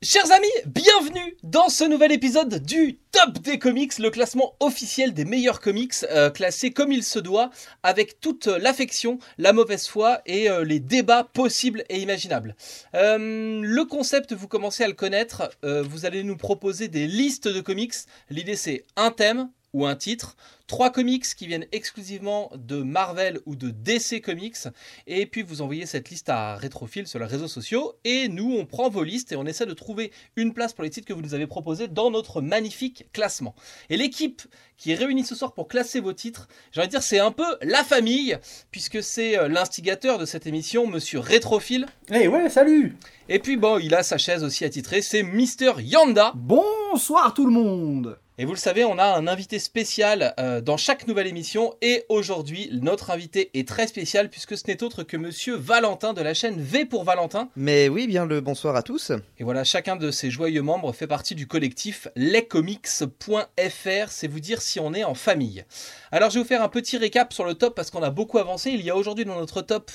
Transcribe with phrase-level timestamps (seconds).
[0.00, 5.24] Chers amis, bienvenue dans ce nouvel épisode du Top des comics, le classement officiel des
[5.24, 7.50] meilleurs comics euh, classés comme il se doit,
[7.82, 12.54] avec toute l'affection, la mauvaise foi et euh, les débats possibles et imaginables.
[12.94, 17.60] Euh, le concept, vous commencez à le connaître, vous allez nous proposer des listes de
[17.60, 17.94] comics.
[18.30, 23.56] L'idée c'est un thème, ou un titre, trois comics qui viennent exclusivement de Marvel ou
[23.56, 24.68] de DC Comics,
[25.06, 28.66] et puis vous envoyez cette liste à Retrophile sur les réseaux sociaux, et nous on
[28.66, 31.22] prend vos listes et on essaie de trouver une place pour les titres que vous
[31.22, 33.54] nous avez proposés dans notre magnifique classement.
[33.90, 34.42] Et l'équipe
[34.76, 37.32] qui est réunie ce soir pour classer vos titres, j'ai envie de dire c'est un
[37.32, 38.38] peu la famille,
[38.70, 41.86] puisque c'est euh, l'instigateur de cette émission, monsieur Retrophile.
[42.12, 42.96] Eh ouais, salut
[43.28, 46.32] Et puis bon, il a sa chaise aussi attitrée, c'est Mister Yanda.
[46.34, 50.76] Bonsoir tout le monde et vous le savez, on a un invité spécial euh, dans
[50.76, 51.74] chaque nouvelle émission.
[51.82, 56.22] Et aujourd'hui, notre invité est très spécial puisque ce n'est autre que monsieur Valentin de
[56.22, 57.48] la chaîne V pour Valentin.
[57.56, 59.10] Mais oui, bien le bonsoir à tous.
[59.38, 64.08] Et voilà, chacun de ces joyeux membres fait partie du collectif lescomics.fr.
[64.08, 65.64] C'est vous dire si on est en famille.
[66.12, 68.38] Alors, je vais vous faire un petit récap sur le top parce qu'on a beaucoup
[68.38, 68.70] avancé.
[68.70, 69.90] Il y a aujourd'hui dans notre top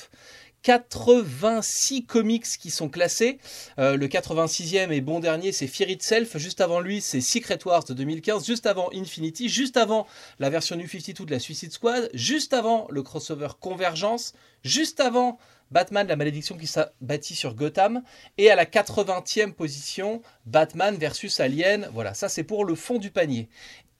[0.64, 3.38] 86 comics qui sont classés.
[3.78, 6.38] Euh, le 86e et bon dernier, c'est Fear Itself.
[6.38, 8.46] Juste avant lui, c'est Secret Wars de 2015.
[8.46, 9.50] Juste avant Infinity.
[9.50, 10.06] Juste avant
[10.38, 12.08] la version New 52 de la Suicide Squad.
[12.14, 14.32] Juste avant le crossover Convergence.
[14.64, 15.38] Juste avant
[15.70, 18.02] Batman, la malédiction qui s'abattit sur Gotham.
[18.38, 21.90] Et à la 80e position, Batman versus Alien.
[21.92, 23.50] Voilà, ça c'est pour le fond du panier.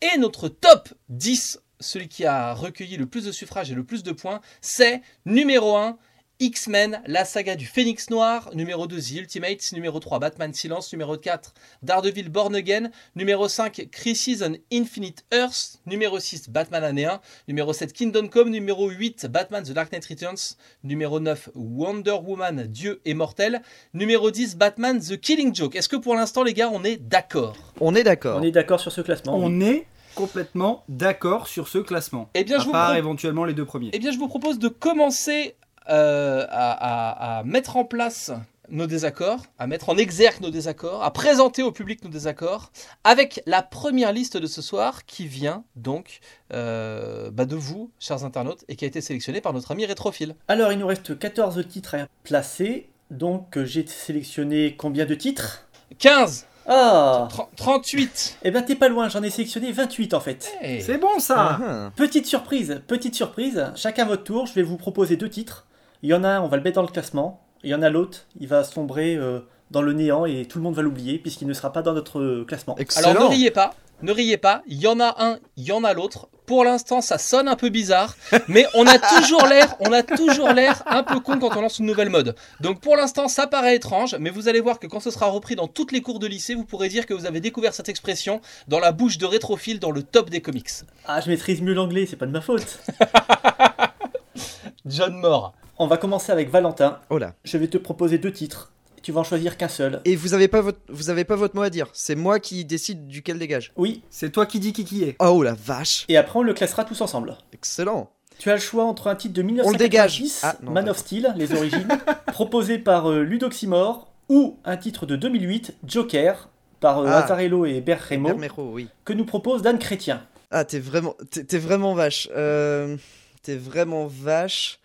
[0.00, 4.02] Et notre top 10, celui qui a recueilli le plus de suffrages et le plus
[4.02, 5.98] de points, c'est numéro 1.
[6.40, 11.16] X-Men, la saga du Phénix Noir, numéro 2 The Ultimates, numéro 3 Batman Silence, numéro
[11.16, 17.20] 4 Daredevil Born Again, numéro 5 Crisis on Infinite Earth, numéro 6 Batman Année 1,
[17.46, 22.66] numéro 7 Kingdom Come, numéro 8 Batman The Dark Knight Returns, numéro 9 Wonder Woman
[22.66, 25.76] Dieu est mortel, numéro 10 Batman The Killing Joke.
[25.76, 27.56] Est-ce que pour l'instant les gars on est d'accord?
[27.80, 28.40] On est d'accord.
[28.40, 29.36] On est d'accord sur ce classement.
[29.36, 32.30] On est complètement d'accord sur ce classement.
[32.34, 33.90] Eh bien, je vous part éventuellement les deux premiers.
[33.92, 35.56] Eh bien, je vous propose de commencer
[35.88, 38.32] euh, à, mettre en place
[38.70, 42.72] nos désaccords, à mettre en exergue nos désaccords, à présenter au public nos désaccords,
[43.04, 46.20] avec la première liste de ce soir qui vient donc
[46.52, 50.34] euh, bah, de vous, chers internautes, et qui a été sélectionnée par notre ami Rétrophile.
[50.48, 55.66] Alors, il nous reste 14 titres à placer, donc j'ai sélectionné combien de titres?
[55.98, 60.50] 15 ah 38 Eh ben t'es pas loin, j'en ai sélectionné 28 en fait.
[60.80, 61.90] C'est bon ça ah.
[61.94, 65.66] Petite surprise, petite surprise, chacun votre tour, je vais vous proposer deux titres.
[66.04, 67.40] Il y en a un, on va le mettre dans le classement.
[67.62, 70.62] Il y en a l'autre, il va sombrer euh, dans le néant et tout le
[70.62, 72.76] monde va l'oublier puisqu'il ne sera pas dans notre euh, classement.
[72.96, 73.72] Alors ne riez pas,
[74.02, 76.28] ne riez pas, il y en a un, il y en a l'autre.
[76.44, 78.16] Pour l'instant, ça sonne un peu bizarre,
[78.48, 81.78] mais on a toujours l'air, on a toujours l'air un peu con quand on lance
[81.78, 82.36] une nouvelle mode.
[82.60, 85.56] Donc pour l'instant, ça paraît étrange, mais vous allez voir que quand ce sera repris
[85.56, 88.42] dans toutes les cours de lycée, vous pourrez dire que vous avez découvert cette expression
[88.68, 90.68] dans la bouche de rétrophile dans le top des comics.
[91.06, 92.78] Ah, je maîtrise mieux l'anglais, c'est pas de ma faute.
[94.84, 95.54] John Moore.
[95.76, 97.00] On va commencer avec Valentin.
[97.10, 97.34] Oh là.
[97.44, 98.72] Je vais te proposer deux titres.
[99.02, 100.00] Tu vas en choisir qu'un seul.
[100.04, 101.88] Et vous avez pas votre, vous avez pas votre mot à dire.
[101.92, 103.72] C'est moi qui décide duquel dégage.
[103.76, 104.02] Oui.
[104.08, 105.16] C'est toi qui dis qui qui est.
[105.18, 106.06] Oh la vache.
[106.08, 107.36] Et après on le classera tous ensemble.
[107.52, 108.10] Excellent.
[108.38, 111.88] Tu as le choix entre un titre de 1990, ah, Man of Steel, les origines,
[112.26, 116.48] proposé par euh, Ludoximor, ou un titre de 2008, Joker,
[116.80, 117.42] par euh, ah.
[117.42, 118.88] et Berremo, oui.
[119.04, 120.22] que nous propose Dan Chrétien.
[120.50, 122.28] Ah, t'es vraiment, t'es vraiment vache.
[122.34, 122.96] Euh,
[123.42, 124.80] t'es vraiment vache.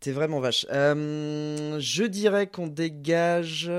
[0.00, 0.64] T'es vraiment vache.
[0.70, 3.70] Euh, je dirais qu'on dégage.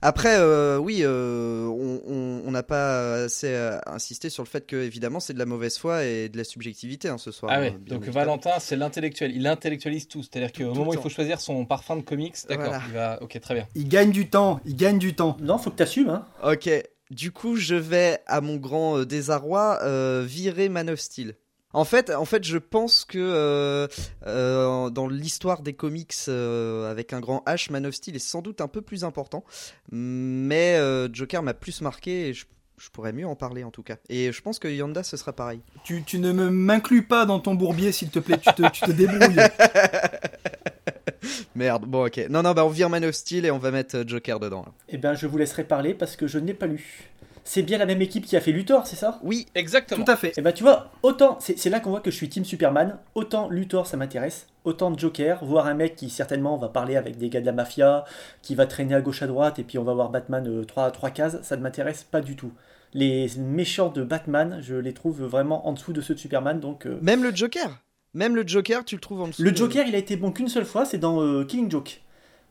[0.00, 3.52] Après, euh, oui, euh, on n'a pas assez
[3.86, 7.08] insisté sur le fait que, évidemment, c'est de la mauvaise foi et de la subjectivité
[7.08, 7.50] hein, ce soir.
[7.52, 9.34] Ah ouais, donc Valentin, c'est l'intellectuel.
[9.34, 10.22] Il intellectualise tout.
[10.22, 13.20] C'est-à-dire qu'au moment où il faut choisir son parfum de comics, d'accord, il va.
[13.22, 13.66] Ok, très bien.
[13.74, 15.36] Il gagne du temps, il gagne du temps.
[15.40, 16.10] Non, faut que t'assumes.
[16.10, 16.26] Hein.
[16.44, 16.70] Ok,
[17.10, 19.80] du coup, je vais, à mon grand désarroi,
[20.22, 21.34] virer Man of Steel.
[21.76, 23.86] En fait, en fait, je pense que euh,
[24.26, 28.40] euh, dans l'histoire des comics euh, avec un grand H, Man of Steel est sans
[28.40, 29.44] doute un peu plus important,
[29.92, 30.80] mais
[31.12, 32.46] Joker m'a plus marqué et je,
[32.94, 33.96] pourrais mieux en parler en tout cas.
[34.08, 35.60] Et je pense que Yanda ce sera pareil.
[35.84, 39.36] Tu, ne m'inclus pas dans ton bourbier s'il te plaît, tu te, tu te débrouilles.
[41.54, 42.26] Merde, bon ok.
[42.30, 44.64] Non, non, bah on vire Man of Steel et on va mettre Joker dedans.
[44.88, 47.10] Eh bien, je vous laisserai parler parce que je n'ai pas lu
[47.46, 49.20] c'est bien la même équipe qui a fait Luthor, c'est ça?
[49.22, 50.04] Oui, exactement.
[50.04, 50.28] Tout à fait.
[50.28, 52.44] Et eh bah ben, tu vois, autant, c'est là qu'on voit que je suis Team
[52.44, 57.18] Superman, autant Luthor ça m'intéresse, autant Joker, voir un mec qui certainement va parler avec
[57.18, 58.04] des gars de la mafia,
[58.42, 60.90] qui va traîner à gauche à droite, et puis on va voir Batman 3, euh,
[60.90, 62.50] 3 cases, ça ne m'intéresse pas du tout.
[62.94, 66.86] Les méchants de Batman, je les trouve vraiment en dessous de ceux de Superman, donc...
[66.86, 67.80] Euh, même le Joker?
[68.12, 70.48] Même le Joker, tu le trouves en dessous Le Joker, il a été bon qu'une
[70.48, 72.00] seule fois, c'est dans euh, Killing Joke.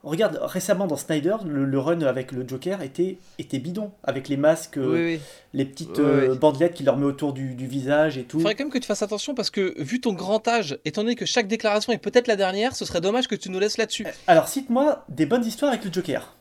[0.06, 4.38] Regarde, récemment dans Snyder, le, le run avec le Joker était, était bidon, avec les
[4.38, 5.20] masques, euh, Oui, oui.
[5.54, 6.38] les petites Oui, euh, oui.
[6.38, 8.38] bandelettes qu'il leur met autour du, du visage et tout.
[8.38, 11.02] Il faudrait quand même que tu fasses attention parce que, vu ton grand âge, étant
[11.02, 13.78] donné que chaque déclaration est peut-être la dernière, ce serait dommage que tu nous laisses
[13.78, 14.06] là-dessus.
[14.28, 16.36] Alors cite-moi des bonnes histoires avec le Joker.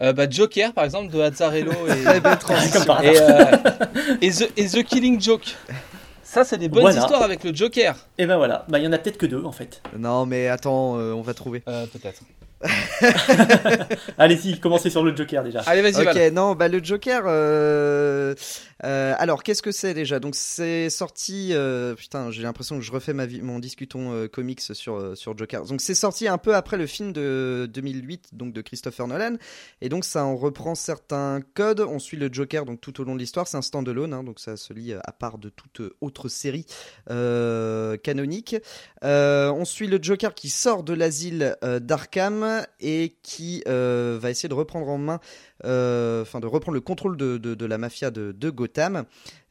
[0.00, 2.20] Euh, bah, Joker, par exemple, de Azzarello et, euh,
[4.20, 5.54] The, et The Killing Joke.
[6.32, 6.98] Ça, c'est des bonnes Voilà.
[6.98, 7.94] histoires avec le Joker.
[8.16, 9.82] Et ben voilà, bah il y en a peut-être que deux en fait.
[9.98, 11.62] Non, mais attends, euh, on va trouver.
[11.68, 12.22] Euh, peut-être.
[14.18, 15.60] Allez-y, commencez sur le Joker déjà.
[15.66, 16.32] Allez, vas-y, Ok, Val.
[16.32, 17.24] non, bah le Joker.
[17.26, 18.34] euh,
[18.84, 20.18] euh, alors, qu'est-ce que c'est déjà?
[20.18, 21.50] Donc, c'est sorti.
[21.52, 25.64] euh, putain, j'ai l'impression que je refais ma mon discuton euh, comics sur sur Joker.
[25.64, 29.36] Donc, c'est sorti un peu après le film de 2008, donc de Christopher Nolan,
[29.80, 31.80] et donc ça en reprend certains codes.
[31.80, 33.46] On suit le Joker donc tout au long de l'histoire.
[33.46, 36.66] C'est un stand-alone, hein, donc ça se lit euh, à part de toute autre série
[38.02, 38.56] canonique.
[39.02, 44.88] On suit le Joker qui sort de l'asile d'Arkham et qui va essayer de reprendre
[44.88, 45.20] en main,
[45.62, 48.71] enfin de reprendre le contrôle de, de- de la mafia de, de Gotham.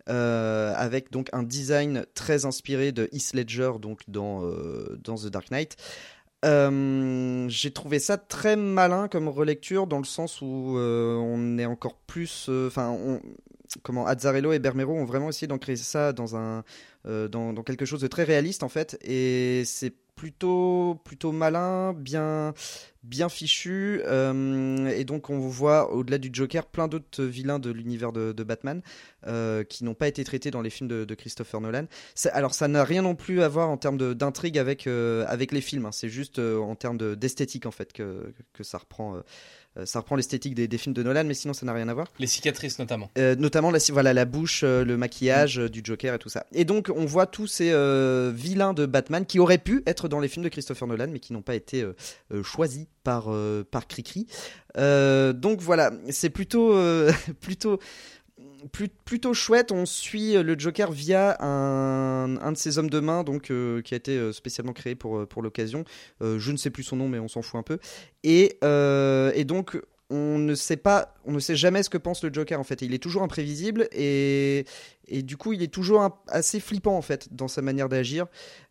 [0.10, 5.28] Euh, avec donc un design très inspiré de Heath Ledger donc dans, euh, dans The
[5.28, 5.78] Dark Knight.
[6.44, 11.96] Euh, j'ai trouvé ça très malin comme relecture dans le sens où on est encore
[12.08, 13.20] plus, enfin,
[13.84, 16.64] comment Azzarello et Bermero ont vraiment essayé d'ancrer ça dans un,
[17.06, 22.54] dans, dans quelque chose de très réaliste en fait, et c'est plutôt, plutôt malin, bien,
[23.02, 28.12] bien fichu, euh, et donc on voit au-delà du Joker plein d'autres vilains de l'univers
[28.12, 28.84] de, Batman
[29.26, 31.88] euh, qui n'ont pas été traités dans les films de, Christopher Nolan.
[32.34, 35.62] Alors ça n'a rien non plus à voir en termes d'intrigue avec, euh, avec les
[35.62, 35.92] films, hein.
[35.92, 38.32] c'est juste en termes de- d'esthétique en fait que
[38.62, 39.24] ça reprend.
[39.78, 41.94] Euh, ça reprend l'esthétique des, des films de Nolan, mais sinon ça n'a rien à
[41.94, 42.08] voir.
[42.20, 43.10] Les cicatrices, notamment.
[43.18, 46.46] Euh, notamment la, voilà, la bouche, euh, le maquillage euh, du Joker et tout ça.
[46.52, 47.72] Et donc on voit tous ces
[48.34, 51.34] vilains de Batman qui auraient pu être dans les films de Christopher Nolan, mais qui
[51.34, 51.86] n'ont pas été
[52.44, 53.30] choisis par,
[53.72, 54.28] par Cricri.
[54.76, 56.76] Donc voilà, c'est plutôt,
[57.42, 57.80] plutôt,
[59.06, 59.72] plutôt chouette.
[59.72, 63.94] On suit le Joker via un, un de ses hommes de main, donc euh, qui
[63.94, 65.84] a été euh, spécialement créé pour, euh, pour l'occasion.
[66.22, 67.80] Je ne sais plus son nom, mais on s'en fout un peu.
[68.24, 69.80] Et, et donc
[70.12, 72.82] on ne sait pas, on ne sait jamais ce que pense le Joker en fait.
[72.82, 74.66] Il est toujours imprévisible et,
[75.12, 78.26] et du coup il est toujours un- assez flippant en fait dans sa manière d'agir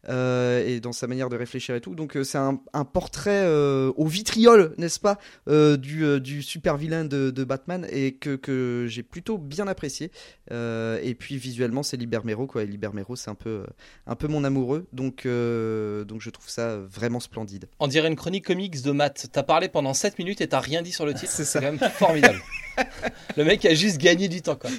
[0.08, 1.94] euh, et dans sa manière de réfléchir et tout.
[1.94, 6.42] Donc euh, c'est un, un portrait euh, au vitriol, n'est-ce pas, euh, du, euh, du
[6.42, 10.10] super vilain de, de Batman et que, que j'ai plutôt bien apprécié.
[10.52, 12.62] Euh, et puis visuellement c'est Libermero quoi.
[12.62, 13.64] Et Libermero c'est un peu,
[14.06, 14.86] un peu mon amoureux.
[14.92, 17.66] Donc, euh, donc je trouve ça vraiment splendide.
[17.78, 19.26] On dirait une chronique comics de Matt.
[19.32, 21.32] T'as parlé pendant 7 minutes et t'as rien dit sur le titre.
[21.32, 22.40] C'est quand même formidable.
[23.36, 24.70] le mec a juste gagné du temps, quoi.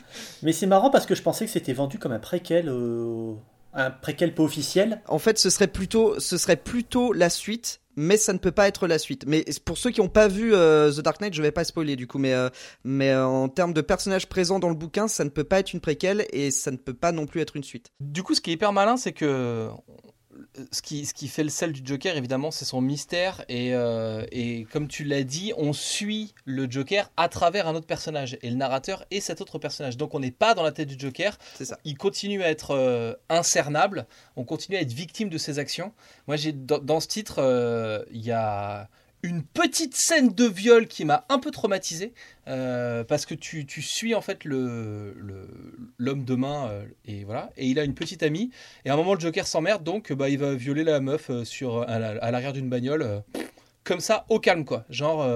[0.41, 3.33] Mais c'est marrant parce que je pensais que c'était vendu comme un préquel, euh,
[3.73, 5.01] un préquel pas officiel.
[5.07, 8.67] En fait, ce serait plutôt, ce serait plutôt la suite, mais ça ne peut pas
[8.67, 9.25] être la suite.
[9.27, 11.95] Mais pour ceux qui n'ont pas vu euh, The Dark Knight, je vais pas spoiler
[11.95, 12.49] du coup, mais euh,
[12.83, 15.73] mais euh, en termes de personnages présents dans le bouquin, ça ne peut pas être
[15.73, 17.91] une préquelle et ça ne peut pas non plus être une suite.
[17.99, 19.69] Du coup, ce qui est hyper malin, c'est que
[20.71, 23.43] ce qui, ce qui fait le sel du Joker, évidemment, c'est son mystère.
[23.47, 27.87] Et, euh, et comme tu l'as dit, on suit le Joker à travers un autre
[27.87, 28.37] personnage.
[28.41, 29.97] Et le narrateur est cet autre personnage.
[29.97, 31.37] Donc on n'est pas dans la tête du Joker.
[31.55, 31.79] C'est ça.
[31.85, 34.07] Il continue à être euh, incernable.
[34.35, 35.93] On continue à être victime de ses actions.
[36.27, 38.89] Moi, j'ai dans, dans ce titre, euh, il y a
[39.23, 42.13] une petite scène de viol qui m'a un peu traumatisé
[42.47, 45.15] euh, parce que tu, tu suis en fait le
[45.97, 47.51] l'homme de main euh, et voilà.
[47.57, 48.49] Et il a une petite amie
[48.85, 51.43] et à un moment le Joker s'emmerde donc bah il va violer la meuf euh,
[51.45, 53.23] sur à la- à l'arrière d'une bagnole
[53.83, 54.85] comme ça au calme quoi.
[54.89, 55.27] Genre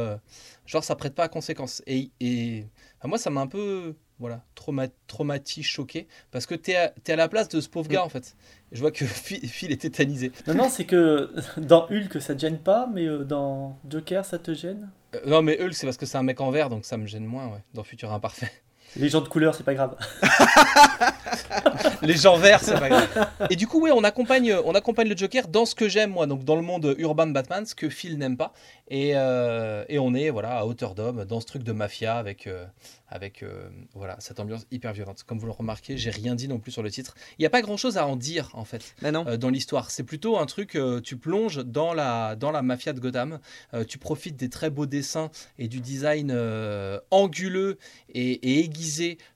[0.66, 2.66] genre ça prête pas à conséquence et, et
[3.04, 7.16] moi ça m'a un peu voilà trauma, traumatisé choqué parce que t'es à, t'es à
[7.16, 8.36] la place de ce pauvre gars en fait.
[8.72, 10.32] Je vois que Phil, Phil est tétanisé.
[10.48, 14.40] Non, non, c'est que dans Hulk ça te gêne pas, mais euh, dans Joker ça
[14.40, 14.90] te gêne?
[15.16, 17.06] Euh, non mais Hulk c'est parce que c'est un mec en vert donc ça me
[17.06, 18.52] gêne moins ouais, dans Futur Imparfait
[18.98, 19.96] Les gens de couleur, c'est pas grave.
[22.02, 23.28] Les gens verts, c'est pas grave.
[23.50, 26.28] Et du coup, ouais, on accompagne, on accompagne le Joker dans ce que j'aime, moi,
[26.28, 28.54] donc dans le monde urbain de Batman, ce que Phil n'aime pas.
[28.90, 32.46] Et, euh, et on est voilà, à hauteur d'homme, dans ce truc de mafia, avec,
[32.48, 32.66] euh,
[33.10, 35.24] avec euh, voilà, cette ambiance hyper violente.
[35.26, 37.16] Comme vous le remarquez, j'ai rien dit non plus sur le titre.
[37.38, 39.26] Il n'y a pas grand-chose à en dire, en fait, Mais non.
[39.28, 39.90] euh, dans l'histoire.
[39.90, 43.40] C'est plutôt un truc, euh, tu plonges dans la, dans la mafia de Gotham,
[43.74, 47.78] euh, tu profites des très beaux dessins et du design euh, anguleux
[48.14, 48.85] et, et aiguisé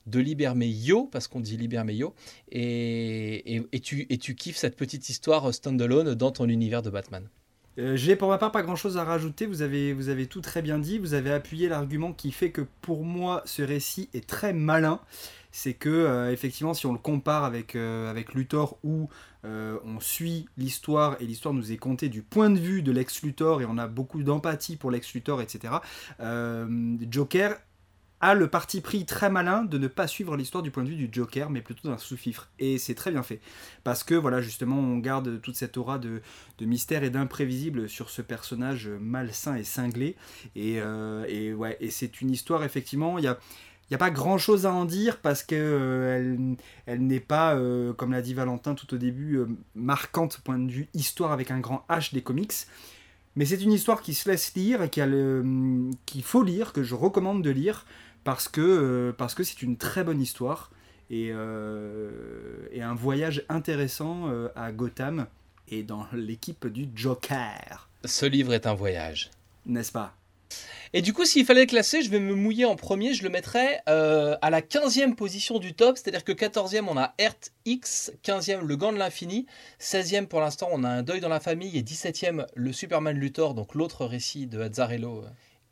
[0.08, 2.13] de Libermeyo, parce qu'on dit Libermeyo,
[2.51, 7.27] et, et, tu, kiffes cette petite histoire standalone dans ton univers de Batman.
[7.77, 10.79] Euh, J'ai pour ma part pas grand chose à rajouter, vous avez, tout très bien
[10.79, 15.00] dit, vous avez appuyé l'argument qui fait que pour moi ce récit est très malin.
[15.51, 19.10] c'est que euh, effectivement, si on le compare avec, euh, avec Luthor, où
[19.46, 23.62] on suit l'histoire et l'histoire nous est contée du point de vue de Lex Luthor
[23.62, 25.75] et on a beaucoup d'empathie pour Lex Luthor, etc.
[27.10, 27.56] Joker
[28.21, 30.95] a le parti pris très malin de ne pas suivre l'histoire du point de vue
[30.95, 32.49] du Joker, mais plutôt d'un sous-fifre.
[32.59, 33.39] Et c'est très bien fait.
[33.83, 36.21] Parce que, voilà, justement, on garde toute cette aura de,
[36.57, 40.15] de mystère et d'imprévisible sur ce personnage malsain et cinglé.
[40.55, 43.39] Et, euh, et ouais, et c'est une histoire, effectivement, il y a.
[43.91, 47.91] N'y a pas grand chose à en dire parce que euh, elle, n'est pas, euh,
[47.91, 49.39] comme l'a dit Valentin tout au début,
[49.73, 52.53] marquante point de vue histoire avec un grand H des comics.
[53.35, 56.93] Mais c'est une histoire qui se laisse lire et le- qu'il faut lire, que je
[56.93, 57.88] recommande de lire
[58.29, 60.69] parce que euh, parce que c'est une très bonne histoire
[61.09, 62.12] et, euh,
[62.71, 65.25] et un voyage intéressant euh, à Gotham
[65.67, 69.31] et dans l'équipe du Joker, Ce livre est un voyage.
[69.65, 70.13] n'est-ce pas?
[70.93, 73.15] Et du coup, s'il fallait le classer, je vais me mouiller en premier.
[73.15, 75.98] Je le mettrais euh, à la 15e position du top.
[75.98, 78.12] C'est-à-dire que 14e, on a Earth X.
[78.24, 79.48] 15e, Le Gant de l'Infini.
[79.79, 81.77] 16e, pour l'instant, on a Un Deuil dans la Famille.
[81.77, 85.25] Et 17e, Le Superman Luthor, donc l'autre récit de Azzarello.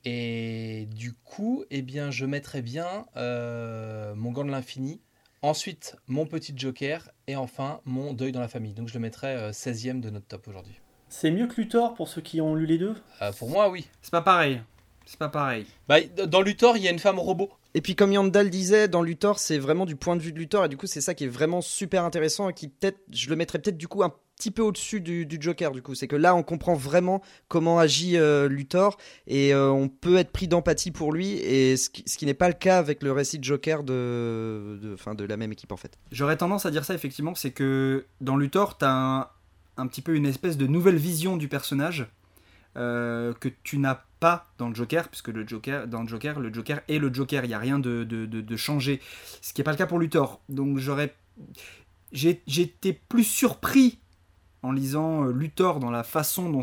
[0.06, 5.02] Et du coup, eh bien, je mettrais bien euh, Mon Gant de l'Infini.
[5.42, 7.12] Ensuite, Mon Petit Joker.
[7.28, 8.74] Et enfin, Mon Deuil dans la Famille.
[8.74, 10.80] Donc, je le mettrais euh, 16e de notre top aujourd'hui.
[11.10, 12.96] C'est mieux que Luthor pour ceux qui ont lu les deux?
[13.22, 13.88] Euh, pour moi, oui.
[14.02, 14.62] C'est pas pareil.
[15.06, 15.66] C'est pas pareil.
[15.88, 17.50] Bah, dans Luthor, il y a une femme robot.
[17.74, 20.66] Et puis comme Yandal disait, dans Luthor, c'est vraiment du point de vue de Luthor,
[20.66, 23.36] et du coup c'est ça qui est vraiment super intéressant, et qui peut-être, je le
[23.36, 25.96] mettrais peut-être du coup un petit peu au-dessus du, Joker, du coup.
[25.96, 30.32] C'est que là, on comprend vraiment comment agit euh, Luthor, et euh, on peut être
[30.32, 33.40] pris d'empathie pour lui, et ce qui, qui n'est pas le cas avec le récit
[33.42, 35.98] Joker de, enfin, de la même équipe en fait.
[36.12, 39.28] J'aurais tendance à dire ça effectivement, c'est que dans Luthor, t'as un,
[39.78, 42.08] un petit peu une espèce de nouvelle vision du personnage
[42.78, 46.54] euh, que tu n'as pas dans le Joker, puisque le Joker, dans le Joker, le
[46.54, 49.02] Joker est le Joker, il n'y a rien de, de, de- de changé,
[49.42, 50.42] ce qui n'est pas le cas pour Luthor.
[50.50, 51.14] Donc j'aurais,
[52.14, 54.00] été plus surpris
[54.64, 56.62] en lisant euh, Luthor dans la façon dont,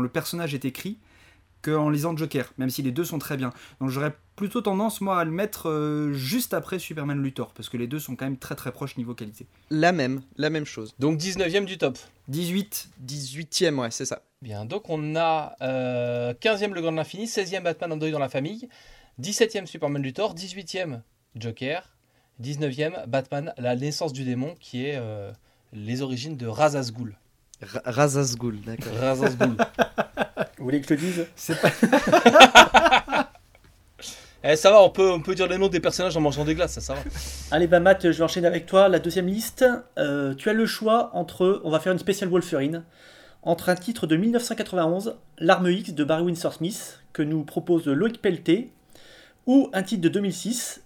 [0.00, 0.98] le personnage est écrit
[1.62, 3.50] qu'en lisant Joker, même si les deux sont très bien.
[3.80, 7.76] Donc j'aurais plutôt tendance moi à le mettre euh, juste après Superman Luthor, parce que
[7.76, 9.46] les deux sont quand même très très proches niveau qualité.
[9.70, 10.94] La même, la même chose.
[10.98, 11.98] Donc 19e du top.
[12.28, 14.22] 18, 18ème, ouais, c'est ça.
[14.42, 18.18] Bien, donc on a euh, 15e Le Grand de l'Infini, 16e Batman en deuil dans
[18.18, 18.68] la famille,
[19.20, 21.00] 17e Superman Luthor, 18e
[21.36, 21.88] Joker,
[22.42, 25.32] 19e Batman La naissance du démon, qui est euh,
[25.72, 26.76] les origines de Ra's
[27.62, 27.80] al Ghul.
[27.82, 28.92] Ra- Razazgul, d'accord.
[29.38, 29.56] Ghul.
[30.58, 31.26] Vous voulez que je le dise?
[31.36, 31.70] C'est pas...
[34.44, 36.54] eh, ça va, on peut, on peut dire les noms des personnages en mangeant des
[36.54, 37.00] glaces, ça, ça va.
[37.50, 38.88] Allez, bah Matt, je vais enchaîner avec toi.
[38.88, 39.64] La deuxième liste,
[39.98, 42.84] euh, tu as le choix entre, on va faire une spéciale Wolverine,
[43.42, 48.22] entre un titre de 1991, L'arme X de Barry Windsor Smith, que nous propose Loïc
[48.22, 48.72] Pelleté,
[49.46, 50.82] ou un titre de 2006,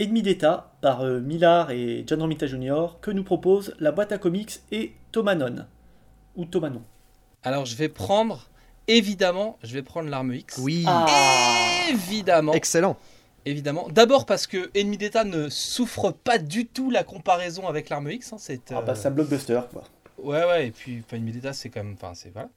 [0.00, 4.18] Ennemi d'État, par euh, Millard et John Romita Jr., que nous propose la boîte à
[4.18, 5.66] comics et Thomanon.
[6.36, 6.82] Ou Thomanon.
[7.42, 8.48] Alors je vais prendre,
[8.88, 10.58] évidemment, je vais prendre l'arme X.
[10.58, 11.06] Oui, Ah
[11.90, 12.52] Évidemment.
[12.54, 12.96] excellent.
[13.46, 13.88] Évidemment.
[13.90, 18.32] D'abord parce que Ennemi d'État ne souffre pas du tout la comparaison avec l'arme X.
[18.32, 19.84] hein, c'est, Ah bah euh, c'est un blockbuster, quoi.
[20.16, 22.48] Ouais, ouais, et puis enfin, Ennemi d'État, c'est quand même, enfin, c'est voilà,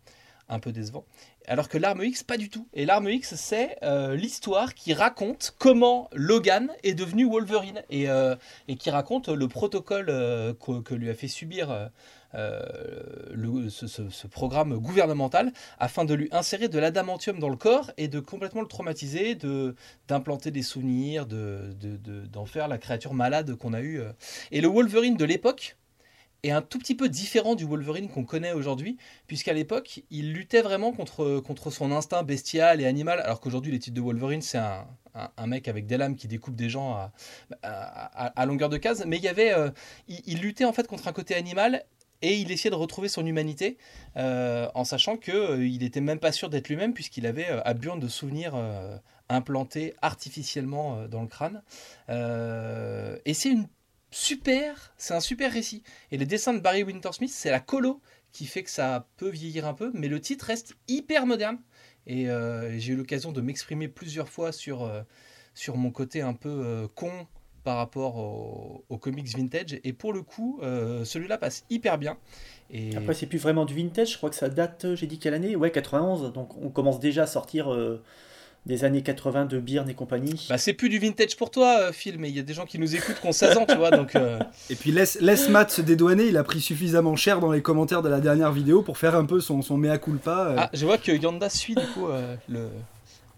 [0.48, 1.03] un peu décevant.
[1.50, 2.67] Alors que l'arme X, pas du tout.
[2.74, 8.36] Et l'arme X, c'est euh, l'histoire qui raconte comment Logan est devenu Wolverine et, euh,
[8.69, 11.89] et qui raconte le protocole euh, que, que lui a fait subir
[12.34, 18.19] le- ce, programme gouvernemental afin de lui insérer de l'adamantium dans le corps et de
[18.19, 19.75] complètement le traumatiser, de
[20.07, 24.01] d'implanter des souvenirs, de, de- de- d'en faire la créature malade qu'on a eue.
[24.01, 24.12] euh.
[24.51, 25.77] Et le Wolverine de l'époque
[26.43, 30.62] est un tout petit peu différent du Wolverine qu'on connaît aujourd'hui, puisqu'à l'époque, il luttait
[30.62, 34.60] vraiment contre, contre son instinct bestial et animal, alors qu'aujourd'hui, les titres de Wolverine, c'est
[34.60, 37.12] un, un- mec avec des lames qui découpe des gens à,
[37.63, 39.72] à- longueur de case, mais il y avait, euh,
[40.07, 41.84] il luttait en fait contre un côté animal
[42.21, 43.77] et il essayait de retrouver son humanité
[44.15, 47.62] euh, en sachant que euh, il était même pas sûr d'être lui-même puisqu'il avait euh,
[47.63, 48.97] à de souvenirs euh,
[49.29, 51.62] implantés artificiellement dans le crâne.
[52.09, 53.67] Et c'est une
[54.09, 55.83] super, c'est un super récit.
[56.12, 59.29] Et les dessins de Barry Winter Smith, c'est la colo qui fait que ça peut
[59.29, 61.59] vieillir un peu, mais le titre reste hyper moderne.
[62.05, 62.27] Et
[62.77, 64.89] j'ai eu l'occasion de m'exprimer plusieurs fois sur,
[65.75, 67.27] mon côté un peu con
[67.67, 69.77] par rapport au- aux comics vintage.
[69.83, 72.15] Et pour le coup, euh, celui-là passe hyper bien.
[72.71, 75.19] Et Après, c'est plus vraiment du vintage, je crois que ça date, euh, j'ai dit
[75.19, 75.53] quelle année?
[75.57, 78.01] Ouais, 91, donc on commence déjà à sortir euh,
[78.65, 80.45] des années 80 de Byrne et compagnie.
[80.50, 82.79] bah, c'est plus du vintage pour toi, Phil, mais il y a des gens qui
[82.79, 83.91] nous écoutent qui ont 16 ans, tu vois.
[83.91, 87.51] Donc, euh, Et puis laisse, laisse Matt se dédouaner, il a pris suffisamment cher dans
[87.51, 90.47] les commentaires de la dernière vidéo pour faire un peu son, son mea culpa.
[90.51, 90.55] euh.
[90.57, 92.69] Ah, je vois que Yanda suit du coup euh, le,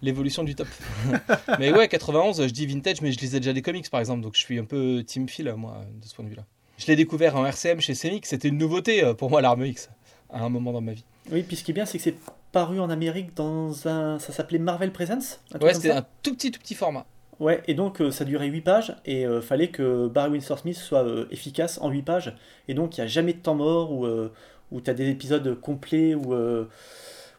[0.01, 0.68] l'évolution du top.
[1.60, 4.36] mais ouais, 91, je dis vintage, mais je lisais déjà des comics par exemple, donc
[4.36, 6.44] je suis un peu Team Phil, moi, de ce point de vue-là.
[6.77, 9.89] Je l'ai découvert en RCM chez CMX, c'était une nouveauté euh, pour moi, l'arme X,
[10.32, 11.03] à un moment dans ma vie.
[11.32, 12.15] Oui, puis ce qui est bien, c'est que c'est
[12.51, 14.20] paru en Amérique dans un.
[14.20, 17.06] Ça s'appelait Marvel Presents Ouais, c'était un tout petit, tout petit format.
[17.39, 20.75] Ouais, et donc euh, ça durait 8 pages, et euh, fallait que Barry Windsor Smith
[20.75, 22.36] soit euh, efficace en 8 pages,
[22.68, 24.34] et donc il n'y a jamais de temps mort, où, euh,
[24.72, 26.65] où tu as des épisodes complets, euh,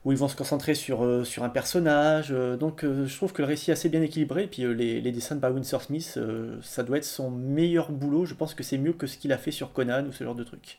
[0.05, 3.33] où ils vont se concentrer sur, euh, sur un personnage, euh, donc euh, je trouve
[3.33, 5.83] que le récit est assez bien équilibré, et puis les, les dessins de Barry Windsor
[5.83, 6.19] Smith,
[6.63, 9.39] ça doit être son meilleur boulot, je pense que c'est mieux que ce qu'il a
[9.39, 10.79] fait sur Conan, ou ce genre de truc.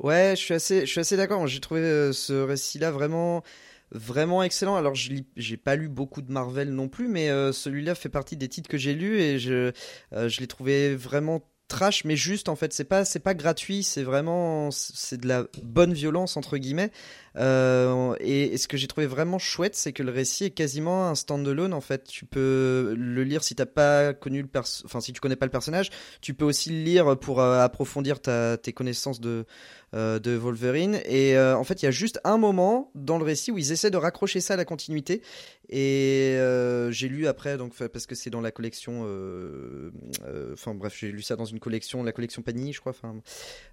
[0.00, 1.44] Ouais, je suis assez, je suis assez d'accord.
[1.48, 3.42] J'ai trouvé ce récit-là vraiment,
[3.90, 4.76] vraiment excellent.
[4.76, 8.48] Alors, je j'ai pas lu beaucoup de Marvel non plus, mais celui-là fait partie des
[8.48, 9.72] titres que j'ai lus et je,
[10.12, 12.72] je l'ai trouvé vraiment trash, mais juste en fait.
[12.72, 13.82] C'est pas, c'est pas gratuit.
[13.82, 16.90] C'est vraiment, c'est de la bonne violence entre guillemets.
[17.36, 21.14] Euh, et, ce que j'ai trouvé vraiment chouette, c'est que le récit est quasiment un
[21.14, 21.72] stand-alone.
[21.72, 25.20] En fait, tu peux le lire si t'as pas connu le perso, enfin si tu
[25.20, 25.90] connais pas le personnage.
[26.20, 29.44] Tu peux aussi le lire pour euh, approfondir ta, tes connaissances de
[29.94, 31.00] euh, de Wolverine.
[31.06, 33.90] Et en fait, il y a juste un moment dans le récit où ils essaient
[33.90, 35.22] de raccrocher ça à la continuité.
[35.70, 36.36] Et
[36.90, 39.06] j'ai lu après, donc parce que c'est dans la collection.
[40.52, 42.90] Enfin bref, j'ai lu ça dans une collection, la collection Panini, je crois.
[42.92, 43.16] Enfin,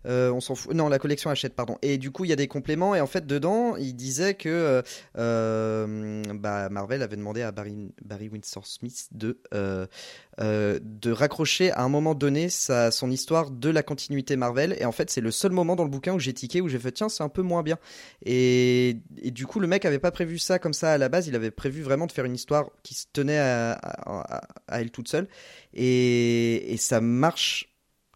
[0.05, 0.73] on s'en fout.
[0.73, 1.77] Non, la collection Hachette, pardon.
[1.81, 2.95] Et du coup, il y a des compléments.
[2.95, 4.81] Et en fait, dedans, il disait que euh,
[5.17, 9.85] euh, bah, Marvel avait demandé à Barry, Barry Windsor Smith de euh,
[10.39, 14.75] de raccrocher à un moment donné sa, son histoire de la continuité Marvel.
[14.79, 16.79] Et en fait, c'est le seul moment dans le bouquin où j'ai tiqué, où j'ai
[16.79, 17.77] fait tiens, c'est un peu moins bien.
[18.25, 21.27] Et, et du coup, le mec avait pas prévu ça comme ça à la base.
[21.27, 23.79] Il avait prévu vraiment de faire une histoire qui se tenait à-
[24.67, 25.27] à elle toute seule.
[25.73, 27.74] Et, et ça marche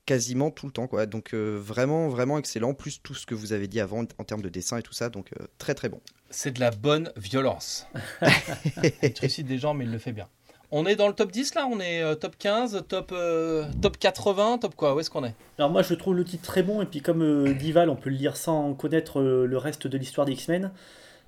[0.09, 1.05] quasiment tout le temps quoi.
[1.05, 2.73] Donc euh, vraiment vraiment excellent.
[2.73, 5.09] Plus tout ce que vous avez dit avant en termes de dessin et tout ça.
[5.09, 6.01] Donc euh, très très bon.
[6.31, 7.85] C'est de la bonne violence.
[9.03, 10.27] il trucide des gens, mais il le fait bien.
[10.71, 11.67] On est dans le top 10 là?
[11.71, 14.95] On est euh, top 15, top, euh, top 80, top quoi?
[14.95, 15.35] Où est-ce qu'on est?
[15.59, 16.81] Alors moi je trouve le titre très bon.
[16.81, 19.97] Et puis comme euh, Dival on peut le lire sans connaître euh, le reste de
[19.97, 20.71] l'histoire des X-Men.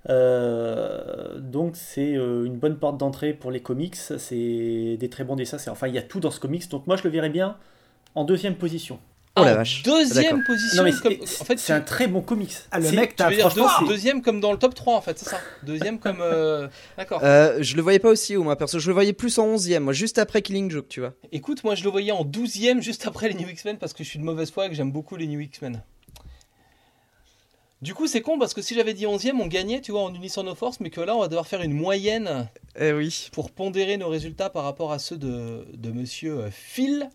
[0.10, 5.36] Euh, donc c'est euh, une bonne porte d'entrée pour les comics, c'est des très bons
[5.36, 6.68] dessins, enfin il y a tout dans ce comics.
[6.70, 7.58] Donc moi je le verrais bien
[8.16, 9.00] en deuxième position.
[9.38, 9.84] Oh la Ah, vache.
[9.84, 10.44] Deuxième D'accord.
[10.48, 10.84] position.
[10.84, 12.52] Non mais comme- c'est en fait, c'est tu- un très bon comics.
[12.72, 15.02] Ah, le mec, tu t'as veux dire deux- deuxième comme dans le top 3 en
[15.02, 16.20] fait, c'est ça Deuxième comme.
[16.20, 17.22] euh, D'accord.
[17.24, 19.72] Euh, je le voyais pas aussi haut moi perso je le voyais plus en 11
[19.72, 22.82] e moi juste après Killing Joke tu vois Écoute, moi je le voyais en 12ème
[22.82, 24.92] juste après les New X-Men parce que je suis de mauvaise foi et que j'aime
[24.92, 25.82] beaucoup les New X-Men.
[27.82, 30.14] Du coup, c'est con parce que si j'avais dit 11ème, on gagnait, tu vois, en
[30.14, 32.48] unissant nos forces, mais que là, on va devoir faire une moyenne
[32.80, 37.10] eh oui pour pondérer nos résultats par rapport à ceux de, de monsieur euh, Phil,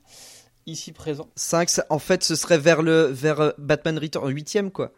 [0.67, 1.29] ici présent.
[1.37, 4.93] 5 ça- en fait ce serait vers le vers euh, Batman Return 8 e quoi.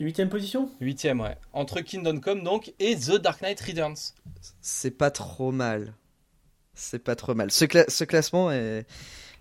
[0.00, 0.70] Huitième position?
[0.80, 1.36] 8ème, ouais.
[1.52, 3.96] Entre Kingdom Come donc et The Dark Knight Returns.
[4.60, 5.94] c'est pas trop mal.
[6.74, 7.50] C'est pas trop mal.
[7.50, 8.86] Ce, cla- ce classement est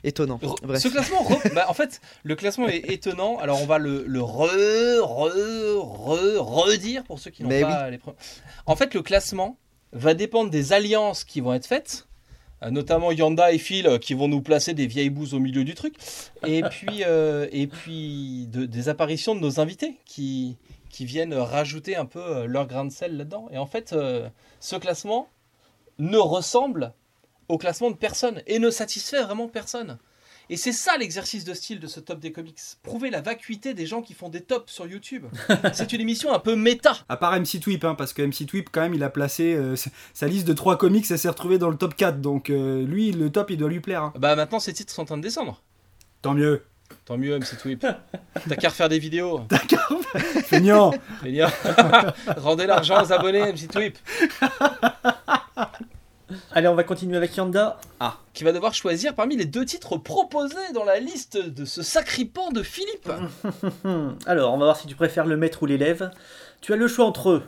[0.04, 0.40] étonnant.
[0.42, 0.82] Re- bref.
[0.82, 3.38] Ce classement, bah, en fait, le classement est étonnant.
[3.38, 4.50] Alors, on va le, le re,
[5.04, 8.16] re, re, redire pour ceux qui n'ont pas les pre-
[8.66, 9.60] En fait, le classement
[9.94, 12.07] va dépendre des alliances qui vont être faites,
[12.70, 15.74] notamment Yanda et Phil euh, qui vont nous placer des vieilles bouses au milieu du
[15.76, 15.96] truc,
[16.46, 20.58] et puis, euh, et puis de- des apparitions de nos invités qui,
[20.90, 23.48] qui viennent rajouter un peu euh, leur grain de sel là-dedans.
[23.52, 24.28] Et en fait, euh,
[24.60, 25.28] ce classement
[26.00, 26.94] ne ressemble
[27.50, 29.98] au classement de personne et ne satisfait vraiment personne.
[30.50, 32.58] Et c'est ça l'exercice de style de ce top des comics.
[32.84, 35.26] Prouver la vacuité des gens qui font des tops sur YouTube.
[35.74, 36.98] c'est une émission un peu méta.
[37.10, 39.76] À part MC Tweep, hein, parce que MC Tweep, quand même, il a placé euh,
[40.14, 42.22] sa- liste de 3 comics, ça s'est retrouvé dans le top 4.
[42.22, 44.04] Donc euh, lui, le top, il doit lui plaire.
[44.04, 44.14] hein.
[44.18, 45.62] Bah maintenant ces titres sont en train de descendre.
[46.22, 46.64] Tant mieux.
[47.04, 47.86] Tant mieux MC Tweep.
[48.48, 49.42] T'as qu'à refaire des vidéos.
[49.50, 50.00] D'accord.
[50.46, 50.94] Feignant.
[51.24, 51.52] Génial.
[52.38, 53.98] Rendez l'argent aux abonnés MC Tweep.
[56.52, 57.80] Allez on va continuer avec Yanda.
[58.34, 62.52] Qui va devoir choisir parmi les deux titres proposés dans la liste de ce sacripant
[62.52, 63.12] de Philippe.
[64.26, 66.12] Alors on va voir si tu préfères le maître ou l'élève.
[66.62, 67.44] Tu as le choix entre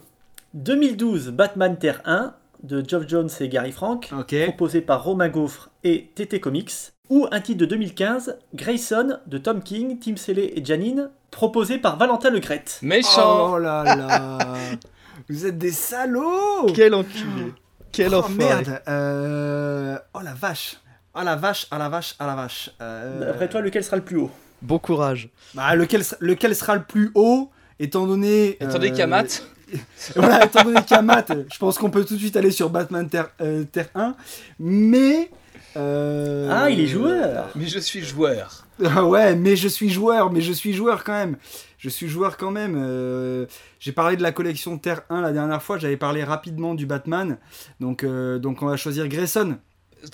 [0.53, 4.11] 2012 Batman Terre 1 de Geoff Jones et Gary Frank.
[4.45, 6.73] Proposé par Romain Gaufre et TT Comics,
[7.09, 11.97] ou un titre de 2015, Grayson de Tom King, Tim Selley et Janine, proposé par
[11.97, 12.79] Valentin Legrette.
[12.81, 13.53] Méchant.
[13.53, 14.53] Oh là là.
[15.29, 16.71] Vous êtes des salauds.
[16.73, 17.53] quel enculé
[17.91, 18.81] quel oh enfoiré merde.
[18.87, 20.77] Euh, Oh la vache.
[21.15, 22.69] Oh la vache, oh la vache, oh la vache.
[22.81, 24.31] Euh, D'après toi, lequel sera le plus haut?
[24.61, 27.49] Bon courage bah, lequel, lequel sera le plus haut
[27.79, 28.51] étant donné.
[28.61, 29.43] Étant donné euh, qu'il y a Matt.
[30.15, 32.49] Voilà, étant donné qu'il y a Matt, je pense qu'on peut tout de suite aller
[32.49, 34.15] sur Batman Terre, euh, Terre 1.
[34.59, 35.29] Mais
[35.75, 38.65] Ah, il est joueur Mais je suis joueur.
[38.83, 41.37] Ah ouais, mais je suis joueur, mais je suis joueur quand même.
[41.79, 42.75] Je suis joueur quand même.
[42.77, 43.45] Euh,
[43.79, 47.37] j'ai parlé de la collection Terre 1 la dernière fois, j'avais parlé rapidement du Batman.
[47.79, 49.57] Donc, euh, donc on va choisir Grayson.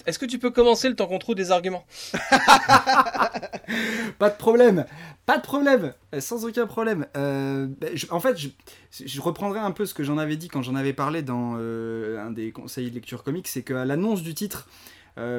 [0.05, 1.85] Est-ce que tu peux commencer le temps qu'on trouve des arguments?
[4.19, 4.85] Pas de problème,
[5.25, 7.07] pas de problème, sans aucun problème.
[7.17, 8.49] Euh, ben, en fait, je,
[9.03, 12.31] je, reprendrai un peu ce que j'en avais dit quand j'en avais parlé dans un
[12.31, 14.67] des conseils de lecture comique, c'est qu'à l'annonce du titre,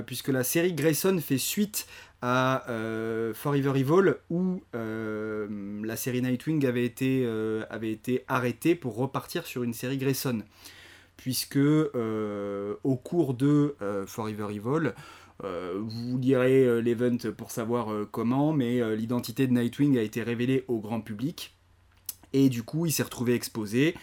[0.07, 1.87] puisque la série Grayson fait suite
[2.22, 5.46] à euh, Forever Evil où euh,
[5.85, 10.42] la série Nightwing avait été, euh, avait été arrêtée pour repartir sur une série Grayson.
[11.16, 13.74] Puisque au cours de
[14.07, 14.92] Forever Evil,
[15.42, 21.00] vous lirez l'event pour savoir comment, mais l'identité de Nightwing a été révélée au grand
[21.00, 21.57] public.
[22.35, 23.94] Et du coup, il s'est retrouvé exposé.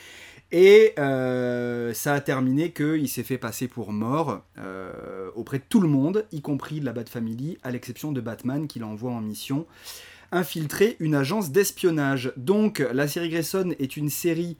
[0.55, 5.81] Et euh, ça a terminé qu'il s'est fait passer pour mort euh, auprès de tout
[5.81, 9.21] le monde, y compris de la Bat Family, à l'exception de Batman qui l'envoie en
[9.21, 9.65] mission
[10.31, 12.33] infiltrer une agence d'espionnage.
[12.37, 14.57] Donc la série Grayson est une série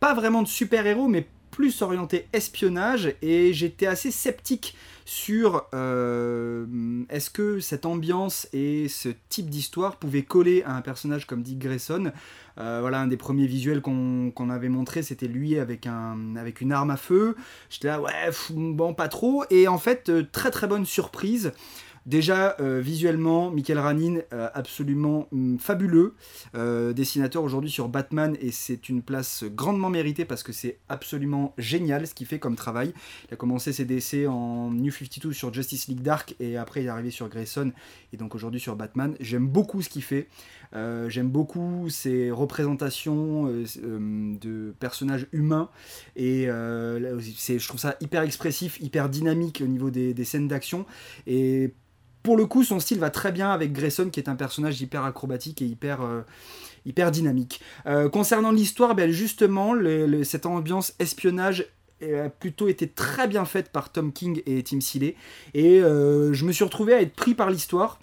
[0.00, 4.76] pas vraiment de super-héros, mais plus orientée espionnage, et j'étais assez sceptique
[5.08, 6.66] sur euh,
[7.08, 11.58] est-ce que cette ambiance et ce type d'histoire pouvaient coller à un personnage comme Dick
[11.58, 12.12] Grayson?
[12.58, 16.18] Euh, voilà, un des premiers visuels qu'on avait montré, c'était lui avec, un,
[16.60, 17.36] une arme à feu.
[17.70, 18.12] J'étais là, ouais,
[18.50, 19.44] bon, pas trop.
[19.48, 21.52] Et en fait, euh, très très bonne surprise.
[22.08, 26.14] Déjà, euh, visuellement, Michael Ranin, euh, absolument mm, fabuleux.
[26.54, 31.52] Euh, dessinateur aujourd'hui sur Batman, et c'est une place grandement méritée parce que c'est absolument
[31.58, 32.94] génial ce qu'il fait comme travail.
[33.28, 36.86] Il a commencé ses dessins en New 52 sur Justice League Dark, et après il
[36.86, 37.72] est arrivé sur Grayson,
[38.14, 39.14] et donc aujourd'hui sur Batman.
[39.20, 40.28] J'aime beaucoup ce qu'il fait.
[40.72, 45.68] J'aime beaucoup ses représentations de personnages humains,
[46.16, 50.86] et je trouve ça hyper expressif, hyper dynamique au niveau des, des scènes d'action.
[51.26, 51.74] Et
[52.28, 55.02] pour le coup, son style va très bien avec Grayson, qui est un personnage hyper
[55.04, 57.62] acrobatique et hyper, euh, dynamique.
[57.86, 59.72] Euh, concernant l'histoire, ben justement,
[60.24, 61.68] cette ambiance espionnage
[62.02, 65.16] a plutôt été très bien faite par Tom King et Tim Seeley.
[65.54, 67.98] Et euh, je me suis retrouvé à être pris par l'histoire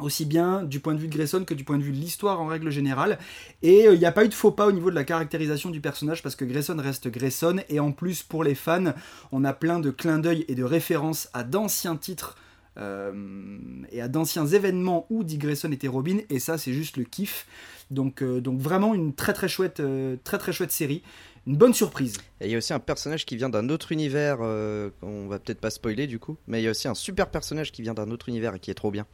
[0.00, 2.40] aussi bien du point de vue de Grayson que du point de vue de l'histoire
[2.40, 3.18] en règle générale.
[3.62, 5.80] Et il n'y a pas eu de faux pas au niveau de la caractérisation du
[5.80, 7.56] personnage parce que Grayson reste Grayson.
[7.68, 8.94] Et en plus, pour les fans,
[9.32, 12.43] on a plein de clins d'œil et de références à d'anciens titres euh,
[12.76, 17.46] et à d'anciens événements où Dick Grayson était Robin, et ça c'est juste le kiff.
[17.90, 21.02] Donc, euh, donc vraiment une très très chouette, euh, très très chouette série
[21.46, 22.16] une bonne surprise.
[22.40, 25.60] Et il y a aussi un personnage qui vient d'un autre univers, on va peut-être
[25.60, 28.10] pas spoiler du coup, mais il y a aussi un super personnage qui vient d'un
[28.10, 29.04] autre univers et qui est trop bien.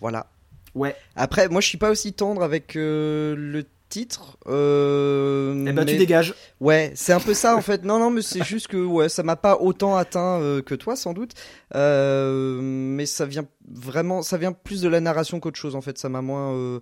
[0.00, 0.28] Voilà.
[0.74, 0.96] Ouais.
[1.14, 4.38] Après, moi je suis pas aussi tendre avec le titre.
[4.46, 6.34] Euh, eh ben tu dégages.
[6.60, 7.84] Ouais, c'est un peu ça en fait.
[7.84, 10.96] Non, non, mais c'est juste que ouais, ça m'a pas autant atteint euh, que toi
[10.96, 11.32] sans doute.
[11.74, 15.98] Euh, mais ça vient vraiment, ça vient plus de la narration qu'autre chose en fait.
[15.98, 16.54] Ça m'a moins.
[16.54, 16.80] Euh,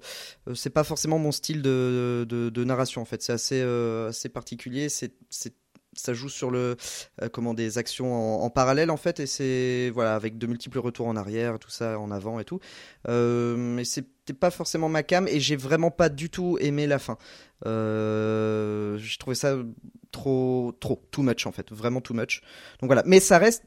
[0.55, 3.23] c'est pas forcément mon style de, de, de narration en fait.
[3.23, 4.89] C'est assez, assez particulier.
[4.89, 5.13] C'est
[5.95, 6.77] ça joue sur le
[7.23, 11.07] euh, comment des actions en, parallèle en fait et c'est voilà avec de multiples retours
[11.07, 12.61] en arrière tout ça en avant et tout
[13.09, 13.85] euh, mais
[14.31, 17.19] c'était pas forcément ma cam et j'ai vraiment pas du tout aimé la fin.
[17.67, 19.57] Euh, je trouvais ça
[20.13, 21.73] trop trop too much en fait.
[21.73, 22.43] Vraiment too much.
[22.81, 23.03] Donc voilà.
[23.07, 23.65] Mais ça reste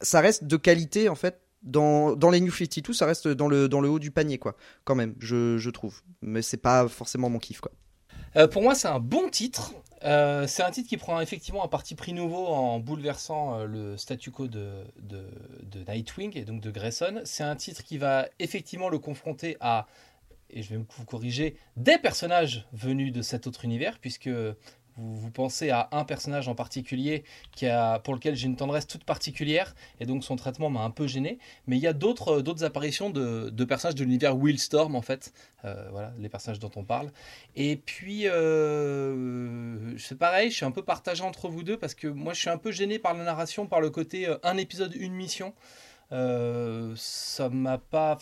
[0.00, 1.40] ça reste de qualité en fait.
[1.62, 4.56] Dans, dans les New 52 ça reste dans le dans le haut du panier quoi.
[4.84, 6.00] Quand même je, je trouve.
[6.22, 7.72] Mais c'est pas forcément mon kiff quoi.
[8.36, 9.72] Euh, pour moi, c'est un bon titre.
[10.04, 13.96] Euh, c'est un titre qui prend effectivement un parti pris nouveau en bouleversant euh, le
[13.96, 15.24] statu quo de, de,
[15.88, 17.22] Nightwing et donc de Grayson.
[17.24, 19.86] C'est un titre qui va effectivement le confronter à,
[20.50, 24.30] et je vais vous corriger, des personnages venus de cet autre univers, puisque
[24.96, 29.04] vous, pensez à un personnage en particulier qui a, pour lequel j'ai une tendresse toute
[29.04, 31.38] particulière, et donc son traitement m'a un peu gêné.
[31.66, 35.32] Mais il y a d'autres, d'autres apparitions de, personnages de l'univers Willstorm, en fait.
[35.64, 37.10] Euh, voilà, les personnages dont on parle.
[37.56, 42.08] Et puis, euh, c'est pareil, je suis un peu partagé entre vous deux, parce que
[42.08, 44.94] moi, je suis un peu gêné par la narration, par le côté euh, un épisode,
[44.94, 45.52] une mission.
[46.12, 48.16] Euh, ça m'a pas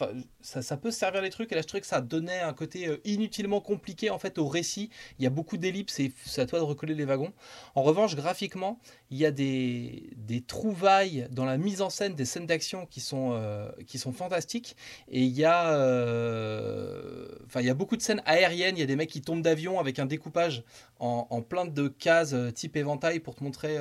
[0.44, 1.50] ça, peut servir les trucs.
[1.52, 4.46] Et là je trouvais que ça donnait un côté euh, inutilement compliqué en fait au
[4.46, 4.90] récit.
[5.18, 7.32] Il y a beaucoup d'ellipses et c'est à toi de recoller les wagons.
[7.74, 8.78] En revanche graphiquement
[9.10, 10.10] il y a des,
[10.46, 14.76] trouvailles dans la mise en scène des scènes d'action qui sont euh, qui sont fantastiques.
[15.08, 15.70] Et il y a
[17.46, 18.76] enfin il y a beaucoup de scènes aériennes.
[18.76, 20.64] Il y a des mecs qui tombent d'avion avec un découpage
[20.98, 23.76] en, plein de cases type éventail pour te montrer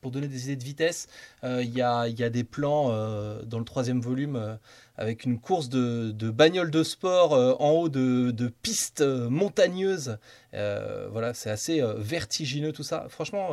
[0.00, 1.08] pour donner des idées de vitesse.
[1.42, 4.56] Il y a il y a des plans euh, dans le troisième volume euh,
[4.98, 9.30] avec une course de, de bagnole de sport euh, en haut de, de pistes euh,
[9.30, 10.18] montagneuses.
[10.54, 13.06] Euh, voilà, c'est assez vertigineux tout ça.
[13.08, 13.50] Franchement,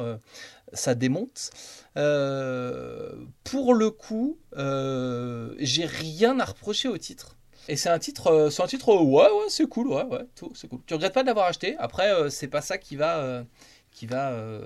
[0.73, 1.51] ça démonte.
[3.43, 7.35] Pour le coup, j'ai rien à reprocher au titre.
[7.67, 10.67] Et c'est un titre, c'est un titre, ouais, ouais, c'est cool, ouais, ouais, tout, c'est
[10.67, 10.79] cool.
[10.85, 11.75] Tu regrettes pas de l'avoir acheté?
[11.79, 13.43] Après, c'est pas ça qui va,
[13.95, 14.61] qui va euh,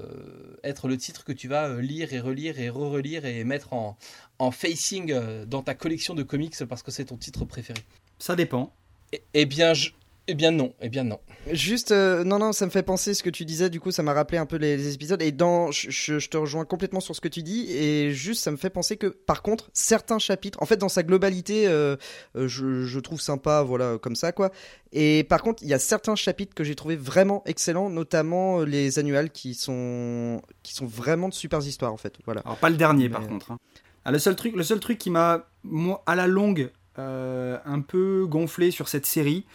[0.64, 3.96] être le titre que tu vas euh, lire et relire et re-relire et mettre en,
[4.40, 7.80] en facing euh, dans ta collection de comics parce que c'est ton titre préféré.
[8.18, 8.74] Ça dépend.
[9.14, 9.92] Eh, eh bien, je,
[10.30, 11.20] eh bien non, eh bien non.
[11.52, 14.04] Juste, euh, non, non, ça me fait penser ce que tu disais, du coup, ça
[14.04, 15.22] m'a rappelé un peu les, les épisodes.
[15.22, 17.72] Et dans, je, je- je te rejoins complètement sur ce que tu dis.
[17.72, 21.04] Et juste, ça me fait penser que, par contre, certains chapitres, en fait, dans sa
[21.04, 21.96] globalité, euh,
[22.36, 24.52] euh, je, je trouve sympa, voilà, comme ça, quoi.
[24.94, 29.00] Et par contre, il y a certains chapitres que j'ai trouvé vraiment excellents, notamment les
[29.00, 32.14] annuals qui sont, qui sont vraiment de super histoires, en fait.
[32.26, 32.42] Voilà.
[32.46, 33.52] Alors pas le dernier Mais, par contre.
[33.52, 33.58] hein.
[34.06, 37.82] Ah, le seul truc, le seul truc qui m'a moi, à la longue euh, un
[37.82, 39.46] peu gonflé sur cette série,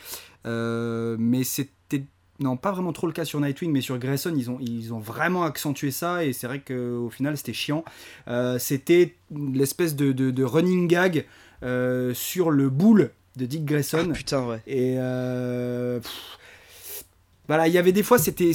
[0.44, 2.04] mais c'était
[2.40, 4.98] non pas vraiment trop le cas sur Nightwing, mais sur Grayson ils ont ils ont
[4.98, 7.84] vraiment accentué ça et c'est vrai qu'au final c'était chiant.
[8.28, 11.26] Euh, c'était l'espèce de, de- de running gag
[11.62, 14.08] euh, sur le boule de Dick Grayson.
[14.10, 14.60] Ah, putain, ouais.
[14.66, 17.06] Et euh, pff,
[17.48, 18.52] voilà, il y avait des fois, c'était,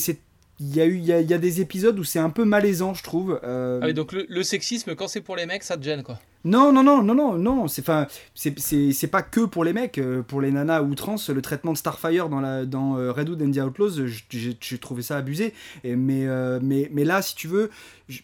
[0.60, 2.30] il y a eu, il y a, il y a des épisodes où c'est un
[2.30, 3.40] peu malaisant, je trouve.
[3.44, 6.04] Euh, Ah oui, donc le, le sexisme, quand c'est pour les mecs, ça te gêne
[6.04, 6.20] quoi.
[6.46, 7.68] Non, non, non, non, non, non.
[7.68, 10.82] C'est, enfin, c'est, c'est, c'est pas que pour les mecs, euh, pour les nanas à
[10.84, 11.30] outrance.
[11.30, 15.02] Le traitement de Starfire dans la, dans euh, Redwood and the Outlaws, j'ai, j'ai trouvé
[15.02, 15.54] ça abusé.
[15.84, 17.70] Et, mais, euh, mais, mais là, si tu veux.
[18.08, 18.22] je-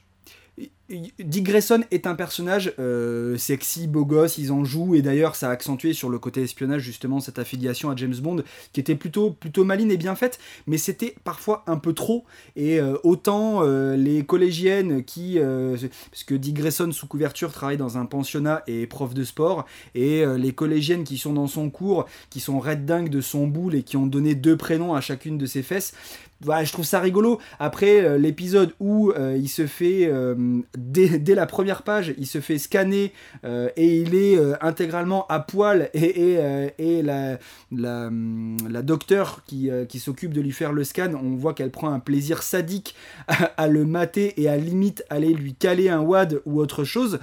[0.87, 5.49] Dick Grayson est un personnage euh, sexy, beau gosse, ils en jouent, et d'ailleurs ça
[5.49, 9.31] a accentué sur le côté espionnage justement cette affiliation à James Bond qui était plutôt,
[9.31, 12.23] plutôt maline et bien faite, mais c'était parfois un peu trop,
[12.55, 17.97] et euh, autant euh, les collégiennes qui, parce que Dick Grayson sous couverture travaille dans
[17.97, 22.05] un pensionnat et est prof de sport, et les collégiennes qui sont dans son cours,
[22.29, 25.37] qui sont red dingues de son boule et qui ont donné deux prénoms à chacune
[25.37, 25.93] de ses fesses,
[26.41, 27.39] voilà, je trouve ça rigolo.
[27.59, 30.35] Après euh, l'épisode où euh, il se fait, euh,
[30.77, 36.37] dès, la première page, il se fait scanner et il est intégralement à poil et,
[36.77, 37.37] et, la,
[37.71, 39.69] la, hum, la docteure qui,
[39.99, 42.95] s'occupe de lui faire le scan, on voit qu'elle prend un plaisir sadique
[43.27, 47.19] à, le mater et à limite aller lui caler un wad ou autre chose.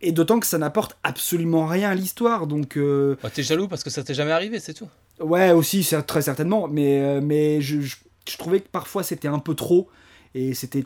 [0.00, 2.46] Et d'autant que ça n'apporte absolument rien à l'histoire.
[2.46, 4.88] Donc, Bah, T'es jaloux parce que ça t'est jamais arrivé, c'est tout.
[5.20, 7.96] Ouais, aussi, très certainement, mais, euh, mais je, je-
[8.28, 9.88] je trouvais que parfois c'était un peu trop,
[10.34, 10.84] et c'était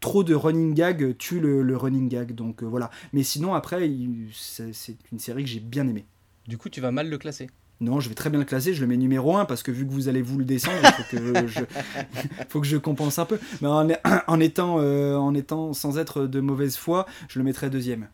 [0.00, 2.90] trop de running gag tue le, le running gag, donc euh, voilà.
[3.14, 3.90] Mais sinon, après,
[4.34, 6.04] c'est c'est une série que j'ai bien aimée.
[6.46, 7.48] Du coup, tu vas mal le classer.
[7.80, 9.86] Non, je vais très bien le classer, je le mets numéro 1, parce que vu
[9.86, 11.60] que vous allez vous le descendre, il faut que je,
[12.50, 13.38] faut que je compense un peu.
[13.62, 13.88] Mais en,
[14.26, 18.08] en étant, euh, en étant sans être de mauvaise foi, je le mettrai deuxième.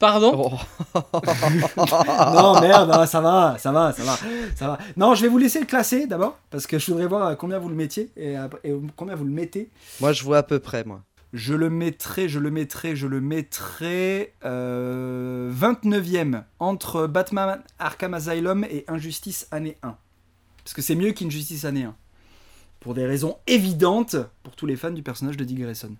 [0.00, 1.00] Pardon Oh.
[2.34, 4.16] non, merde, non, ça va, ça va, ça va,
[4.56, 4.78] ça va.
[4.96, 7.58] Non, je vais vous laisser le classer d'abord, parce que je voudrais voir à combien
[7.58, 9.70] vous le mettiez et, à- et combien vous le mettez.
[10.00, 11.02] Moi, je vois à peu près, moi.
[11.32, 18.64] Je le mettrai, je le mettrai, je le mettrai euh, 29e entre Batman Arkham Asylum
[18.64, 19.94] et Injustice année 1.
[20.64, 21.94] Parce que c'est mieux qu'Injustice année 1.
[22.80, 25.90] Pour des raisons évidentes pour tous les fans du personnage de Dick Grayson.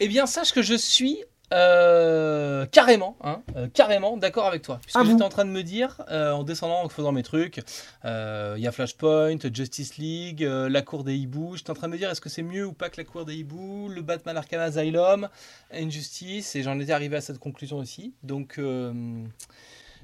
[0.00, 1.18] Eh bien, sache que je suis
[1.54, 4.80] euh, carrément, hein, euh, carrément d'accord avec toi.
[4.82, 7.60] Puisque Ah, j'étais en train de me dire, euh, en descendant, en faisant mes trucs,
[8.04, 11.56] il y a Flashpoint, Justice League, la cour des hiboux.
[11.56, 13.24] J'étais en train de me dire, est-ce que c'est mieux ou pas que la cour
[13.24, 15.28] des hiboux, le Batman Arkham Asylum,
[15.72, 18.14] Injustice, et j'en étais arrivé à cette conclusion aussi.
[18.22, 18.58] Donc,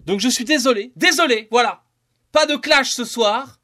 [0.07, 1.83] donc je suis désolé, désolé, voilà.
[2.33, 3.59] Pas de clash ce soir,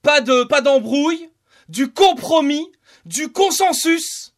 [0.00, 1.28] pas de, pas d'embrouille,
[1.68, 2.66] du compromis,
[3.04, 4.35] du consensus.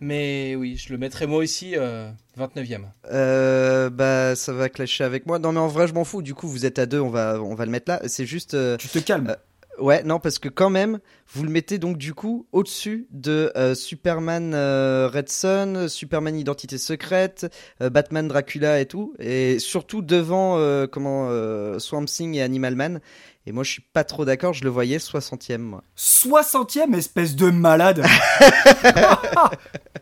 [0.00, 2.82] Mais oui, je le mettrai moi aussi euh, 29e.
[3.10, 5.38] Euh, bah, ça va clasher avec moi.
[5.38, 6.22] Non, mais en vrai, je m'en fous.
[6.22, 8.00] Du coup, vous êtes à deux, on va, on va le mettre là.
[8.06, 8.54] C'est juste.
[8.54, 9.36] euh, Tu te calmes.
[9.78, 11.00] Ouais, non, parce que quand même,
[11.34, 16.78] vous le mettez donc du coup au-dessus de euh, Superman euh, Red Son, Superman Identité
[16.78, 17.46] Secrète,
[17.82, 22.74] euh, Batman Dracula et tout, et surtout devant euh, comment euh, Swamp Thing et Animal
[22.74, 23.00] Man.
[23.46, 24.52] Et moi, je suis pas trop d'accord.
[24.52, 25.58] Je le voyais 60e.
[25.58, 25.82] Moi.
[25.96, 28.04] 60e espèce de malade.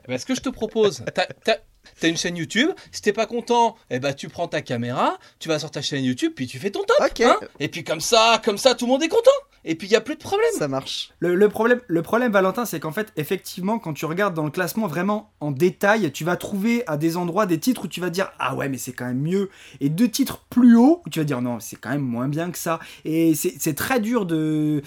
[0.07, 1.57] Eh ben, ce que je te propose, t'as,
[2.03, 2.71] une chaîne YouTube.
[2.93, 6.05] Si t'es pas content, eh ben, tu prends ta caméra, tu vas sur ta chaîne
[6.05, 7.11] YouTube, puis tu fais ton top.
[7.23, 7.39] Hein.
[7.59, 9.31] et puis comme ça, comme ça, tout le monde est content.
[9.65, 10.51] Et puis il y a plus de problème.
[10.59, 11.11] Ça marche.
[11.21, 14.51] Le, le problème, le problème, Valentin, c'est qu'en fait, effectivement, quand tu regardes dans le
[14.51, 18.11] classement vraiment en détail, tu vas trouver à des endroits des titres où tu vas
[18.11, 19.49] dire ah ouais, mais c'est quand même mieux,
[19.81, 22.51] et deux titres plus hauts où tu vas dire non, c'est quand même moins bien
[22.51, 22.79] que ça.
[23.07, 24.83] Et c'est c'est très dur de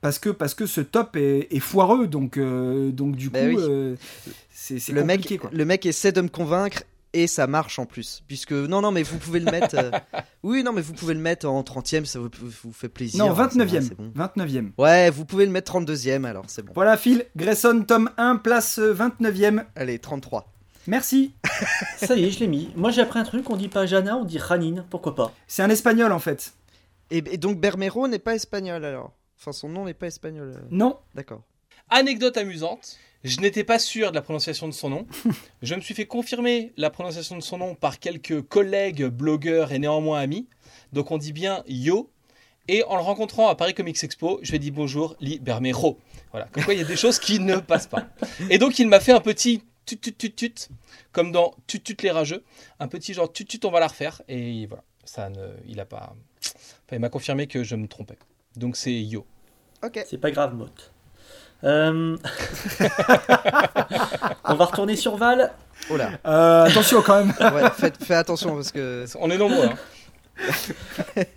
[0.00, 3.40] parce que parce que ce top est, est foireux, donc euh, donc du coup, Bah
[3.46, 3.56] oui.
[3.58, 3.96] euh,
[4.52, 5.50] c'est Le mec, quoi.
[5.52, 6.82] le mec essaie de me convaincre.
[7.12, 8.22] et ça marche en plus.
[8.28, 9.74] Puisque, non, non, mais vous pouvez le mettre.
[9.74, 9.90] euh,
[10.44, 12.28] Oui, non, mais vous pouvez le mettre en 30ème, ça vous,
[12.62, 13.24] vous fait plaisir.
[13.24, 13.82] Non, hein, ça va, 29e.
[13.82, 14.12] c'est bon.
[14.16, 14.70] 29e.
[14.78, 16.72] Ouais, vous pouvez le mettre 32ème alors, c'est bon.
[16.74, 19.64] Voilà, Phil, Grayson, tome 1, place euh, 29e.
[19.74, 20.52] Allez, 33.
[20.86, 21.32] Merci.
[21.98, 22.70] Ça y est, je l'ai mis.
[22.74, 25.32] Moi j'ai appris un truc, on dit pas Jana, on dit Janine, pourquoi pas?
[25.46, 26.54] C'est un espagnol en fait.
[27.10, 30.52] Et, et donc Bermero n'est pas espagnol alors Enfin, son nom n'est pas espagnol.
[30.56, 30.98] euh, Non.
[31.14, 31.42] D'accord.
[31.88, 35.06] Anecdote amusante, je n'étais pas sûr de la prononciation de son nom.
[35.62, 39.78] Je me suis fait confirmer la prononciation de son nom par quelques collègues blogueurs et
[39.78, 40.46] néanmoins amis.
[40.92, 42.10] Donc on dit bien Yo.
[42.68, 45.98] Et en le rencontrant à Paris Comics Expo, je lui ai dit bonjour, Li Bermero.
[46.30, 48.06] Voilà, comme quoi il y a des choses qui ne passent pas.
[48.50, 50.68] Et donc il m'a fait un petit tut tut tut tut,
[51.12, 52.44] comme dans tut tut les rageux,
[52.78, 54.22] un petit genre tut tut on va la refaire.
[54.28, 56.14] Et voilà, ça ne, il a pas,
[56.44, 58.18] enfin, il m'a confirmé que je me trompais.
[58.56, 59.26] Donc c'est Yo.
[59.82, 60.04] Ok.
[60.08, 60.66] C'est pas grave, Mot.
[61.62, 62.16] Euh,
[64.44, 65.52] on va retourner sur Val.
[65.90, 66.10] Oh là.
[66.26, 67.34] Euh, attention quand même.
[67.54, 69.04] Ouais, faites, fais attention parce que.
[69.18, 69.66] On est nombreux.
[69.66, 70.52] hein.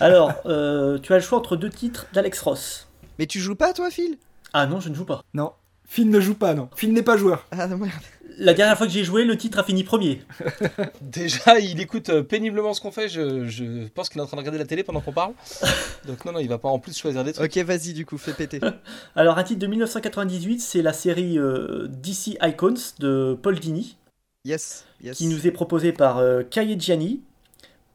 [0.00, 2.88] Alors, euh, tu as le choix entre deux titres d'Alex Ross.
[3.18, 4.18] Mais tu joues pas toi, Phil?
[4.52, 5.22] Ah non, je ne joue pas.
[5.34, 5.52] Non.
[5.92, 6.70] Phil ne joue pas, non.
[6.74, 7.46] Phil n'est pas joueur.
[7.50, 7.92] Ah non, merde.
[8.38, 10.22] La dernière fois que j'ai joué, le titre a fini premier.
[11.02, 13.10] Déjà, il écoute euh, péniblement ce qu'on fait.
[13.10, 15.34] Je, je pense qu'il est en train de regarder la télé pendant qu'on parle.
[16.06, 17.54] Donc non, non, il va pas en plus choisir des trucs.
[17.58, 18.58] Ok, vas-y, du coup, fais péter.
[19.16, 23.98] Alors, un titre de 1998, c'est la série euh, DC Icons de Paul Dini,
[24.46, 25.18] Yes, yes.
[25.18, 27.20] qui nous est proposé par euh, Kaye Gianni.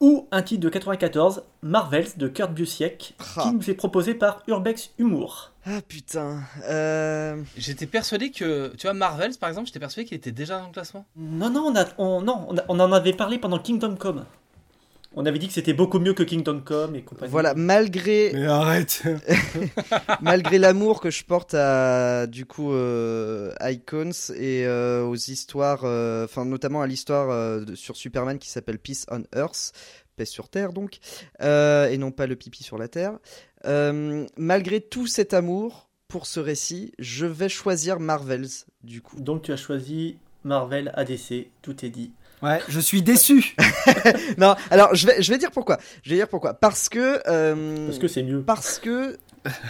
[0.01, 3.41] Ou un titre de 94, Marvels de Kurt Busiek, Ah.
[3.41, 5.51] qui nous est proposé par Urbex Humour.
[5.69, 6.41] Ah putain.
[6.69, 7.41] Euh...
[7.57, 10.71] J'étais persuadé que, tu vois, Marvels par exemple, j'étais persuadé qu'il était déjà dans le
[10.71, 11.05] classement.
[11.17, 14.25] Non, non, on, a, on, non on, a- on en avait parlé pendant Kingdom Come.
[15.13, 17.31] On avait dit que c'était beaucoup mieux que Kingdom Come et compagnie.
[17.31, 19.03] Voilà, malgré Mais arrête.
[20.21, 26.25] malgré l'amour que je porte à du coup euh, Icons et euh, aux histoires, euh,
[26.25, 29.71] enfin notamment à l'histoire euh, sur Superman qui s'appelle Peace on Earth,
[30.17, 30.97] paix sur terre donc,
[31.41, 33.17] euh, et non pas le pipi sur la terre.
[33.65, 38.47] Euh, malgré tout cet amour pour ce récit, je vais choisir Marvels
[38.83, 39.19] du coup.
[39.19, 42.11] Donc tu as choisi Marvel ADC, tout est dit.
[42.43, 43.55] Ouais, je suis déçu.
[44.37, 45.79] non, alors je vais je vais dire pourquoi.
[46.03, 46.53] Je vais dire pourquoi.
[46.53, 48.41] Parce que euh, Parce que c'est mieux.
[48.43, 49.17] parce que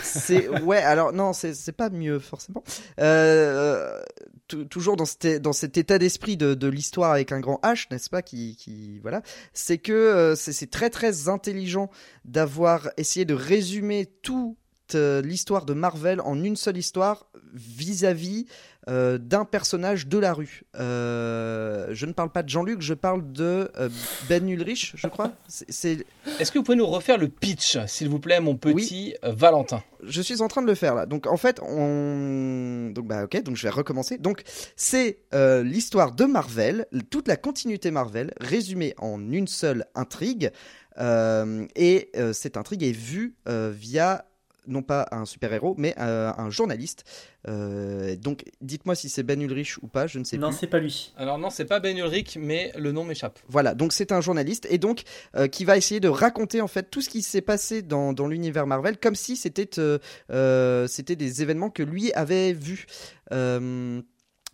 [0.02, 2.64] c'est ouais alors non c'est pas mieux forcément.
[3.00, 4.02] Euh,
[4.48, 7.86] tou- toujours dans cet dans cet état d'esprit de, de l'histoire avec un grand H
[7.92, 9.22] n'est-ce pas qui qui voilà
[9.54, 11.90] c'est que euh, c'est très très intelligent
[12.26, 18.46] d'avoir essayé de résumer toute euh, l'histoire de Marvel en une seule histoire vis-à-vis
[18.90, 20.64] euh, d'un personnage de la rue.
[20.80, 23.90] Euh, je ne parle pas de Jean-Luc, je parle de euh,
[24.30, 25.34] Ben Ulrich, je crois.
[25.48, 26.06] C'est-
[26.40, 29.84] Est-ce que vous pouvez nous refaire le pitch, s'il vous plaît, mon petit euh, Valentin?
[30.04, 31.06] Je suis en train de le faire là.
[31.06, 34.18] Donc en fait, on donc bah OK, donc je vais recommencer.
[34.18, 34.44] Donc
[34.78, 40.52] c'est euh, l'histoire de Marvel, toute la continuité Marvel résumée en une seule intrigue
[41.00, 44.26] Euh, et euh, cette intrigue est vue euh, via
[44.68, 47.04] non pas un super-héros mais euh, un journaliste.
[47.48, 50.58] Euh, donc dites-moi si c'est Ben Ulrich ou pas, je ne sais Non, plus.
[50.58, 51.14] c'est pas lui.
[51.18, 53.40] Alors non, c'est pas Ben Ulrich, mais le nom m'échappe.
[53.48, 55.04] Voilà, donc c'est un journaliste et donc
[55.36, 58.28] euh, qui va essayer de raconter en fait tout ce qui s'est passé dans, dans
[58.28, 59.98] l'univers Marvel comme si c'était euh,
[60.32, 62.86] euh, c'était des événements que lui avait vus.
[63.32, 64.02] Euh,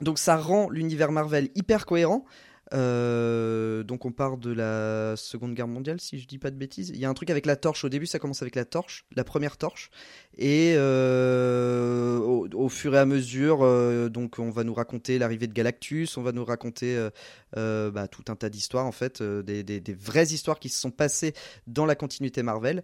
[0.02, 2.26] donc ça rend l'univers Marvel hyper cohérent.
[2.74, 6.90] Euh, donc on part de la Seconde Guerre mondiale, si je dis pas de bêtises.
[6.90, 7.84] Il y a un truc avec la torche.
[7.84, 9.90] Au début, ça commence avec la torche, la première torche,
[10.38, 15.54] et euh, au, fur et à mesure, euh, donc on va nous raconter l'arrivée de
[15.54, 17.10] Galactus, on va nous raconter
[17.56, 21.34] bah, tout un tas d'histoires en fait, des, vraies histoires qui se sont passées
[21.68, 22.84] dans la continuité Marvel.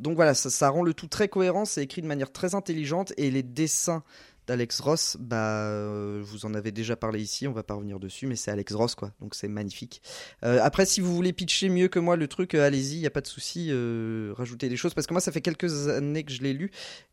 [0.00, 3.30] Donc voilà, ça rend le tout très cohérent, c'est écrit de manière très intelligente et
[3.30, 4.02] les dessins
[4.50, 8.26] d'Alex Ross, bah, euh, vous en avez déjà parlé ici, on va pas revenir dessus,
[8.26, 10.02] mais c'est Alex Ross quoi, donc c'est magnifique.
[10.42, 13.06] Euh, après, si vous voulez pitcher mieux que moi le truc, euh, allez-y, il y
[13.06, 13.70] a pas de souci,
[14.36, 16.72] rajoutez des choses parce que moi ça fait quelques années que je l'ai lu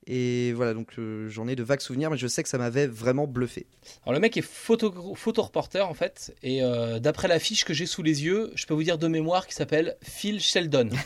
[0.10, 2.88] et voilà, donc euh, j'en ai de vagues souvenirs, mais je sais que ça m'avait
[2.88, 3.66] vraiment bluffé.
[4.04, 7.86] Alors le mec est photo, photoreporter en fait, et euh, d'après la fiche que j'ai
[7.86, 10.90] sous les yeux, je peux vous dire de mémoire qu'il s'appelle Phil Sheldon.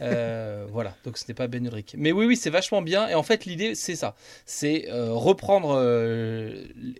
[0.00, 1.94] Euh, voilà, donc ce n'est pas Ben Ulrich.
[1.98, 5.78] Mais oui, oui, c'est vachement bien, et en fait l'idée c'est ça, c'est reprendre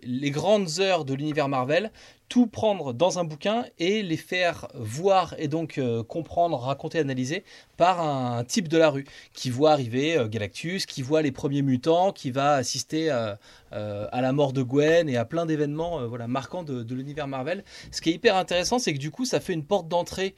[0.03, 1.91] les grandes heures de l'univers Marvel,
[2.33, 7.43] tout prendre dans un bouquin et les faire voir et donc euh, comprendre, raconter, analyser
[7.77, 11.61] par un, type de la rue qui voit arriver euh, Galactus, qui voit les premiers
[11.61, 13.37] mutants, qui va assister à,
[13.73, 17.63] euh, à la mort de Gwen et à plein d'événements voilà, marquants de, l'univers Marvel.
[17.91, 20.33] Ce qui est hyper intéressant, c'est que du coup, ça fait une porte d'entrée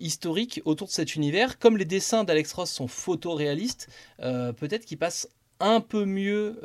[0.00, 1.58] historique autour de cet univers.
[1.58, 6.60] Comme les dessins d'Alex Ross sont photoréalistes, peut-être qu'ils passent un peu mieux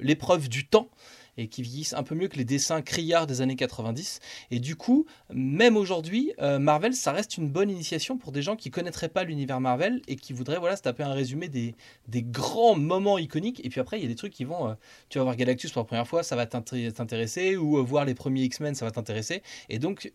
[0.00, 0.88] l'épreuve du temps
[1.36, 4.20] et qui vieillissent un peu mieux que les dessins criards des années 90.
[4.50, 8.56] Et du coup, même aujourd'hui, euh, Marvel, ça reste une bonne initiation pour des gens
[8.56, 11.74] qui connaîtraient pas l'univers Marvel et qui voudraient voilà, se taper un résumé des,
[12.08, 13.64] des grands moments iconiques.
[13.64, 14.68] Et puis après, il y a des trucs qui vont.
[14.68, 14.74] euh,
[15.08, 18.04] tu vas voir Galactus pour la première fois, ça va t'inté- t'intéresser, ou euh, voir
[18.04, 19.42] les premiers X-Men, ça va t'intéresser.
[19.68, 20.12] Et donc,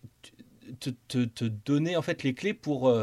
[0.79, 2.93] te, donner en fait les clés pour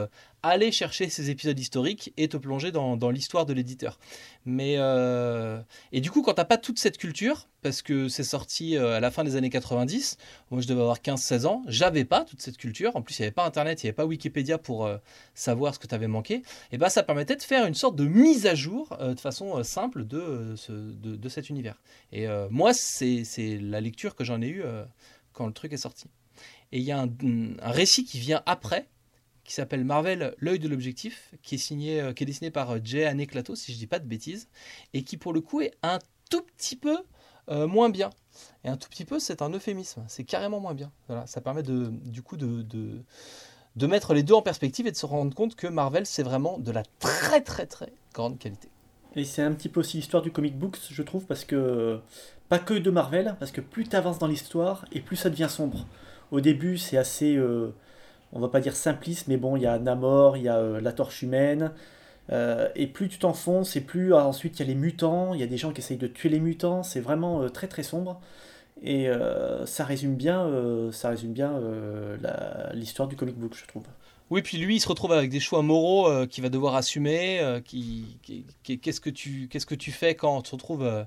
[0.49, 3.99] aller chercher ces épisodes historiques et te plonger dans, l'histoire de l'éditeur.
[4.45, 5.61] Mais euh,
[5.93, 9.01] et du coup, quand t'as pas toute cette culture, parce que c'est sorti euh, à
[9.01, 10.19] la fin des années 90,
[10.51, 12.95] moi je devais avoir 15-16 ans, j'avais pas toute cette culture.
[12.97, 14.99] En plus, il n'y avait pas Internet, il n'y avait pas Wikipédia pour euh,
[15.35, 16.43] savoir ce que tu avais manqué.
[16.73, 20.07] Et ben, ça permettait de faire une sorte de mise à jour de façon simple
[20.07, 21.81] de, de, cet univers.
[22.13, 23.25] Et moi, c'est
[23.61, 24.65] la lecture que j'en ai eue
[25.33, 26.07] quand le truc est sorti.
[26.73, 28.89] Et il y a un récit qui vient après,
[29.47, 32.79] qui s'appelle Marvel, l'œil de l'objectif, qui est signé, euh, qui est dessiné par euh,
[32.83, 34.49] Jay Aneclato, si je dis pas de bêtises,
[34.93, 36.99] et qui pour le coup est un tout petit peu
[37.49, 38.11] euh, moins bien.
[38.65, 40.05] Et un tout petit peu, c'est un euphémisme.
[40.09, 40.91] C'est carrément moins bien.
[41.07, 44.97] Voilà, ça permet de, du coup de, de, mettre les deux en perspective et de
[44.97, 48.69] se rendre compte que Marvel, c'est vraiment de la très très très grande qualité.
[49.15, 52.01] Et c'est un petit peu aussi l'histoire du comic books, je trouve, parce que
[52.49, 55.49] pas que de Marvel, parce que plus tu avances dans l'histoire et plus ça devient
[55.49, 55.87] sombre.
[56.33, 57.39] Au début, c'est assez,
[58.37, 60.81] on va pas dire simpliste, mais bon, il y a Namor, il y a euh,
[60.81, 61.73] la torche humaine,
[62.31, 65.41] euh, et plus tu t'enfonces, et plus ah, ensuite il y a les mutants, il
[65.41, 67.83] y a des gens qui essayent de tuer les mutants, c'est vraiment euh, très très
[67.83, 68.21] sombre.
[68.83, 69.09] Et
[69.65, 70.51] ça résume bien,
[70.93, 71.59] ça résume bien
[72.75, 73.85] l'histoire du comic book, je trouve.
[74.29, 77.41] Oui, puis lui, il se retrouve avec des choix moraux qu'il va devoir assumer.
[77.65, 78.19] qui,
[78.63, 81.05] qu'est-ce que tu, qu'est-ce que tu fais quand tu te retrouves euh,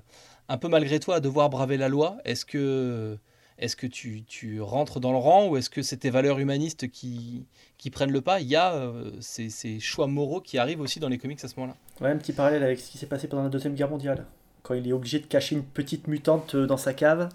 [0.48, 2.16] un peu malgré toi à devoir braver la loi?
[2.24, 3.16] Est-ce que,
[3.60, 6.90] est-ce que tu, tu rentres dans le rang ou est-ce que c'est tes valeurs humanistes
[6.90, 7.44] qui,
[7.78, 8.40] qui prennent le pas?
[8.40, 11.48] Il y a euh, ces, ces choix moraux qui arrivent aussi dans les comics à
[11.48, 11.76] ce moment-là.
[12.04, 14.26] Ouais, un petit parallèle avec ce qui s'est passé pendant la Deuxième Guerre mondiale,
[14.62, 17.28] quand il est obligé de cacher une petite mutante euh, dans sa cave.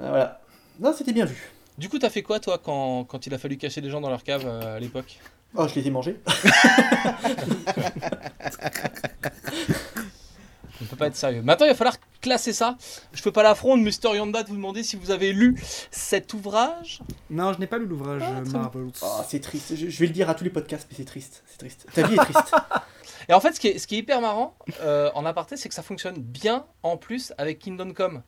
[0.00, 0.40] Ah, Voilà.
[0.78, 1.50] Non, c'était bien vu.
[1.78, 4.10] Du coup, t'as fait quoi toi quand, quand il a fallu cacher des gens dans
[4.10, 5.18] leur cave euh, à l'époque?
[5.54, 6.20] Oh, je les ai mangés.
[10.82, 11.42] On peut pas être sérieux.
[11.42, 12.76] Maintenant, il va falloir classer ça.
[13.12, 15.60] Je peux pas l'affronter, Mister Yonda, de vous demander si vous avez lu
[15.90, 17.00] cet ouvrage.
[17.28, 18.88] Non, je n'ai pas lu l'ouvrage Ah, Marvel.
[19.02, 19.74] Oh, c'est triste.
[19.76, 21.42] Je, je vais le dire à tous les podcasts, mais c'est triste.
[21.46, 21.86] C'est triste.
[21.94, 22.54] Ta vie est triste.
[23.28, 25.68] Et en fait, ce qui est, ce qui est hyper marrant euh, en aparté, c'est
[25.68, 28.22] que ça fonctionne bien en plus avec Kingdom Come,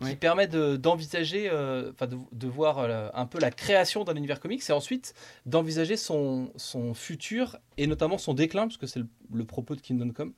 [0.00, 0.16] qui Oui.
[0.16, 4.38] permet de- d'envisager, euh, enfin de, de voir euh, un peu la création d'un univers
[4.40, 5.12] comics et ensuite
[5.44, 9.80] d'envisager son, son futur et notamment son déclin, parce que c'est le, le propos de
[9.80, 10.32] Kingdom Come.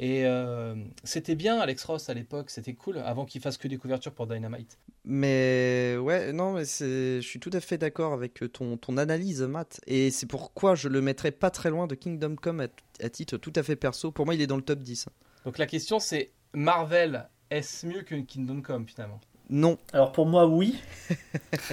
[0.00, 3.78] Et euh, c'était bien Alex Ross à l'époque, c'était cool, avant qu'il fasse que des
[3.78, 4.78] couvertures pour Dynamite.
[5.04, 9.42] Mais ouais, non, mais c'est, je suis tout à fait d'accord avec ton, ton analyse,
[9.42, 9.80] Matt.
[9.86, 12.68] Et c'est pourquoi je le mettrais pas très loin de Kingdom Come à,
[13.02, 14.12] à titre tout à fait perso.
[14.12, 15.08] Pour moi, il est dans le top 10.
[15.44, 19.20] Donc la question c'est, Marvel, est-ce mieux que Kingdom Come finalement?
[19.50, 19.78] Non.
[19.92, 20.78] Alors pour moi, oui.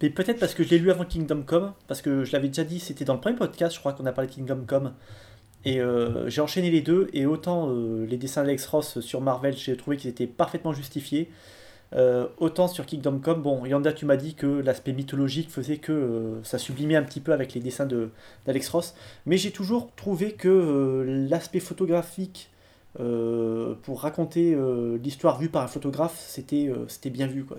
[0.00, 2.64] mais peut-être parce que je l'ai lu avant Kingdom Come, parce que je l'avais déjà
[2.64, 4.94] dit, c'était dans le premier podcast, je crois qu'on a parlé de Kingdom Come.
[5.64, 9.56] Et euh, j'ai enchaîné les deux, et autant euh, les dessins d'Alex Ross sur Marvel,
[9.56, 11.30] j'ai trouvé qu'ils étaient parfaitement justifiés.
[11.94, 16.40] Euh, autant sur Kingdom Come, bon, Yanda, tu m'as dit que l'aspect mythologique faisait que
[16.42, 18.10] ça sublimait un petit peu avec les dessins de-
[18.46, 18.94] d'Alex Ross,
[19.26, 22.50] mais j'ai toujours trouvé que l'aspect photographique
[22.94, 24.56] pour raconter
[25.02, 27.44] l'histoire vue par un photographe, c'était c'était bien vu.
[27.44, 27.58] Quoi.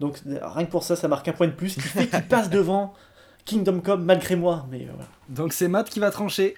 [0.00, 2.50] Donc rien que pour ça, ça marque un point de plus qui fait qu'il passe
[2.50, 2.94] devant
[3.44, 4.66] Kingdom Come malgré moi.
[4.70, 5.08] Mais euh, voilà.
[5.28, 6.56] Donc c'est Matt qui va trancher.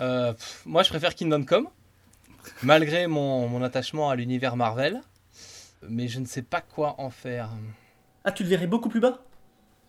[0.00, 1.68] Euh, pff, moi, je préfère Kingdom Come,
[2.62, 5.00] malgré mon, mon attachement à l'univers Marvel.
[5.88, 7.50] Mais je ne sais pas quoi en faire.
[8.24, 9.24] Ah, tu le verrais beaucoup plus bas?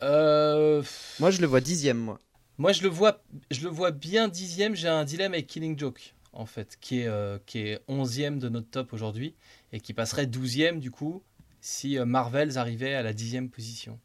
[0.04, 2.20] Euh, pff, Moi, je le vois dixième, moi.
[2.58, 4.76] moi, je le vois, je le vois bien dixième.
[4.76, 8.50] J'ai un dilemme avec Killing Joke, en fait, qui est, euh, qui est onzième de
[8.50, 9.34] notre top aujourd'hui
[9.74, 11.22] et qui passerait douzième du coup
[11.62, 14.00] si euh, Marvels arrivait à la dixième position.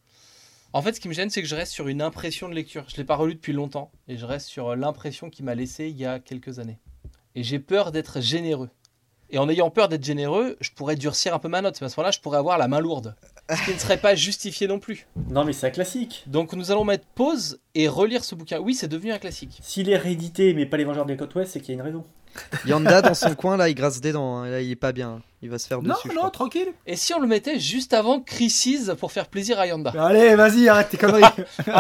[0.75, 2.85] En fait, ce qui me gêne, c'est que je reste sur une impression de lecture.
[2.89, 5.87] Je l'ai pas relu depuis longtemps et je reste sur euh, l'impression qu'il m'a laissé
[5.87, 6.81] il y a quelques années.
[7.37, 8.71] Et j'ai peur d'être généreux.
[9.31, 11.81] Et en ayant peur d'être généreux, je pourrais durcir un peu ma note.
[11.81, 13.15] À ce moment-là, je pourrais avoir la main lourde.
[13.51, 15.07] Ce qui ne serait pas justifié non plus.
[15.29, 16.25] Non, mais c'est un classique.
[16.27, 18.59] Donc nous allons mettre pause et relire ce bouquin.
[18.59, 19.59] Oui, c'est devenu un classique.
[19.63, 21.83] S'il est réédité, mais pas les Vengeurs des Côtes Ouest, c'est qu'il y a une
[21.87, 22.05] raison.
[22.67, 24.39] Yanda, dans son coin, là, il grasse des dents.
[24.39, 24.49] hein.
[24.49, 25.23] Là, il est pas bien.
[25.43, 26.09] Il va se faire Non, dessus.
[26.09, 26.31] non, crois.
[26.31, 26.69] tranquille.
[26.87, 30.67] Et si on le mettait juste avant Crisis pour faire plaisir à Yanda Allez, vas-y,
[30.69, 31.23] arrête tes conneries.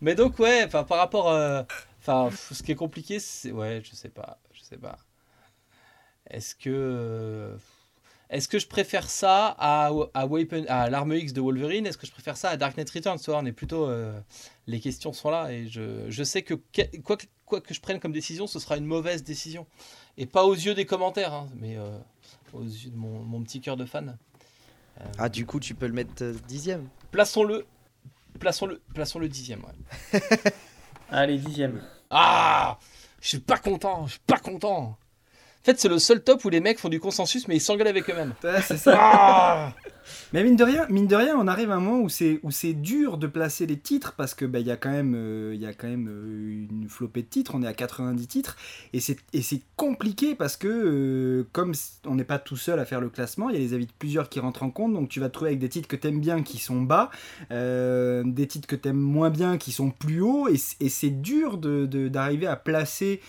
[0.00, 1.62] Mais donc ouais, enfin par rapport, euh,
[2.00, 4.98] enfin ce qui est compliqué, c'est ouais, je sais pas, je sais pas.
[6.30, 7.54] Est-ce que euh,
[8.30, 11.86] est-ce que je préfère ça à, à, Weapon, à l'arme X de Wolverine?
[11.86, 13.18] Est-ce que je préfère ça à Dark Knight Returns?
[13.28, 14.18] On est plutôt euh,
[14.66, 17.80] les questions sont là et je, je sais que que- quoi, que quoi que je
[17.80, 19.66] prenne comme décision, ce sera une mauvaise décision
[20.16, 21.32] et pas aux yeux des commentaires.
[21.34, 21.98] hein, mais euh,
[22.52, 24.16] aux yeux de mon, mon petit cœur de fan.
[25.00, 26.88] Euh, Ah, du coup, tu peux le mettre euh, dixième.
[27.10, 27.66] Plaçons-le.
[28.40, 29.62] Plaçons-le, plaçons-le dixième.
[29.64, 30.20] ouais.
[31.10, 31.82] Allez, dixième.
[32.10, 32.78] Ah
[33.20, 34.96] Je suis pas content, je suis pas content.
[35.64, 37.88] En fait, c'est le seul top où les mecs font du consensus, mais ils s'engueulent
[37.88, 38.34] avec eux-mêmes.
[38.44, 38.98] Ouais, c'est ça.
[39.00, 39.72] Ah
[40.34, 42.50] Mais mine de rien, mine de rien, on arrive à un moment où c'est où
[42.50, 45.52] c'est dur de placer les titres parce que bah il y a quand même euh,
[45.54, 48.56] il y a quand même euh, une flopée de titres, on est à 90 titres
[48.92, 51.72] et c'est et c'est compliqué parce que euh, comme
[52.04, 53.92] on n'est pas tout seul à faire le classement, il y a les avis de
[53.98, 56.20] plusieurs qui rentrent en compte donc tu vas te trouver avec des titres que t'aimes
[56.20, 57.10] bien qui sont bas,
[57.50, 61.56] euh, des titres que t'aimes moins bien qui sont plus hauts et, et c'est dur
[61.56, 63.22] de de- d'arriver à placer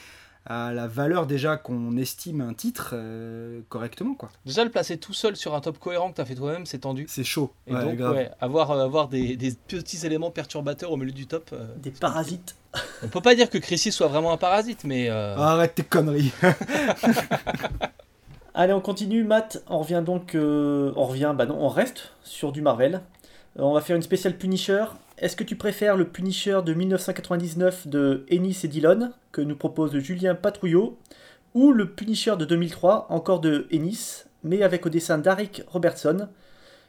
[0.46, 4.30] à la valeur déjà qu'on estime un titre euh, correctement quoi.
[4.46, 7.06] Déjà, le placer tout seul sur un top cohérent que t'as fait toi-même, c'est tendu.
[7.10, 7.52] C'est chaud.
[7.68, 8.16] Et Ouais, donc, grave.
[8.16, 11.50] ouais, avoir, euh, avoir des, des petits éléments perturbateurs au milieu du top.
[11.54, 12.56] euh, Des parasites.
[13.04, 15.10] on peut pas dire que Chrissy soit vraiment un parasite, mais.
[15.10, 16.32] euh, Arrête tes conneries.
[18.54, 19.24] Allez, on continue.
[19.24, 20.36] Matt, on revient donc.
[20.36, 23.02] euh, on revient, bah non, on reste sur du Marvel.
[23.58, 24.86] On va faire une spéciale Punisher.
[25.18, 29.98] Est-ce que tu préfères le Punisher de 1999 de Ennis et Dillon, que nous propose
[29.98, 30.98] Julien Patrouillot,
[31.54, 36.28] ou le Punisher de 2003, encore de Ennis, mais avec au dessin d'Aric Robertson,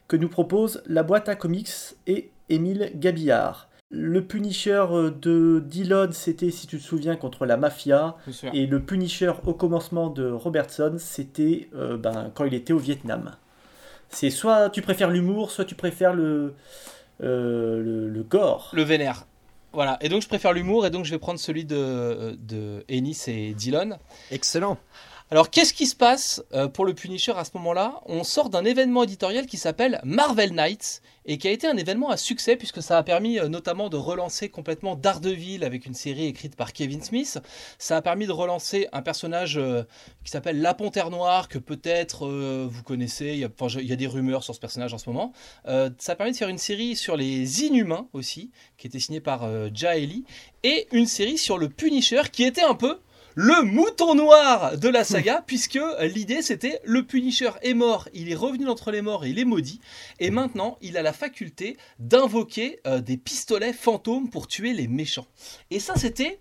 [0.08, 1.70] que nous propose la boîte à comics
[2.08, 7.56] et Émile Gabillard Le Punisher euh, de Dillon, c'était, si tu te souviens, contre la
[7.56, 8.16] mafia.
[8.52, 13.36] Et le Punisher au commencement de Robertson, c'était euh, ben, quand il était au Vietnam.
[14.08, 16.54] C'est soit tu préfères l'humour, soit tu préfères le,
[17.20, 18.70] le, le gore.
[18.72, 19.26] Le vénère.
[19.72, 23.24] Voilà, et donc je préfère l'humour, et donc je vais prendre celui de, de Ennis
[23.28, 23.98] et Dillon.
[24.30, 24.78] Excellent.
[25.30, 28.00] Alors, qu'est-ce qui se passe euh, pour le Punisher à ce moment-là?
[28.06, 32.10] On sort d'un événement éditorial qui s'appelle Marvel Knights et qui a été un événement
[32.10, 36.26] à succès puisque ça a permis euh, notamment de relancer complètement Daredevil avec une série
[36.26, 37.38] écrite par Kevin Smith.
[37.78, 39.82] Ça a permis de relancer un personnage euh,
[40.24, 43.26] qui s'appelle La Panthère Noire que peut-être euh, vous connaissez.
[43.26, 45.32] Il y, a, des rumeurs sur ce personnage en ce moment.
[45.64, 49.48] Ça a permis de faire une série sur les Inhumains aussi, qui était signée par
[49.74, 50.24] Jaeli,
[50.62, 52.98] et une série sur le Punisher qui était un peu
[53.36, 58.34] le mouton noir de la saga, puisque l'idée c'était le Punisher est mort, il est
[58.34, 59.78] revenu d'entre les morts et il est maudit,
[60.18, 65.26] et maintenant il a la faculté d'invoquer euh, des pistolets fantômes pour tuer les méchants.
[65.70, 66.40] Et ça c'était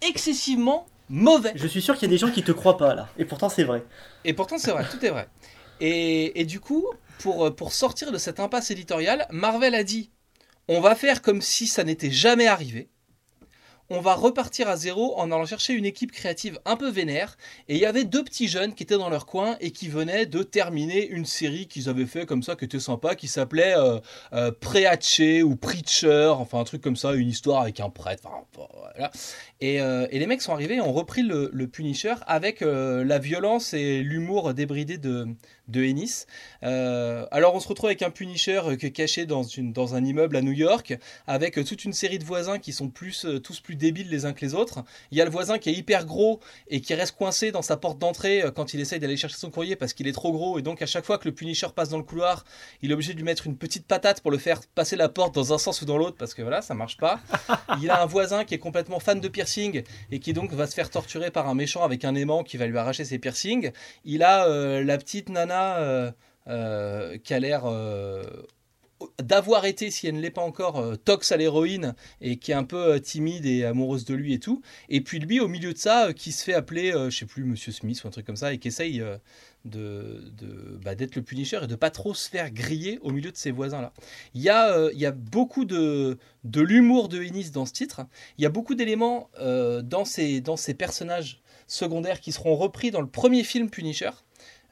[0.00, 1.52] excessivement mauvais.
[1.56, 3.08] Je suis sûr qu'il y a des gens qui te croient pas là.
[3.18, 3.84] Et pourtant c'est vrai.
[4.24, 5.28] Et pourtant, c'est vrai, tout est vrai.
[5.80, 6.86] Et, et du coup,
[7.18, 10.12] pour, euh, pour sortir de cette impasse éditoriale, Marvel a dit
[10.68, 12.90] on va faire comme si ça n'était jamais arrivé.
[13.90, 17.38] On va repartir à zéro en allant chercher une équipe créative un peu vénère.
[17.68, 20.26] Et il y avait deux petits jeunes qui étaient dans leur coin et qui venaient
[20.26, 23.98] de terminer une série qu'ils avaient fait comme ça, qui était sympa, qui s'appelait euh,
[24.34, 28.28] euh, ou Preacher, enfin un truc comme ça, une histoire avec un prêtre.
[29.62, 33.18] Euh, et les mecs sont arrivés et ont repris le, le Punisher avec euh, la
[33.18, 35.26] violence et l'humour débridé de,
[35.68, 36.26] de Ennis.
[36.62, 40.36] Euh, alors on se retrouve avec un Punisher euh, caché dans, une, dans un immeuble
[40.36, 43.76] à New York, avec euh, toute une série de voisins qui sont plus, tous plus
[43.76, 44.82] débiles les uns que les autres.
[45.10, 47.76] Il y a le voisin qui est hyper gros et qui reste coincé dans sa
[47.76, 50.58] porte d'entrée quand il essaye d'aller chercher son courrier parce qu'il est trop gros.
[50.58, 52.44] Et donc à chaque fois que le Punisher passe dans le couloir,
[52.82, 55.34] il est obligé de lui mettre une petite patate pour le faire passer la porte
[55.34, 57.20] dans un sens ou dans l'autre parce que voilà, ça marche pas.
[57.82, 60.74] Il a un voisin qui est complètement fan de piercing et qui donc va se
[60.74, 63.70] faire torturer par un méchant avec un aimant qui va lui arracher ses piercings.
[64.04, 64.48] Il a
[64.82, 66.10] la petite nana euh,
[66.48, 68.22] euh, qui a l'air euh,
[69.22, 72.64] d'avoir été, si elle ne l'est pas encore, tox à l'héroïne et qui est un
[72.64, 74.62] peu timide et amoureuse de lui et tout.
[74.88, 77.70] Et puis lui, au milieu de ça, qui se fait appeler, je sais plus, Monsieur
[77.70, 79.04] Smith ou un truc comme ça, et qui essaye
[79.64, 80.32] de,
[80.82, 83.52] bah, d'être le Punisher et de pas trop se faire griller au milieu de ses
[83.52, 83.92] voisins-là.
[84.34, 88.00] Il y a, y a beaucoup de, de l'humour de Ennis dans ce titre.
[88.36, 93.08] Il y a beaucoup d'éléments dans, dans ces personnages secondaires qui seront repris dans le
[93.08, 94.10] premier film Punisher.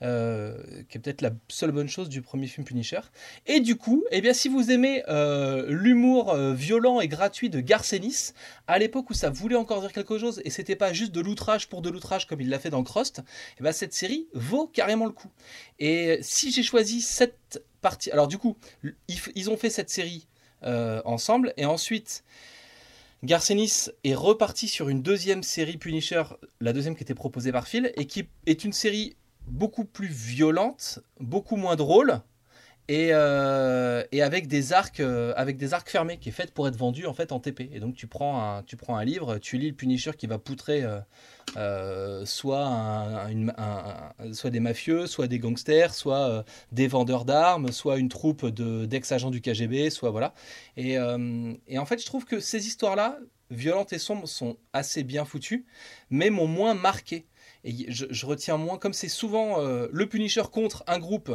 [0.03, 0.59] Euh,
[0.91, 3.01] qui est peut-être la seule bonne chose du premier film Punisher.
[3.47, 7.61] Et du coup, eh bien, si vous aimez euh, l'humour euh, violent et gratuit de
[7.61, 8.33] Garcenis,
[8.67, 11.71] à l'époque où ça voulait encore dire quelque chose et c'était pas juste de l'outrage
[11.71, 13.23] pour de l'outrage comme il l'a fait dans Crust,
[13.59, 15.31] eh ben, cette série vaut carrément le coup.
[15.79, 18.59] Et si j'ai choisi cette partie, alors du coup,
[19.35, 20.29] ils, ont fait cette série
[20.63, 22.23] ensemble et ensuite.
[23.23, 26.23] Garcenis est reparti sur une deuxième série Punisher,
[26.61, 29.17] la deuxième qui était proposée par Phil, et qui est une série
[29.47, 32.21] beaucoup plus violente, beaucoup moins drôle,
[32.89, 36.69] et, euh, et avec des arcs euh, avec des arcs fermés qui est faite pour
[36.69, 39.75] être vendue en fait en TP et donc tu prends un livre tu lis le
[39.75, 40.87] Punisher qui va poutrer
[41.57, 43.29] euh, soit
[44.45, 49.31] des mafieux soit des gangsters soit des vendeurs d'armes soit une troupe de d'ex agents
[49.31, 50.33] du KGB soit voilà.
[50.77, 50.93] Et,
[51.67, 53.19] et en fait je trouve que ces histoires là
[53.51, 55.67] violentes et sombres sont assez bien foutues
[56.11, 57.27] mais m'ont moins marqué
[57.65, 61.33] Et je, retiens moins, comme c'est souvent euh, le Punisher contre un groupe,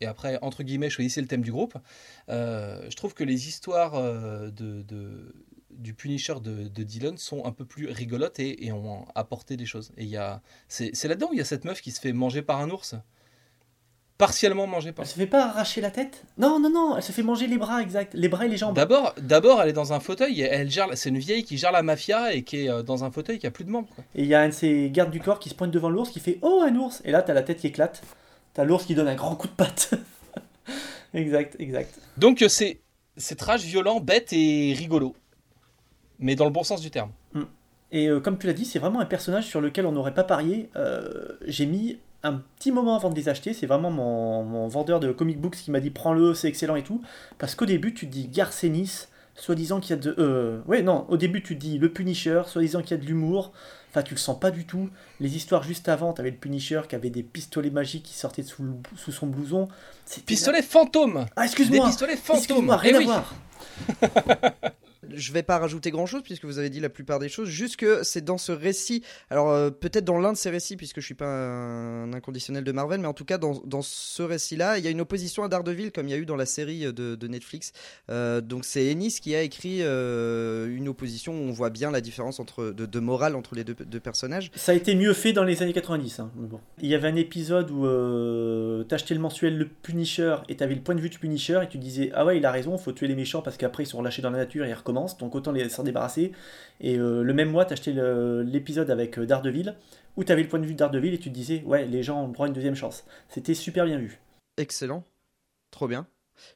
[0.00, 1.74] et après, entre guillemets, choisissez le thème du groupe,
[2.28, 4.84] euh, je trouve que les histoires euh, de,
[5.70, 9.92] du Punisher de, Dylan sont un peu plus rigolotes et, et ont apporté des choses.
[9.96, 10.12] Et
[10.68, 12.94] c'est là-dedans où il y a cette meuf qui se fait manger par un ours.
[14.18, 16.24] Partiellement mangée par Elle se fait pas arracher la tête?
[16.38, 18.14] Non, non, non, elle se fait manger les bras, exact.
[18.14, 18.74] Les bras et les jambes.
[18.74, 20.40] D'abord, d'abord, elle est dans un fauteuil.
[20.40, 20.88] et Elle gère.
[20.94, 23.46] C'est une vieille qui gère la mafia et qui est euh, dans un fauteuil qui
[23.46, 23.88] a plus de membres.
[23.94, 24.02] quoi.
[24.14, 26.08] Et il y a un de ses gardes du corps qui se pointe devant l'ours
[26.10, 28.02] qui fait Oh, un ours Et là, t'as la tête qui éclate.
[28.54, 29.90] T'as l'ours qui donne un grand coup de patte.
[31.14, 31.98] exact, exact.
[32.16, 32.80] Donc euh, c'est
[33.18, 35.14] c'est trash, violent, bête et rigolo,
[36.18, 37.10] mais dans le bon sens du terme.
[37.92, 40.24] Et euh, comme tu l'as dit, c'est vraiment un personnage sur lequel on n'aurait pas
[40.24, 40.68] parié.
[40.76, 43.52] Euh, J'ai mis un petit moment avant de les acheter.
[43.54, 46.82] C'est vraiment mon, mon vendeur de comic books qui m'a dit prends-le, c'est excellent et
[46.82, 47.00] tout.
[47.38, 50.14] Parce qu'au début, tu te dis Garcenis, soi-disant qu'il y a de.
[50.18, 53.06] Euh, ouais, non, au début, tu te dis le Punisher, soi-disant qu'il y a de
[53.06, 53.52] l'humour.
[53.90, 54.90] Enfin, tu le sens pas du tout.
[55.20, 58.46] Les histoires juste avant, t'avais le Punisher qui avait des pistolets magiques qui sortaient de
[58.46, 59.68] sous, le- sous son blouson.
[60.04, 61.24] C'était- Pistolet fantôme.
[61.34, 62.38] Ah, Des excuse-moi pistolets fantômes.
[62.38, 63.04] Excuse-moi, Eh rien à oui.
[63.06, 63.34] voir.
[65.16, 67.48] Je vais pas rajouter grand chose puisque vous avez dit la plupart des choses.
[67.48, 71.00] Juste que c'est dans ce récit, alors euh, peut-être dans l'un de ces récits, puisque
[71.00, 74.84] je suis pas un inconditionnel de Marvel, mais en tout cas dans, ce récit-là, il
[74.84, 77.14] y a une opposition à Daredevil comme il y a eu dans la série de,
[77.14, 77.72] de Netflix.
[78.10, 82.00] Euh, donc c'est Ennis qui a écrit euh, une opposition où on voit bien la
[82.00, 84.50] différence entre, de, morale entre les deux, personnages.
[84.54, 86.20] Ça a été mieux fait dans les années 90.
[86.20, 86.30] hein.
[86.80, 90.80] Il y avait un épisode où euh, t'achetais le mensuel Le Punisher et t'avais le
[90.80, 93.08] point de vue du Punisher et tu disais Ah ouais, il a raison, faut tuer
[93.08, 95.52] les méchants parce qu'après ils sont relâchés dans la nature et ils recommencent, donc autant
[95.70, 96.32] s'en débarrasser.
[96.80, 97.94] Et euh, le même mois, t'achetais
[98.44, 99.74] l'épisode avec euh, Daredevil
[100.16, 100.78] où t'avais le point de vue de
[101.14, 103.04] et tu te disais Ouais, les gens ont le droit une deuxième chance.
[103.28, 104.18] C'était super bien vu.
[104.56, 105.04] Excellent,
[105.70, 106.06] trop bien.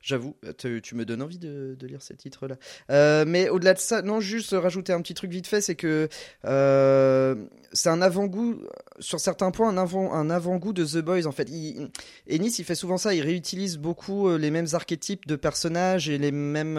[0.02, 2.56] J'avoue, tu, me donnes envie de, lire ces titres-là.
[2.90, 6.08] Euh, mais au-delà de ça, non, juste rajouter un petit truc vite fait, c'est que
[6.44, 7.34] euh,
[7.72, 8.62] c'est un avant-goût,
[8.98, 11.48] sur certains points, un avant- un avant-goût de The Boys, en fait.
[12.28, 16.18] Ennis, il fait souvent ça, il réutilise beaucoup euh, les mêmes archétypes de personnages et
[16.18, 16.76] les mêmes...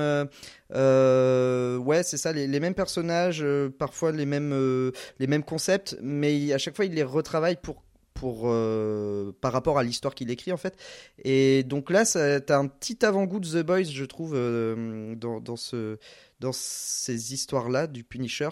[0.69, 3.45] ouais, c'est ça, les, mêmes personnages,
[3.77, 7.83] parfois les mêmes, les mêmes concepts, mais à chaque fois, il les retravaille pour...
[8.23, 10.77] Euh, par rapport à l'histoire qu'il écrit en fait
[11.23, 15.55] et donc là, t'as un petit avant-goût de The Boys, je trouve, euh, dans, dans,
[15.55, 15.97] ce,
[16.39, 18.49] dans ces histoires-là du Punisher.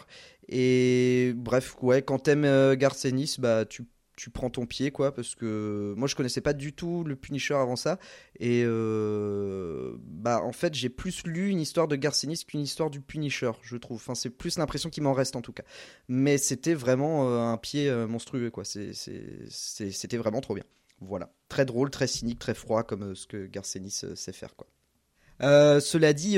[0.48, 3.84] Et bref, ouais, quand t'aimes euh, Garth Ennis, bah, tu,
[4.20, 7.54] tu prends ton pied, quoi, parce que moi, je connaissais pas du tout le Punisher
[7.54, 8.00] avant ça.
[8.38, 12.90] Et euh, bah, en fait, j'ai plus lu une histoire de Garth Ennis qu'une histoire
[12.90, 13.96] du Punisher, je trouve.
[13.96, 15.64] Enfin, c'est plus l'impression qui m'en reste, en tout cas.
[16.10, 18.66] Mais c'était vraiment euh, un pied euh, monstrueux, quoi.
[18.66, 20.66] C'était vraiment trop bien.
[21.00, 21.32] Voilà.
[21.48, 24.68] Très drôle, très cynique, très froid, comme ce que Garcenis euh, sait faire, quoi.
[25.40, 26.34] Cela dit,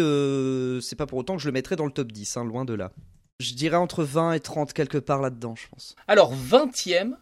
[0.84, 2.76] c'est pas pour autant que je le mettrais dans le top 10, hein, loin de
[2.76, 2.92] là.
[3.40, 5.96] Je dirais entre 20 et 30 quelque part là-dedans, je pense.
[6.08, 7.16] Alors 20e,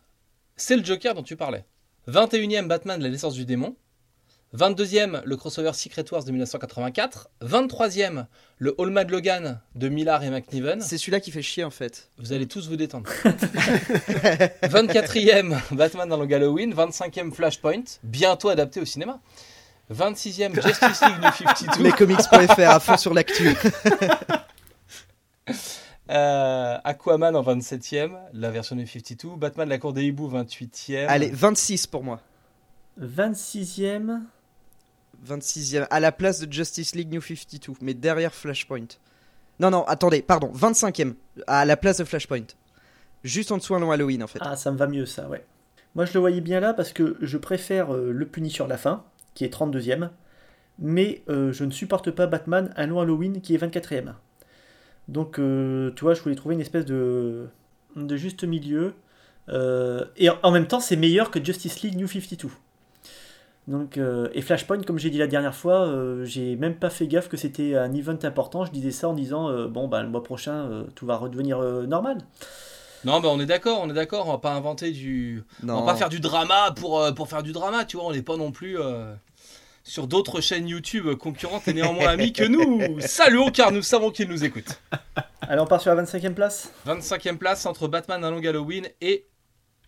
[0.61, 1.65] c'est le Joker dont tu parlais.
[2.07, 3.75] 21e, Batman, la naissance du démon.
[4.57, 7.29] 22e, le crossover Secret Wars de 1984.
[7.43, 8.25] 23e,
[8.57, 10.81] le All Mad Logan de Millar et McNiven.
[10.81, 12.09] C'est celui-là qui fait chier en fait.
[12.17, 13.09] Vous allez tous vous détendre.
[14.63, 16.73] 24e, Batman dans le Halloween.
[16.73, 19.19] 25e, Flashpoint, bientôt adapté au cinéma.
[19.93, 21.83] 26e, Justice League New 52.
[21.83, 23.55] Lescomics.fr à fond sur l'actu.
[26.09, 29.35] Euh, Aquaman en 27e, la version New 52.
[29.35, 31.05] Batman, la cour des hiboux, 28e.
[31.07, 32.19] Allez, 26 pour moi.
[32.99, 34.21] 26ème.
[35.27, 38.87] 26e, à la place de Justice League New 52, mais derrière Flashpoint.
[39.59, 41.13] Non, non, attendez, pardon, 25e,
[41.45, 42.45] à la place de Flashpoint.
[43.23, 44.39] Juste en dessous un long Halloween en fait.
[44.41, 45.45] Ah, ça me va mieux ça, ouais.
[45.95, 49.03] Moi, je le voyais bien là parce que je préfère euh, le Punisher la fin,
[49.33, 50.09] qui est 32e,
[50.79, 54.13] mais euh, je ne supporte pas Batman un long Halloween qui est 24e.
[55.09, 57.47] Donc, euh, tu vois, je voulais trouver une espèce de,
[57.95, 58.93] de juste milieu.
[59.49, 62.49] Euh, et en, même temps, c'est meilleur que Justice League New 52.
[63.67, 67.07] Donc, euh, et Flashpoint, comme j'ai dit la dernière fois, euh, j'ai même pas fait
[67.07, 68.65] gaffe que c'était un event important.
[68.65, 71.59] Je disais ça en disant, euh, bon, bah, le mois prochain, euh, tout va redevenir
[71.59, 72.17] euh, normal.
[73.05, 75.43] Non, bah on est d'accord, on est d'accord, on va pas inventer du.
[75.63, 78.07] non, On va pas faire du drama pour, euh, pour faire du drama, tu vois,
[78.07, 79.13] on n'est pas non plus euh,
[79.89, 82.99] sur d'autres chaînes YouTube concurrentes et néanmoins amis que nous.
[83.01, 84.79] Saluons car nous savons qu'ils nous écoutent.
[85.41, 89.25] Allez, on part sur la 25e place 25e place entre Batman un long Halloween et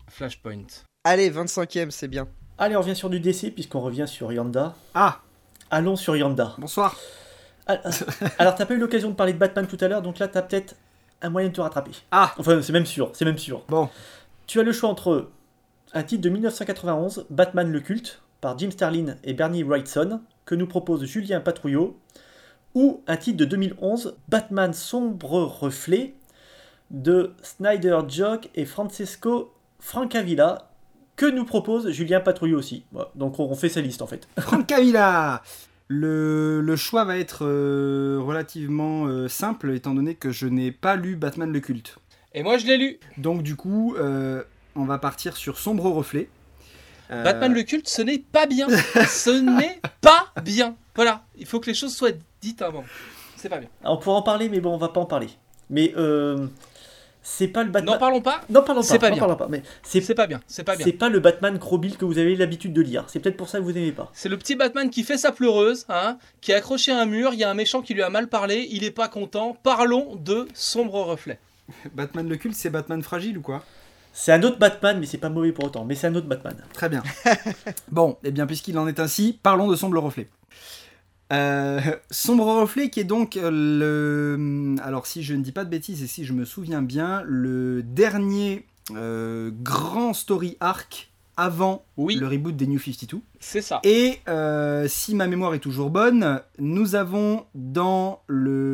[0.09, 0.65] Flashpoint.
[1.03, 2.27] Allez, 25e, c'est bien.
[2.57, 4.75] Allez, on revient sur du DC puisqu'on revient sur Yanda.
[4.95, 5.19] Ah,
[5.69, 6.55] Allons sur Yanda.
[6.57, 6.97] bonsoir.
[7.67, 7.89] Ah, ah.
[8.39, 10.41] Alors, t'as pas eu l'occasion de parler de Batman tout à l'heure, donc là, t'as
[10.41, 10.75] peut-être
[11.21, 11.91] un moyen de te rattraper.
[12.11, 13.63] Ah, Enfin, c'est même sûr, c'est même sûr.
[13.69, 13.87] bon.
[14.47, 15.29] Tu as le choix entre
[15.93, 20.67] un titre de 1991, Batman le culte, par Jim Starlin et Bernie Wrightson, que nous
[20.67, 21.97] propose Julien Patrouillot,
[22.73, 26.15] ou un titre de 2011, Batman sombre reflet,
[26.89, 30.67] de Snyder Jock et Francesco Frank Avila.
[31.15, 34.27] Que nous propose Julien Patrouille aussi Voilà, Donc on fait sa liste en fait.
[34.39, 35.41] Frank Cavilla
[35.93, 40.95] le, le choix va être euh, relativement euh, simple étant donné que je n'ai pas
[40.95, 41.97] lu Batman le culte.
[42.33, 42.99] Et moi, je l'ai lu.
[43.17, 44.41] Donc du coup, euh,
[44.75, 46.29] on va partir sur Sombre Reflet.
[47.11, 48.67] Euh, Batman le culte, ce n'est pas bien.
[48.69, 50.75] ce n'est pas bien.
[50.95, 51.23] Voilà.
[51.37, 52.83] Il faut que les choses soient dites avant.
[53.37, 53.69] C'est pas bien.
[53.83, 55.29] On pourra en parler, mais bon, on va pas en parler.
[55.69, 56.47] Mais euh,
[57.23, 57.93] c'est pas le Batman.
[57.93, 58.41] N'en parlons pas.
[58.49, 58.87] Non, parlons pas.
[58.87, 59.19] C'est pas n'en bien.
[59.19, 59.47] parlons pas.
[59.49, 60.41] Mais c'est C'est pas bien.
[60.47, 60.85] C'est pas bien.
[60.85, 63.05] c'est pas le Batman Crowbill que vous avez l'habitude de lire.
[63.07, 64.09] C'est peut-être pour ça que vous aimez pas.
[64.13, 67.33] C'est le petit Batman qui fait sa pleureuse, hein, qui est accroché à un mur.
[67.33, 68.67] Il y a un méchant qui lui a mal parlé.
[68.71, 69.57] Il est pas content.
[69.63, 71.39] Parlons de sombre reflet.
[71.93, 73.63] Batman le culte, c'est Batman fragile ou quoi?
[74.13, 75.85] C'est un autre Batman, mais c'est pas mauvais pour autant.
[75.85, 76.55] Mais c'est un autre Batman.
[76.73, 77.03] Très bien.
[77.91, 80.29] bon, et bien puisqu'il en est ainsi, parlons de Sombre Reflet.
[81.31, 84.75] Euh, Sombre Reflet qui est donc euh, le...
[84.83, 87.83] Alors si je ne dis pas de bêtises et si je me souviens bien, le
[87.83, 92.15] dernier euh, grand story arc avant Oui.
[92.15, 93.19] le reboot des New 52.
[93.39, 93.79] C'est ça.
[93.83, 98.21] Et euh, si ma mémoire est toujours bonne, nous avons dans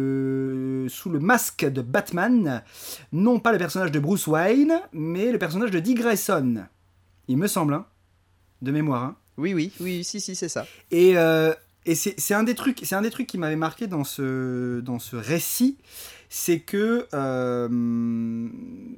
[0.02, 2.64] le sous le masque de Batman,
[3.12, 6.64] non pas le personnage de Bruce Wayne, mais le personnage de Dick Grayson.
[7.28, 7.86] Il me semble, hein,
[8.62, 9.04] de mémoire.
[9.04, 9.16] hein.
[9.38, 10.66] Oui, oui, oui, si, si, c'est ça.
[10.92, 11.54] Et, euh,
[11.86, 14.80] et c'est c'est un des trucs, c'est un des trucs qui m'avait marqué dans ce
[14.80, 15.78] dans ce récit,
[16.30, 18.50] c'est que euh,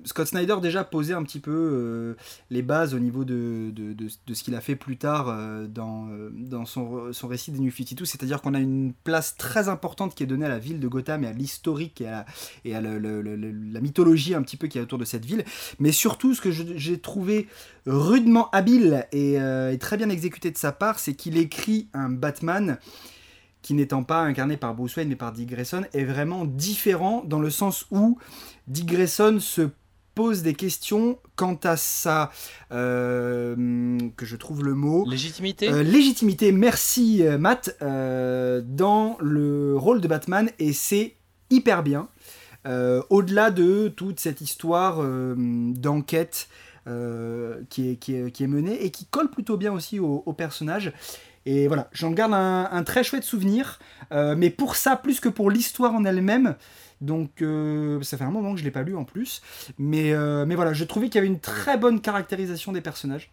[0.04, 2.16] Scott Snyder déjà posait un petit peu euh,
[2.50, 3.72] les bases au niveau de,
[4.34, 8.54] ce qu'il a fait plus tard euh, dans, son, récit des New 52, c'est-à-dire qu'on
[8.54, 11.34] a une place très importante qui est donnée à la ville de Gotham et à
[11.34, 15.44] l'historique et à, la, mythologie un petit peu qui est autour de cette ville,
[15.80, 17.48] mais surtout ce que j'ai trouvé
[17.86, 19.38] rudement habile et
[19.80, 22.80] très bien exécuté de sa part, c'est qu'il écrit un Batman
[23.70, 27.40] qui n'étant pas incarné par Bruce Wayne mais par Dick Grayson est vraiment différent dans
[27.40, 28.18] le sens où
[28.68, 29.70] Dick Grayson se
[30.16, 32.32] pose des questions quant à sa
[32.72, 35.70] euh, que je trouve le mot Légitimité.
[35.70, 41.14] euh, légitimité, merci euh, Matt, euh, dans le rôle de Batman et c'est
[41.52, 42.08] hyper bien.
[42.66, 46.48] Au-delà de toute cette histoire d'enquête
[47.70, 50.34] qui, est, qui, est, qui est menée et qui colle plutôt bien aussi au, au
[50.34, 50.92] personnage.
[51.52, 53.80] Et voilà, j'en garde un, très chouette souvenir,
[54.12, 56.56] euh, mais pour ça, plus que pour l'histoire en elle-même.
[57.02, 59.42] Donc euh, ça fait un moment que je l'ai pas lu en plus,
[59.80, 63.32] mais, euh, mais voilà, je trouvais qu'il y avait une très bonne caractérisation des personnages.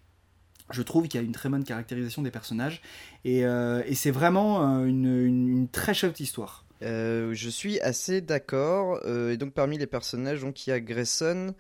[0.71, 2.81] Je trouve qu'il y a une très bonne caractérisation des personnages
[3.27, 3.45] et,
[3.95, 6.65] c'est vraiment une, très chouette histoire.
[6.81, 9.07] Je suis assez d'accord.
[9.07, 11.55] Et donc parmi les personnages, donc il y a Grayson,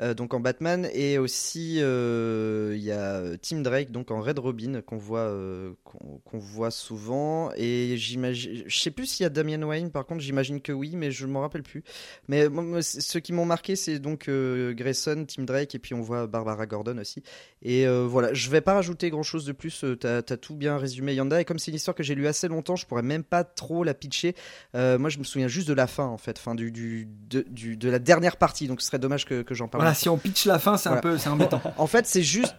[0.00, 4.38] euh, donc en Batman, et aussi euh, il y a Tim Drake, donc en Red
[4.38, 7.50] Robin qu'on voit euh, qu'on voit souvent.
[7.56, 9.90] Et j'imagine, je sais plus s'il y a Damian Wayne.
[9.90, 11.82] Par contre, j'imagine que oui, mais je m'en rappelle plus.
[12.28, 12.46] Mais
[12.80, 16.66] c- ceux qui m'ont marqué, c'est donc Grayson, Tim Drake, et puis on voit Barbara
[16.66, 17.22] Gordon aussi.
[17.60, 19.84] Et voilà, je vais pas rajouter grand chose de plus.
[20.00, 21.40] T'as as tout bien résumé, Yanda.
[21.40, 23.84] Et comme c'est une histoire que j'ai lue assez longtemps, je pourrais même pas trop
[23.84, 24.34] la pitcher.
[24.74, 28.36] Moi, je me souviens juste de la fin, en fait, fin du- de la dernière
[28.36, 28.66] partie.
[28.68, 29.81] Donc, ce serait dommage que, que j'en parle.
[29.82, 31.60] Voilà, si on pitch la fin, c'est un peu c'est embêtant.
[31.76, 32.54] En fait, c'est juste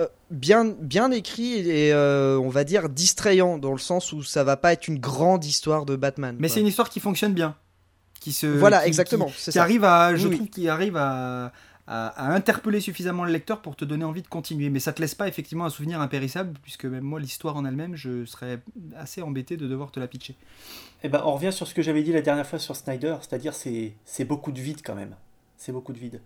[0.00, 4.42] euh, bien, bien écrit et euh, on va dire distrayant dans le sens où ça
[4.44, 6.36] va pas être une grande histoire de Batman.
[6.38, 7.54] Mais c'est une histoire qui fonctionne bien.
[8.20, 9.62] Qui se, Voilà, qui- exactement, Qui, qui ça.
[9.62, 11.52] arrive à, je Oui, trouve qu'il arrive à,
[11.86, 14.70] à, à interpeller suffisamment le lecteur pour te donner envie de continuer.
[14.70, 17.94] Mais ça te laisse pas effectivement un souvenir impérissable, puisque même moi, l'histoire en elle-même,
[17.94, 18.58] je serais
[18.96, 20.34] assez embêté de devoir te la pitcher.
[21.04, 23.54] Eh ben, on revient sur ce que j'avais dit la dernière fois sur Snyder, c'est-à-dire
[23.54, 25.14] c'est c'est beaucoup de vide quand même.
[25.56, 26.20] C'est beaucoup de vide.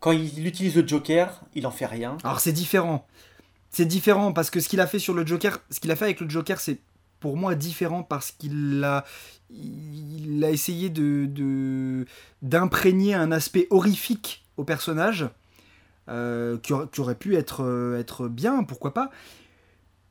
[0.00, 2.16] Quand il utilise le Joker, il en fait rien.
[2.24, 3.06] Alors c'est différent.
[3.70, 6.58] C'est différent parce que ce qu'il a fait ce qu'il a fait avec le Joker,
[6.58, 6.78] c'est
[7.20, 9.04] pour moi différent parce qu'il a,
[9.50, 12.06] il a essayé de
[12.42, 15.28] d'imprégner un aspect horrifique au personnage
[16.08, 19.10] euh, qui, aurait, pu être euh, être bien, pourquoi pas.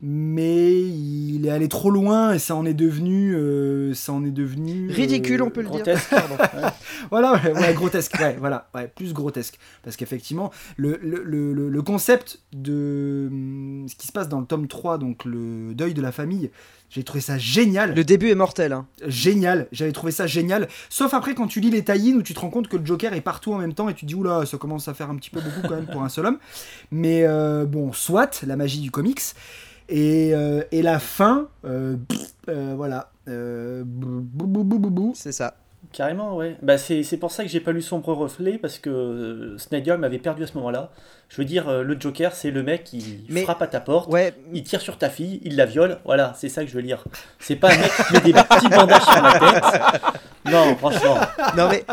[0.01, 4.31] Mais il est allé trop loin et ça en est devenu, euh, ça en est
[4.31, 5.75] devenu euh, Ridicule, on peut le dire.
[5.83, 6.35] Grotesque, pardon.
[6.61, 6.69] Ouais.
[7.11, 9.57] voilà, ouais, ouais, grotesque, ouais, voilà, ouais, plus grotesque.
[9.83, 14.39] Parce qu'effectivement, le, le, le, le- le concept de hum, ce qui se passe dans
[14.39, 16.49] le tome 3, donc le deuil de la famille,
[16.89, 17.93] j'ai trouvé ça génial.
[17.93, 18.71] Le début est mortel.
[18.73, 18.87] Hein.
[19.05, 20.67] Génial, j'avais trouvé ça génial.
[20.89, 23.13] Sauf après quand tu lis les tie où tu te rends compte que le Joker
[23.13, 25.15] est partout en même temps et tu te dis, oula, ça commence à faire un
[25.17, 26.37] petit peu beaucoup quand même pour un seul homme.
[26.91, 29.21] Mais euh, bon, soit, la magie du comics.
[29.89, 33.11] Et, euh, et la fin, euh, pff, euh, voilà.
[33.27, 35.11] Euh, bou, bou, bou, bou, bou, bou.
[35.15, 35.55] C'est ça.
[35.91, 36.55] Carrément, ouais.
[36.61, 39.97] Bah, c'est c'est pour ça que j'ai pas lu Sombre Reflet, parce que euh, Snyder
[39.97, 40.91] m'avait perdu à ce moment-là.
[41.29, 44.11] Je veux dire, euh, le Joker, c'est le mec qui Mais- frappe à ta porte,
[44.11, 46.81] Ouais, il tire sur ta fille, il la viole, voilà, c'est ça que je veux
[46.81, 47.03] lire.
[47.39, 50.01] C'est pas un mec qui met des petits bandages sur la tête.
[50.45, 51.17] Non, franchement.
[51.57, 51.85] non mais,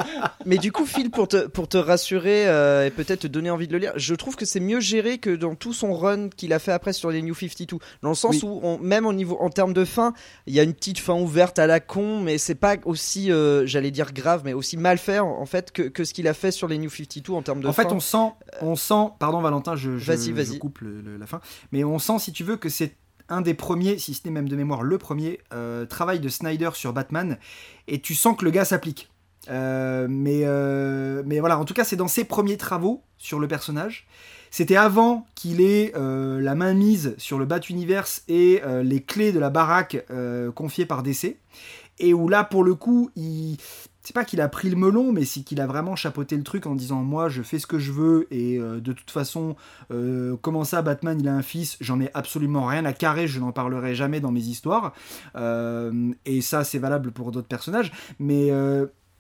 [0.47, 3.67] mais du coup, Phil, pour te, pour te rassurer euh, et peut-être te donner envie
[3.69, 6.53] de le lire, je trouve que c'est mieux géré que dans tout son run qu'il
[6.55, 7.77] a fait après sur les New 52.
[8.03, 10.15] Dans le sens où, on, même au niveau, en termes de fin,
[10.47, 13.67] il y a une petite fin ouverte à la con, mais c'est pas aussi, euh,
[13.67, 16.53] j'allais dire grave, mais aussi mal fait en fait que, que ce qu'il a fait
[16.53, 17.83] sur les New 52 en termes de En fin.
[17.83, 18.33] fait, on sent,
[18.63, 19.99] on sent, pardon Valentin, je,
[20.59, 21.41] coupe le- le- la fin,
[21.73, 22.95] mais on sent, si tu veux, que c'est
[23.29, 26.71] un des premiers, si ce n'est même de mémoire le premier, euh, travail de Snyder
[26.75, 27.39] sur Batman,
[27.89, 29.11] et tu sens que le gars s'applique.
[29.51, 33.49] Euh, mais, euh, mais voilà, en tout cas, c'est dans ses premiers travaux sur le
[33.49, 34.07] personnage.
[34.53, 39.51] C'était avant qu'il ait la main mise sur le Bat-Universe et les clés de la
[39.51, 40.07] baraque
[40.55, 41.37] confiées par DC.
[41.99, 43.57] Et où là, pour le coup, il.
[44.07, 46.67] C'est pas qu'il a pris le melon, mais c'est qu'il a vraiment chapeauté le truc
[46.67, 49.57] en disant Moi, je fais ce que je veux, et euh, de toute façon,
[49.91, 53.41] euh, comment ça, Batman, il a un fils J'en ai absolument rien à carrer, je
[53.41, 54.93] n'en parlerai jamais dans mes histoires.
[55.35, 57.91] Euh, et ça, c'est valable pour d'autres personnages.
[58.21, 58.53] Mais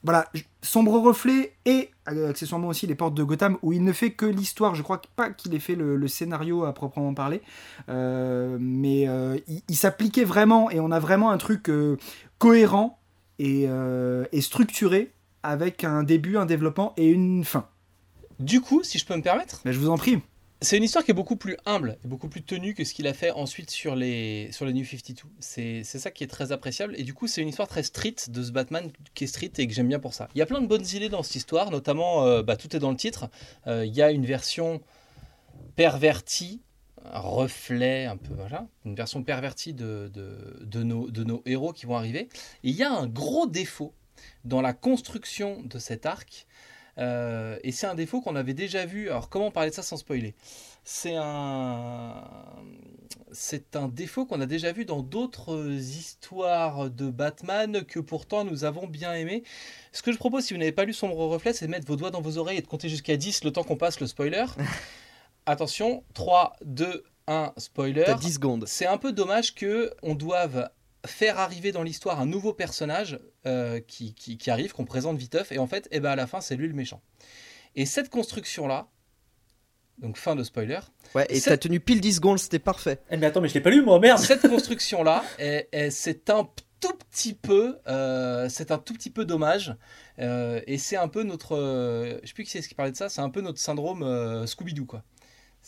[0.04, 0.30] voilà,
[0.62, 4.76] Sombre Reflet et accessoirement aussi Les Portes de Gotham, où il ne fait que l'histoire.
[4.76, 7.42] Je crois pas qu'il ait fait le, scénario à proprement parler.
[7.88, 9.08] Mais
[9.68, 11.72] il, s'appliquait vraiment, et on a vraiment un truc
[12.38, 13.00] cohérent
[13.38, 15.10] et, euh, et structuré
[15.42, 17.68] avec un début, un développement et une fin.
[18.40, 20.18] Du coup, si je peux me permettre, Mais je vous en prie.
[20.60, 23.06] c'est une histoire qui est beaucoup plus humble et beaucoup plus tenue que ce qu'il
[23.06, 25.22] a fait ensuite sur les, sur les New 52.
[25.40, 26.94] C'est c'est ça qui est très appréciable.
[26.98, 29.66] Et du coup, c'est une histoire très street de ce Batman qui est street et
[29.66, 30.28] que j'aime bien pour ça.
[30.34, 32.80] Il y a plein de bonnes idées dans cette histoire, notamment, euh, bah, tout est
[32.80, 33.28] dans le titre.
[33.66, 34.80] Euh, il y a une version
[35.76, 36.60] pervertie,
[37.12, 41.86] un reflet un peu, voilà, une version pervertie de, de, nos, de nos héros qui
[41.86, 42.28] vont arriver.
[42.62, 43.94] Il y a un gros défaut
[44.44, 46.46] dans la construction de cet arc.
[46.98, 49.10] Euh, et c'est un défaut qu'on avait déjà vu.
[49.10, 50.34] Alors, comment parler de ça sans spoiler?
[50.84, 52.24] C'est un,
[53.32, 58.64] c'est un défaut qu'on a déjà vu dans d'autres histoires de Batman que pourtant nous
[58.64, 59.42] avons bien aimé.
[59.92, 61.96] Ce que je propose, si vous n'avez pas lu Sombre Reflet, c'est de mettre vos
[61.96, 64.46] doigts dans vos oreilles et de compter jusqu'à 10 le temps qu'on passe le spoiler.
[65.46, 68.02] Attention, 3, 2, 1, spoiler.
[68.06, 68.64] T'as 10 secondes.
[68.66, 70.68] C'est un peu dommage que on doive
[71.06, 75.52] faire arriver dans l'histoire un nouveau personnage euh, qui, qui- qui arrive, qu'on présente viteuf,
[75.52, 77.00] et en fait, eh ben, à la fin, c'est lui le méchant.
[77.76, 78.88] Et cette construction-là,
[79.98, 80.80] donc fin de spoiler,
[81.14, 83.00] Ouais, et C'est- t'as tenu pile 10 secondes, c'était parfait.
[83.10, 86.28] Eh, mais attends, mais je l'ai pas lu, moi, merde cette construction-là, est- est- c'est
[86.30, 86.48] un
[86.80, 89.74] tout petit peu, euh, c'est un tout petit peu dommage,
[90.18, 92.92] euh, et c'est un peu notre, euh, je sais plus qui c'est ce qui parlait
[92.92, 95.04] de ça, c'est un peu notre syndrome euh, Scooby-Doo, quoi.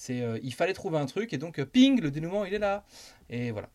[0.00, 2.60] C'est, euh, il fallait trouver un truc, et donc, euh, ping, le dénouement, il est
[2.60, 2.84] là.
[3.30, 3.68] Et voilà.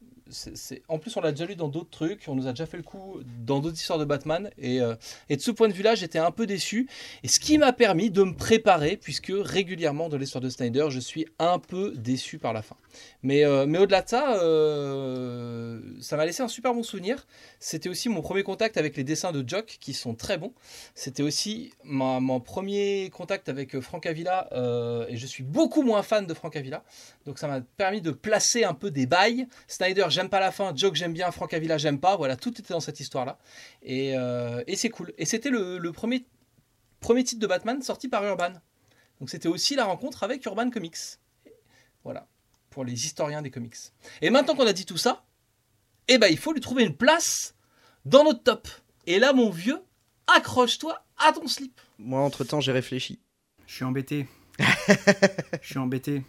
[0.88, 2.84] En plus, on l'a déjà lu dans d'autres trucs, on nous a déjà fait le
[2.84, 4.96] coup dans d'autres histoires de Batman, et, euh,
[5.30, 6.88] de ce point de vue-là, j'étais un peu déçu.
[7.24, 11.00] Et ce qui m'a permis de me préparer, puisque régulièrement dans l'histoire de Snyder, je
[11.00, 12.76] suis un peu déçu par la fin.
[13.22, 17.26] Mais, euh, au-delà de ça, euh, ça m'a laissé un super bon souvenir.
[17.60, 20.54] C'était aussi mon premier contact avec les dessins de Jock, qui sont très bons.
[20.96, 24.48] C'était aussi mon premier contact avec Frank Avila,
[25.10, 26.84] et je suis beaucoup moins fan de Frank Avila.
[27.26, 29.48] Donc ça m'a permis de placer un peu des bails.
[29.68, 30.74] Snyder, j'aime pas la fin.
[30.74, 31.32] Jock, j'aime bien.
[31.32, 32.16] Frank Avila, j'aime pas.
[32.16, 33.38] Voilà, tout était dans cette histoire-là.
[33.82, 35.14] Et, euh, et c'est cool.
[35.18, 36.26] Et c'était le, le premier,
[37.02, 38.54] premier titre de Batman sorti par Urban.
[39.20, 40.98] Donc c'était aussi la rencontre avec Urban Comics.
[42.06, 42.28] Voilà,
[42.70, 43.76] pour les historiens des comics.
[44.22, 45.26] Et maintenant qu'on a dit tout ça,
[46.08, 47.56] eh ben il faut lui trouver une place
[48.06, 48.68] dans notre top.
[49.08, 49.82] Et là, mon vieux,
[50.28, 51.80] accroche-toi à ton slip.
[52.00, 53.20] Moi, entre temps, j'ai réfléchi.
[53.68, 54.28] Je suis embêté.
[55.62, 56.24] Je suis embêté.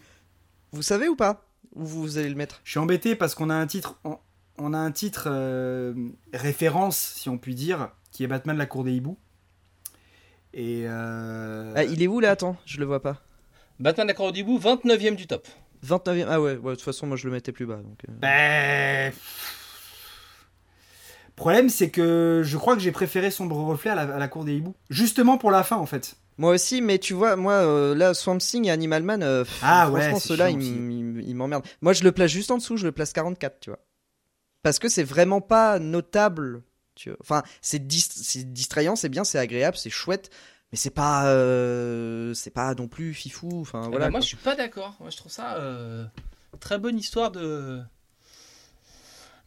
[0.72, 1.44] Vous savez ou pas?
[1.74, 4.18] Où vous allez le mettre Je suis embêté parce qu'on a un titre, on,
[4.58, 5.92] on a un titre euh,
[6.32, 9.18] référence, si on peut dire, qui est Batman la cour des hiboux.
[10.52, 12.30] Et euh, Ah, il est où là?
[12.30, 13.22] Attends, je le vois pas.
[13.80, 15.48] Batman d'accord au début, 29e du top.
[15.84, 16.26] 29ème.
[16.28, 17.76] Ah ouais, ouais, de toute façon, moi je le mettais plus bas.
[17.76, 18.12] Donc, euh.
[18.20, 19.12] Ben...
[21.36, 24.44] Problème, c'est que je crois que j'ai préféré Sombre Reflet à la, à la cour
[24.44, 24.76] des hiboux.
[24.88, 26.14] Justement pour la fin, en fait.
[26.36, 29.60] Moi aussi, mais tu vois, moi euh, là, Swamp Thing et Animal Man, euh, pff,
[29.62, 31.64] Ah franchement, ceux-là, ils, m'emmerdent.
[31.80, 33.78] Moi, je le place juste en dessous, je le place 44, tu vois.
[34.62, 36.62] Parce que c'est vraiment pas notable.
[36.94, 37.18] Tu vois.
[37.20, 40.30] Enfin, c'est dis- c'est distrayant, c'est bien, c'est agréable, c'est chouette,
[40.72, 43.60] mais c'est pas, euh, c'est pas non plus fifou.
[43.60, 44.06] Enfin, Eh voilà.
[44.06, 44.22] ben, moi, quoi.
[44.22, 44.96] je suis pas d'accord.
[45.00, 46.04] Moi, je trouve ça euh,
[46.60, 47.80] très bonne histoire de.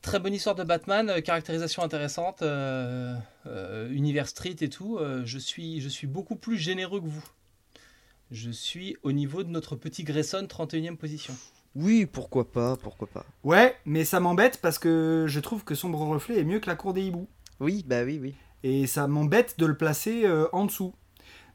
[0.08, 3.14] Très bonne histoire de Batman, euh, caractérisation intéressante, euh,
[3.46, 4.98] euh, univers street et tout.
[4.98, 7.26] euh, je, suis, je suis beaucoup plus généreux que vous.
[8.32, 11.36] Je suis au niveau de notre petit Grayson, 31e position.
[11.76, 13.26] Oui, pourquoi pas, pourquoi pas.
[13.44, 16.78] Ouais, mais ça m'embête parce que je trouve que Sombre Reflet est mieux que la
[16.78, 17.28] cour des hiboux.
[17.60, 18.34] Oui, bah oui, oui.
[18.64, 20.94] Et ça m'embête de le placer euh, en dessous.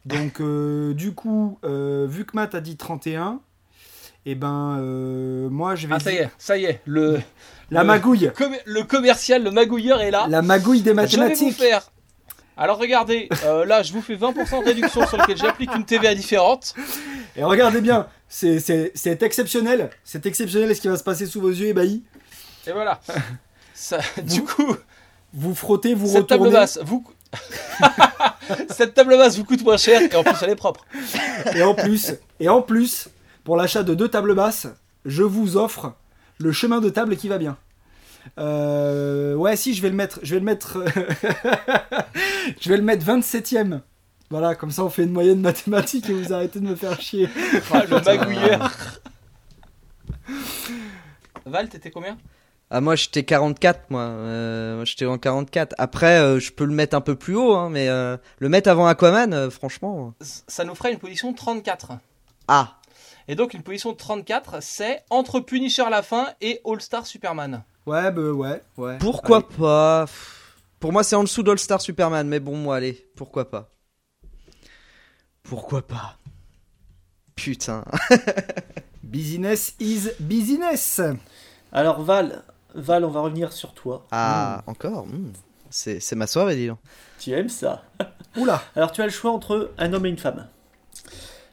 [0.04, 3.40] Donc, euh, du coup, euh, vu que Matt a dit 31,
[4.24, 6.80] et ben, euh, moi, je vais Ah, ça y est, ça y est.
[6.86, 7.20] Le,
[7.70, 8.30] La le- magouille.
[8.64, 10.26] le commercial, le magouilleur est là.
[10.28, 11.56] La magouille des Je vais vous mathématiques.
[11.58, 11.90] faire
[12.56, 16.14] Alors regardez, euh, là je vous fais 20% de réduction sur lequel j'applique une TVA
[16.14, 16.74] différente.
[17.34, 18.60] Et regardez bien, c'est-
[19.22, 19.90] exceptionnel.
[20.04, 22.04] C'est exceptionnel ce qui va se passer sous vos yeux ébahis.
[22.66, 23.00] Et voilà.
[23.74, 24.76] Ça, du coup,
[25.34, 27.04] Vous frottez, vous cette table basse vous...
[28.70, 30.84] cette table basse vous coûte moins cher et en plus elle est propre.
[31.54, 33.08] Et en plus, et en plus,
[33.44, 34.68] pour l'achat de deux tables basses,
[35.04, 35.94] je vous offre
[36.38, 37.56] le chemin de table qui va bien.
[38.38, 40.20] Euh, ouais, si, je vais le mettre.
[40.22, 40.84] Je vais le mettre.
[42.60, 43.80] je vais le mettre 27ème.
[44.30, 47.28] Voilà, comme ça on fait une moyenne mathématique et vous arrêtez de me faire chier.
[47.70, 48.72] Ah, le magouilleur.
[51.46, 52.16] Val, t'étais combien?
[52.74, 55.74] Ah moi j'étais 44 moi, euh, moi j'étais en 44.
[55.76, 58.70] Après euh, je peux le mettre un peu plus haut hein, mais euh, le mettre
[58.70, 60.14] avant Aquaman euh, franchement.
[60.20, 61.92] Ça nous ferait une position 34.
[62.48, 62.78] Ah,
[63.28, 67.62] Et donc une position 34, c'est entre Punisher la fin et All-Star Superman.
[67.86, 68.98] Ouais, bah ouais, ouais.
[68.98, 69.56] pourquoi Allez.
[69.58, 70.06] pas?
[70.80, 73.70] Pour moi c'est en dessous d'All Star Superman mais bon moi allez, pourquoi pas?
[75.42, 76.16] Pourquoi pas?
[77.34, 77.84] Putain.
[79.02, 81.00] Business is business.
[81.72, 82.44] Alors Val,
[82.74, 84.06] Val, on va revenir sur toi.
[84.10, 85.06] Ah, encore?
[85.06, 85.32] Hmm.
[85.70, 86.78] C'est c'est ma soirée dis donc.
[87.18, 87.82] Tu aimes ça?
[88.36, 88.62] Oula.
[88.76, 90.48] Alors tu as le choix entre un homme et une femme.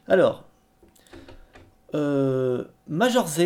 [0.07, 0.45] Alors,
[1.95, 3.41] euh, Major Z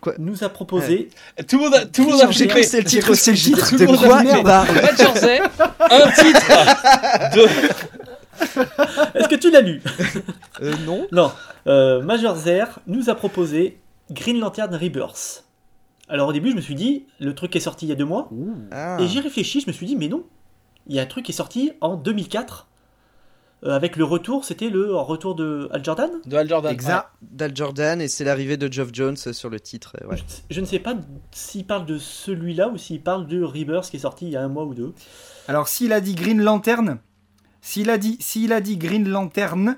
[0.00, 1.08] Quoi nous a proposé.
[1.48, 2.48] Tout le monde a, tout le monde a J'ai flippé.
[2.52, 3.68] cru que c'était le titre.
[3.70, 9.18] Tout le De monde a quoi il parle Red Jersey, un titre de...
[9.18, 9.82] Est-ce que tu l'as lu
[10.60, 11.06] Euh, Non.
[11.12, 11.32] Non.
[11.66, 13.78] Euh, Major Zer nous a proposé
[14.10, 15.44] Green Lantern Rebirth.
[16.08, 18.04] Alors au début, je me suis dit, le truc est sorti il y a deux
[18.04, 18.28] mois.
[18.72, 18.98] Ah.
[19.00, 20.24] Et j'ai réfléchi, je me suis dit, mais non.
[20.86, 22.66] Il y a un truc qui est sorti en 2004.
[23.64, 26.72] Euh, avec le retour, c'était le retour de Al Jordan de Hal Jordan.
[26.72, 27.08] Exact.
[27.22, 29.96] Dal Jordan et c'est l'arrivée de Geoff Jones sur le titre.
[30.02, 30.16] euh, ouais.
[30.16, 30.94] Je, je ne sais pas
[31.30, 34.42] s'il parle de celui-là ou s'il parle de Rebirth qui est sorti il y a
[34.42, 34.92] un mois ou deux.
[35.48, 36.98] Alors s'il a dit Green Lantern,
[37.60, 39.76] s'il a dit s'il a dit Green Lantern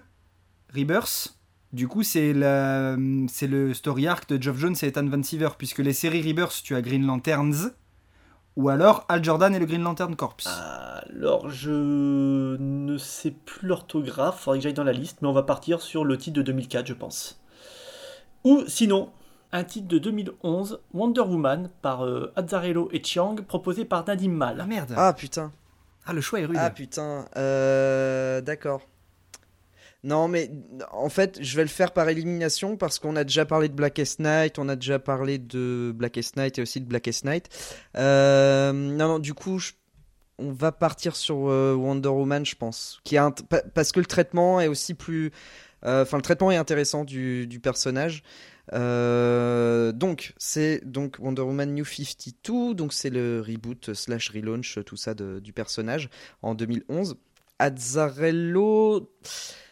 [0.75, 1.37] Rebirth,
[1.73, 5.93] du coup c'est le story arc de Geoff Jones et Ethan Van Siever puisque les
[5.93, 7.71] séries Rebirth tu as Green Lanterns
[8.57, 10.37] ou alors Al Jordan et le Green Lantern Corps.
[10.47, 15.43] Alors, je ne sais plus l'orthographe, faudrait que j'aille dans la liste, mais on va
[15.43, 17.41] partir sur le titre de 2004, je pense.
[18.45, 19.11] Ou sinon,
[19.53, 24.59] un titre de 2011, Wonder Woman, par euh, Azzarello et Chiang, proposé par Nadim Mal.
[24.61, 24.95] Ah merde.
[24.97, 25.53] Ah, Ah putain.
[26.13, 26.57] le choix est rude.
[26.61, 27.27] Ah putain.
[27.37, 28.83] Euh, D'accord.
[30.07, 30.49] Non mais
[30.93, 34.21] en fait je vais le faire par élimination parce qu'on a déjà parlé de Blackest
[34.21, 37.49] Night, on a déjà parlé de Blackest Night et aussi de Blackest Night.
[37.97, 39.61] Euh, non non du coup
[40.39, 43.01] on va partir sur euh, Wonder Woman je pense,
[43.75, 45.33] parce que le traitement est aussi plus,
[45.85, 48.23] euh, enfin le traitement est intéressant du, personnage.
[48.73, 55.15] Donc c'est donc Wonder Woman New 52, donc c'est le reboot slash relaunch tout ça
[55.15, 56.11] du personnage
[56.43, 57.17] en 2011.
[57.59, 59.11] Azzarello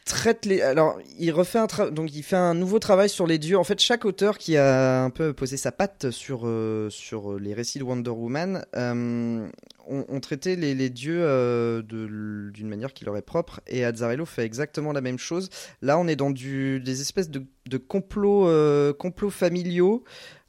[0.04, 3.58] traite les alors il refait un fait un nouveau travail sur les dieux.
[3.58, 7.54] En fait chaque auteur qui a un peu posé sa patte sur euh, sur les
[7.54, 9.48] récits de Wonder Woman euh,
[9.86, 13.60] ont, traité les, dieux euh, d'une manière qui leur est propre.
[13.66, 15.48] Et Azzarello fait exactement la même chose.
[15.82, 17.80] Là on est dans du des espèces de, de
[18.16, 20.04] euh, complots familiaux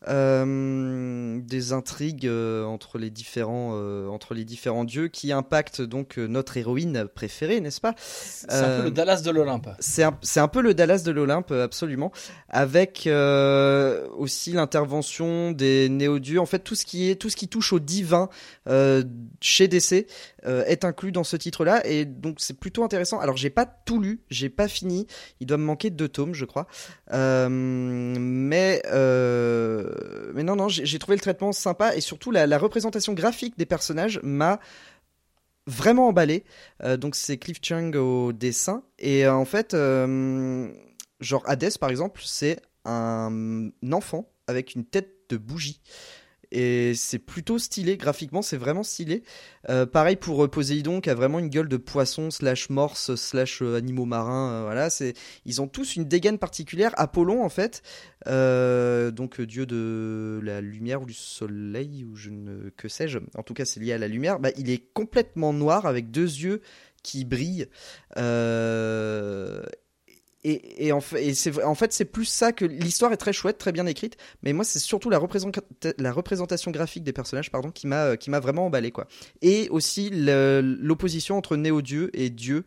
[0.07, 6.17] euh, des intrigues euh, entre les différents euh, entre les différents dieux qui impactent donc
[6.17, 7.95] notre héroïne préférée n'est-ce pas?
[7.97, 9.69] C'est un peu le Dallas de l'Olympe.
[9.79, 12.11] c'est un, un peu le Dallas de l'Olympe, absolument,
[12.49, 13.09] avec
[14.17, 16.39] aussi l'intervention des néo-dieux.
[16.39, 18.29] En fait, tout ce qui est tout ce qui touche au divin
[19.41, 20.07] chez DC
[20.43, 23.19] est inclus dans ce titre-là, et donc c'est plutôt intéressant.
[23.19, 25.07] Alors, j'ai pas tout lu, j'ai pas fini.
[25.39, 26.67] Il doit me manquer deux tomes, je crois.
[27.13, 29.94] Euh, mais euh,
[30.33, 34.19] mais non, non, j'ai trouvé le traitement sympa et surtout la, représentation graphique des personnages
[34.23, 34.59] m'a
[35.67, 36.43] vraiment emballé.
[36.83, 40.71] Euh, donc c'est Cliff Chung au dessin et euh, en fait, euh,
[41.19, 45.81] genre Hades par exemple, c'est un enfant avec une tête de bougie.
[46.57, 49.23] Et c'est plutôt stylé, graphiquement c'est vraiment stylé.
[49.69, 53.61] Euh, pareil pour euh, Poséidon qui a vraiment une gueule de poisson slash morse slash
[53.61, 54.63] euh, animaux marins.
[54.63, 56.93] voilà, c'est ils ont tous une dégaine particulière.
[56.95, 57.83] Apollon en fait,
[58.25, 63.19] donc dieu de la lumière ou du soleil ou je ne que sais-je.
[63.35, 64.39] En tout cas c'est lié à la lumière.
[64.39, 66.61] Bah, il est complètement noir avec deux yeux
[67.03, 67.67] qui brillent.
[70.47, 74.53] Et, en fait, c'est, plus ça que l'histoire est très chouette, très bien écrite, mais
[74.53, 75.63] moi, c'est surtout la, représenta-
[75.97, 79.07] la représentation graphique des personnages, pardon, qui m'a, m'a vraiment emballé, quoi.
[79.41, 82.65] Et aussi l'opposition entre néo-dieu et dieu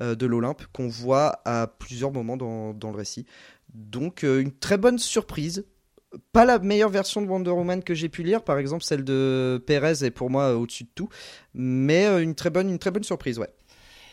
[0.00, 3.26] euh, de l'Olympe qu'on voit à plusieurs moments dans, dans le récit.
[3.74, 5.64] Donc, euh, une très bonne surprise.
[6.32, 9.62] pas la meilleure version de Wonder Woman que j'ai pu lire, par exemple celle de
[9.66, 11.08] Perez est pour moi au-dessus de tout,
[11.54, 13.50] mais une très bonne, une très bonne surprise, ouais.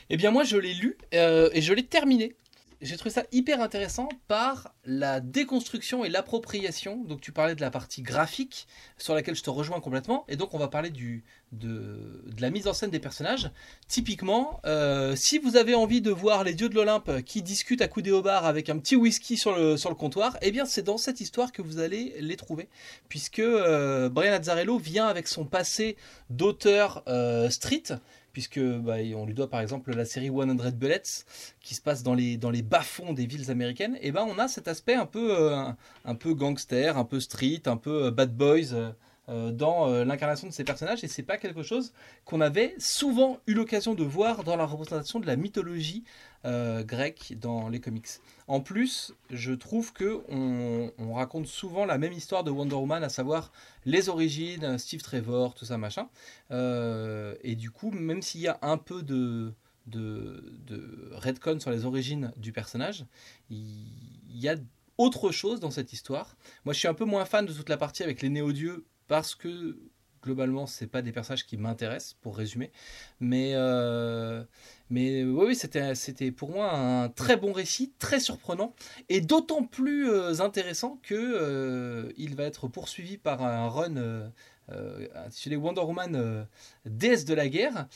[0.10, 2.36] Eh bien moi je l'ai lu et je l'ai terminé
[2.82, 7.04] j'ai trouvé ça hyper intéressant par la déconstruction et l'appropriation.
[7.04, 8.68] Donc tu parlais de la partie graphique
[8.98, 10.26] sur laquelle je te rejoins complètement.
[10.28, 13.50] Et donc on va parler du, de, la mise en scène des personnages.
[13.88, 17.88] Typiquement, euh, si vous avez envie de voir les dieux de l'Olympe qui discutent à
[17.88, 20.84] coups au bar avec un petit whisky sur le, sur le comptoir, eh bien c'est
[20.84, 22.70] dans cette histoire que vous allez les trouver.
[23.10, 25.98] Puisque euh, Brian Azzarello vient avec son passé
[26.30, 27.84] d'auteur euh, street
[28.38, 31.02] puisque bah, on lui doit par exemple la série 100 Bullets
[31.60, 34.48] qui se passe dans les, dans les bas-fonds des villes américaines, et ben on a
[34.48, 35.64] cet aspect un peu, euh,
[36.06, 38.74] un, peu gangster, un peu street, un peu euh, bad boys.
[39.30, 41.92] Euh, dans l'incarnation de ces personnages et c'est pas quelque chose
[42.24, 46.06] qu'on avait souvent eu l'occasion de voir dans la représentation de la mythologie
[46.48, 48.08] euh, grec dans les comics.
[48.48, 53.10] En plus, je trouve que on, raconte souvent la même histoire de Wonder Woman, à
[53.10, 53.52] savoir
[53.86, 56.08] les origines, Steve Trevor, tout ça machin.
[56.52, 59.54] Euh, et du coup, même s'il y a un peu de,
[61.12, 63.06] redcon sur les origines du personnage,
[63.50, 63.86] il
[64.30, 64.56] y a
[64.98, 66.38] autre chose dans cette histoire.
[66.64, 69.36] Moi, je suis un peu moins fan de toute la partie avec les néo-dieux parce
[69.36, 69.78] que
[70.28, 72.70] globalement, c'est pas des personnages qui m'intéressent, pour résumer.
[73.22, 74.44] Mais, euh,
[74.92, 78.76] oui, c'était, c'était pour moi un très bon récit, très surprenant,
[79.08, 84.30] et d'autant plus euh, intéressant que euh, il va être poursuivi par un run
[85.16, 86.46] intitulé Wonder Woman
[86.86, 87.88] déesse de la guerre,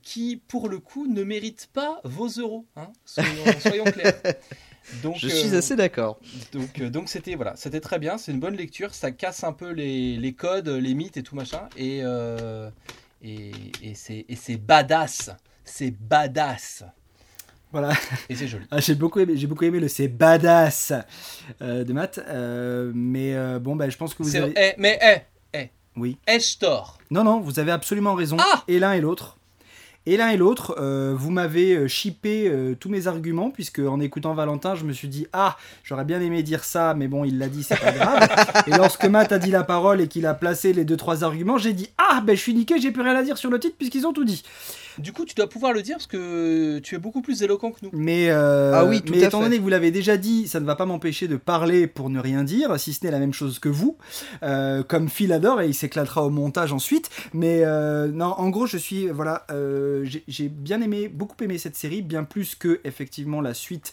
[0.00, 2.64] qui pour le coup ne mérite pas vos euros.
[2.76, 4.18] Hein, soyons clairs.
[5.02, 6.18] Donc, je suis euh, assez d'accord.
[6.52, 8.18] Donc, euh, donc c'était voilà, c'était très bien.
[8.18, 8.94] C'est une bonne lecture.
[8.94, 11.68] Ça casse un peu les, les codes, les mythes et tout machin.
[11.76, 12.70] Et euh,
[13.22, 15.30] et, et c'est badass.
[15.64, 16.84] C'est badass.
[17.72, 17.92] Voilà.
[18.28, 18.64] Et c'est joli.
[18.70, 20.92] Ah, j'ai beaucoup aimé, j'ai beaucoup aimé le c'est badass
[21.60, 22.20] de Matt.
[22.94, 24.54] mais bon, bah, je pense que vous avez.
[24.56, 25.70] Eh, mais eh, eh.
[25.96, 26.18] Oui.
[26.26, 28.36] Ai-je tort Non, non, vous avez absolument raison.
[28.38, 29.38] Ah et l'un et l'autre.
[30.08, 34.00] Et l'un et l'autre, euh, vous m'avez chippé euh, euh, tous mes arguments, puisque en
[34.00, 37.38] écoutant Valentin, je me suis dit Ah, j'aurais bien aimé dire ça, mais bon, il
[37.38, 38.28] l'a dit, c'est pas grave.
[38.66, 41.58] et lorsque Matt a dit la parole et qu'il a placé les deux, trois arguments,
[41.58, 43.76] j'ai dit Ah, ben je suis niqué, j'ai plus rien à dire sur le titre,
[43.76, 44.42] puisqu'ils ont tout dit.
[44.98, 47.78] Du coup, tu dois pouvoir le dire parce que tu es beaucoup plus éloquent que
[47.82, 47.90] nous.
[47.92, 50.64] Mais, euh, ah oui, tout mais étant donné que vous l'avez déjà dit, ça ne
[50.64, 53.58] va pas m'empêcher de parler pour ne rien dire, si ce n'est la même chose
[53.58, 53.96] que vous,
[54.42, 57.10] euh, comme Phil adore et il s'éclatera au montage ensuite.
[57.34, 59.46] Mais euh, non, en gros, je suis voilà,
[60.04, 63.92] j'ai bien aimé, beaucoup aimé cette série, bien plus que effectivement la suite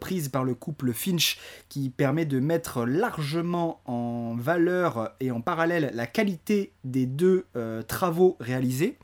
[0.00, 1.38] prise par le couple Finch,
[1.68, 7.46] qui permet de mettre largement en valeur et en parallèle la qualité des deux
[7.86, 8.96] travaux réalisés.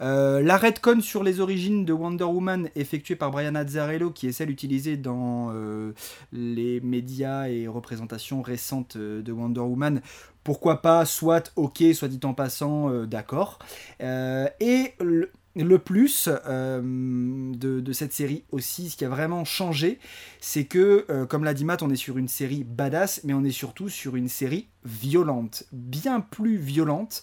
[0.00, 4.50] la Redcon sur les origines de Wonder Woman effectuée par Brian Azzarello, qui est celle
[4.50, 5.92] utilisée dans euh,
[6.32, 10.00] les médias et représentations récentes euh, de Wonder Woman,
[10.44, 13.58] pourquoi pas, soit ok, soit dit en passant, euh, d'accord.
[14.00, 15.30] et le,
[15.78, 19.98] plus de, cette série aussi, ce qui a vraiment changé,
[20.40, 23.50] c'est que, comme l'a dit Matt, on est sur une série badass, mais on est
[23.50, 27.22] surtout sur une série violente, bien plus violente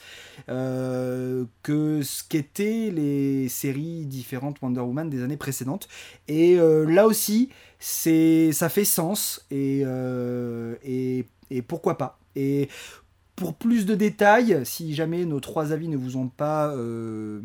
[0.49, 5.87] euh, que ce qu'étaient les séries différentes Wonder Woman des années précédentes.
[6.27, 7.49] Et euh, là aussi,
[7.79, 10.75] ça fait sens et, euh,
[11.67, 12.19] pourquoi pas.
[13.39, 17.39] Pour plus de détails, si jamais nos trois avis ne vous ont pas euh,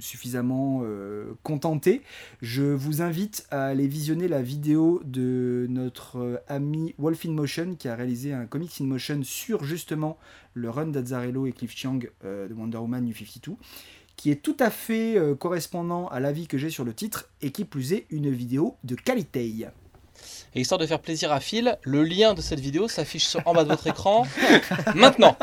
[0.00, 2.02] suffisamment euh, contenté,
[2.42, 7.76] je vous invite à aller visionner la vidéo de notre euh, ami Wolf in Motion
[7.76, 10.18] qui a réalisé un comics in motion sur justement
[10.52, 13.52] le run d'Azzarello et Cliff Chiang de Wonder Woman New 52
[14.16, 17.64] qui est tout à fait correspondant à l'avis que j'ai sur le titre et qui
[17.64, 19.66] plus est une vidéo de qualité.
[20.54, 23.64] Et histoire de faire plaisir à Phil, le lien de cette vidéo s'affiche en bas
[23.64, 24.26] de votre écran
[24.94, 25.36] maintenant.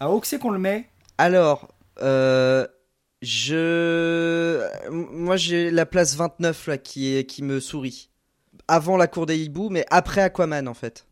[0.00, 0.88] Alors où c'est qu'on le met?
[1.18, 1.68] Alors,
[2.00, 2.66] euh,
[3.20, 8.10] je, moi j'ai la place 29 là qui est qui me sourit.
[8.66, 11.06] Avant la cour des hiboux, mais après Aquaman en fait.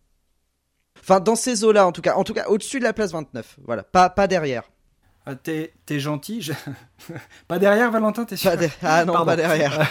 [1.01, 2.15] Enfin, dans ces eaux-là, en tout cas.
[2.15, 3.59] En tout cas, au-dessus de la place 29.
[3.65, 3.83] Voilà.
[3.85, 4.65] Pas, pas derrière.
[5.25, 6.51] Ah, t'es, gentil.
[7.49, 8.53] pas derrière, Valentin, t'es sûr?
[8.83, 9.89] Ah non, pas derrière.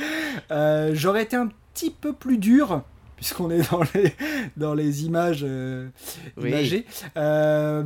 [0.50, 2.82] Euh, j'aurais été un petit peu plus dur,
[3.16, 4.12] puisqu'on est dans les,
[4.56, 5.88] dans les images euh,
[6.40, 6.86] imagées.
[7.16, 7.84] Euh,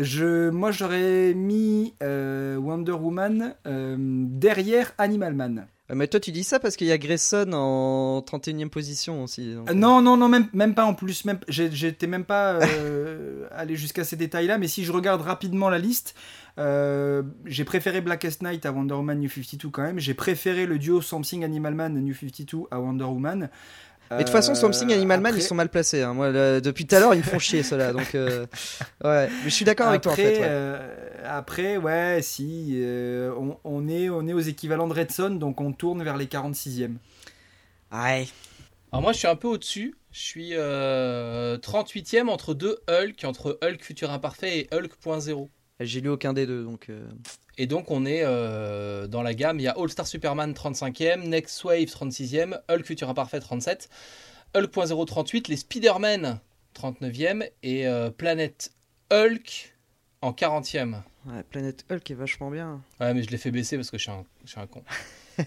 [0.00, 5.66] je, moi, j'aurais mis Wonder Woman derrière Animal Man.
[5.94, 9.54] Mais toi, tu dis ça parce qu'il y a Grayson en 31e position aussi.
[9.74, 11.24] non, non, non, même, même pas en plus.
[11.24, 12.58] Même, j'étais même pas
[13.52, 16.14] allé jusqu'à ces détails-là, mais si je regarde rapidement la liste,
[16.58, 19.98] euh, j'ai préféré Blackest Night à Wonder Woman New 52 quand même.
[19.98, 23.48] J'ai préféré le duo Something Animal Man New 52 à Wonder Woman.
[24.10, 26.02] Mais de toute façon, Something Animal Man, après- ils sont mal placés.
[26.02, 26.14] hein.
[26.14, 27.92] Moi, le- depuis tout à l'heure, ils me font chier, ceux-là.
[27.92, 28.46] Donc, euh,
[29.04, 29.28] ouais.
[29.28, 30.40] Mais je suis d'accord avec toi, en Après, fait.
[30.40, 30.46] ouais.
[30.48, 30.94] euh,
[31.26, 35.60] après, ouais, si, euh, on, on est, on est aux équivalents de Red Son, donc
[35.60, 36.96] on tourne vers les 46e.
[37.92, 38.26] Ouais.
[38.92, 43.58] Alors moi je suis un peu au-dessus, je suis euh, 38e entre deux Hulk, entre
[43.62, 45.48] Hulk Futur Imparfait et Hulk.0.
[45.80, 46.86] J'ai lu aucun des deux, donc.
[46.88, 47.06] euh,
[47.58, 51.28] Et donc on est euh, dans la gamme, il y a All Star Superman 35e,
[51.28, 53.88] Next Wave 36e, Hulk Futur Imparfait 37,
[54.54, 56.40] Hulk.0 38, les Spider-Man
[56.74, 58.70] 39e et euh, Planète
[59.12, 59.74] Hulk
[60.22, 61.02] en 40e.
[61.26, 62.80] Ouais, Planète Hulk est vachement bien.
[63.00, 64.82] Ouais mais je l'ai fait baisser parce que je suis un, je suis un con.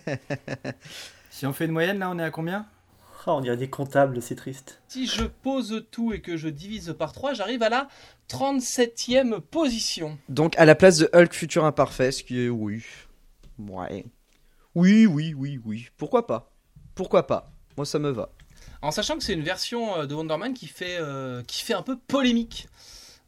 [1.32, 2.68] Si on fait une moyenne, là, on est à combien?
[3.28, 4.82] Ah, on dirait des comptables, c'est triste.
[4.88, 7.88] Si je pose tout et que je divise par 3, j'arrive à la
[8.30, 10.18] 37e position.
[10.28, 12.84] Donc, à la place de Hulk Futur Imparfait, ce qui est oui.
[13.60, 14.06] Ouais.
[14.74, 15.90] Oui, oui, oui, oui.
[15.98, 16.52] Pourquoi pas?
[16.96, 17.52] Pourquoi pas?
[17.78, 18.30] Moi, ça me va.
[18.82, 21.74] En sachant que c'est une version euh, de Wonder Man qui fait, euh, qui fait
[21.74, 22.68] un peu polémique.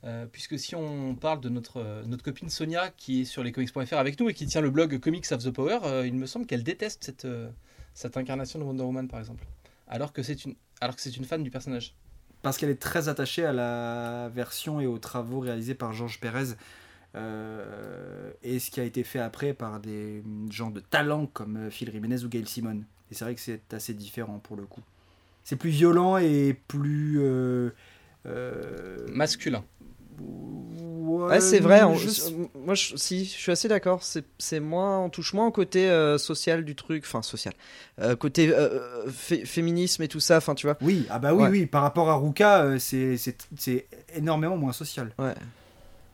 [0.05, 3.93] Euh, puisque si on parle de notre, euh, notre copine Sonia qui est sur lescomics.fr
[3.93, 6.45] avec nous et qui tient le blog Comics of the Power, euh, il me semble
[6.45, 7.49] qu'elle déteste cette, euh,
[7.93, 9.45] cette incarnation de Wonder Woman par exemple.
[9.93, 11.95] Alors que c'est une, alors que c'est une fan du personnage.
[12.41, 16.55] Parce qu'elle est très attachée à la version et aux travaux réalisés par Georges Pérez.
[17.15, 21.91] euh, et ce qui a été fait après par des gens de talent comme Phil
[21.91, 22.81] Jiménez ou Gail Simon.
[23.11, 24.81] Et c'est vrai que c'est assez différent pour le coup.
[25.43, 27.19] C'est plus violent et plus.
[27.21, 27.69] euh,
[28.25, 29.63] euh, Masculin.
[30.19, 31.83] Ouais, c'est vrai.
[31.83, 32.31] on- je-
[32.65, 34.01] Moi, je, si, je suis assez d'accord.
[34.03, 37.53] C'est, moins, on touche moins au côté euh, social du truc, enfin social,
[38.01, 40.37] Euh, côté euh, fé- féminisme et tout ça.
[40.37, 40.77] Enfin, tu vois.
[40.81, 41.49] Oui, ah bah oui, Ouais.
[41.49, 41.65] oui.
[41.65, 43.17] Par rapport à Ruka, euh, c'est-
[44.15, 45.11] énormément moins social.
[45.19, 45.33] Ouais.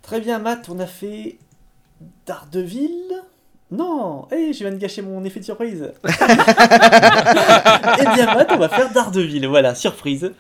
[0.02, 1.38] Très bien, Matt, on a fait
[2.26, 2.92] Daredevil
[3.72, 6.10] Non Eh, je viens de gâcher mon effet de surprise Eh
[8.16, 10.32] bien, Matt, on va faire Daredevil, voilà, surprise.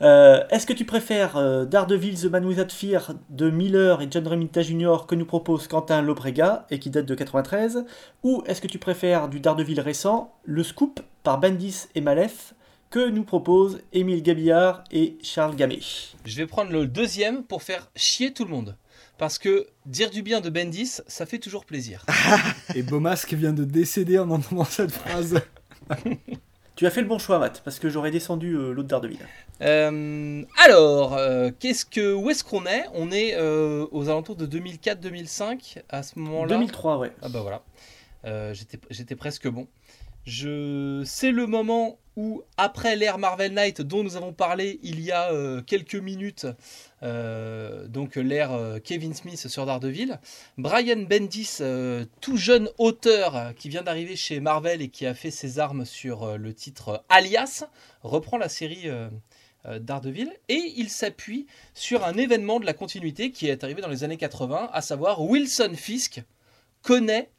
[0.00, 4.26] Euh, Est-ce que tu préfères euh, Daredevil The Man Without Fear de Miller et John
[4.28, 5.06] Romita Jr.
[5.08, 7.84] que nous propose Quentin Lobrega et qui date de 93
[8.22, 12.54] Ou est-ce que tu préfères du Daredevil récent, Le Scoop par Bendis et Malef
[12.90, 15.80] que nous propose Émile Gabillard et Charles Gamet
[16.24, 18.76] Je vais prendre le deuxième pour faire chier tout le monde.
[19.18, 22.06] Parce que dire du bien de Bendis, ça fait toujours plaisir.
[22.76, 25.40] Et Beaumasque vient de décéder en entendant cette phrase.
[26.78, 29.18] Tu as fait le bon choix, Matt, parce que j'aurais descendu euh, l'autre Daredevil.
[29.62, 32.84] Euh, alors, euh, qu'est-ce que, où est-ce qu'on est?
[32.94, 36.54] On est aux alentours de 2004-2005 à ce moment-là?
[36.54, 37.10] 2003, ouais.
[37.20, 39.66] Ah bah voilà, j'étais j'étais presque bon.
[40.24, 41.02] Je...
[41.04, 45.32] C'est le moment où, après l'ère Marvel Knight dont nous avons parlé il y a
[45.32, 46.48] euh, quelques minutes,
[47.04, 50.18] euh, donc l'ère euh, Kevin Smith sur Daredevil,
[50.58, 51.58] Brian Bendis,
[52.20, 56.36] tout jeune auteur qui vient d'arriver chez Marvel et qui a fait ses armes sur
[56.36, 57.68] le titre Alias,
[58.02, 58.88] reprend la série
[59.64, 64.02] Daredevil et il s'appuie sur un événement de la continuité qui est arrivé dans les
[64.02, 66.22] années 80, à savoir Wilson Fisk
[66.82, 67.30] connaît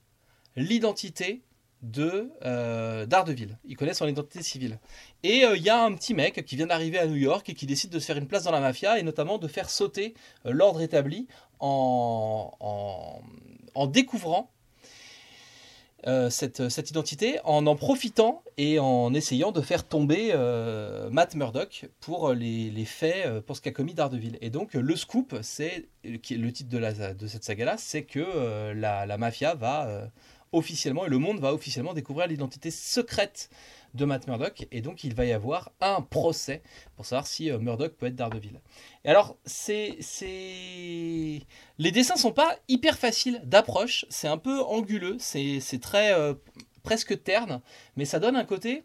[0.56, 1.42] l'identité
[1.82, 3.58] de euh, Daredevil.
[3.66, 4.80] Il connaît son identité civile.
[5.24, 7.54] Et euh, il y a un petit mec qui vient d'arriver à New York et
[7.54, 10.14] qui décide de se faire une place dans la mafia et notamment de faire sauter
[10.46, 11.28] euh, l'ordre établi
[11.60, 13.22] en,
[13.88, 14.52] découvrant
[16.30, 20.34] cette, cette identité, en en profitant et en essayant de faire tomber
[21.12, 24.38] Matt Murdock pour les, les faits, pour ce qu'a commis Daredevil.
[24.40, 29.06] Et donc le scoop, c'est le titre de, la, de cette saga-là, c'est que la,
[29.06, 30.10] la mafia va
[30.52, 33.50] officiellement, et le monde va officiellement découvrir l'identité secrète
[33.94, 36.62] de Matt Murdock, et donc il va y avoir un procès
[36.96, 38.60] pour savoir si euh, Murdock peut être Daredevil.
[39.04, 41.42] Et alors, c'est, c'est...
[41.78, 46.34] les dessins sont pas hyper faciles d'approche, c'est un peu anguleux, c'est, c'est très euh,
[46.84, 47.62] presque terne,
[47.96, 48.84] mais ça donne un côté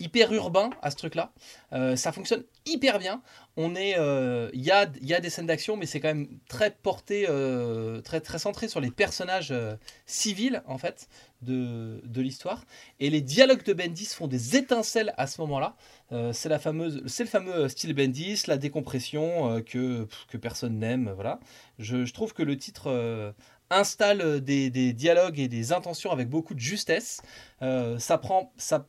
[0.00, 1.32] hyper urbain à ce truc-là.
[1.72, 3.22] Euh, ça fonctionne hyper bien.
[3.56, 6.28] On est, euh, il y, a, y a des scènes d'action, mais c'est quand même
[6.48, 11.08] très porté, euh, très très centré sur les personnages euh, civils en fait
[11.42, 12.64] de, de l'histoire.
[12.98, 15.76] Et les dialogues de Bendis font des étincelles à ce moment-là.
[16.12, 20.78] Euh, c'est la fameuse, c'est le fameux style Bendis, la décompression euh, que que personne
[20.78, 21.12] n'aime.
[21.14, 21.40] Voilà.
[21.78, 23.32] Je, trouve que le titre euh,
[23.70, 27.22] installe des, des dialogues et des intentions avec beaucoup de justesse.
[27.62, 28.86] Euh, ça prend, ça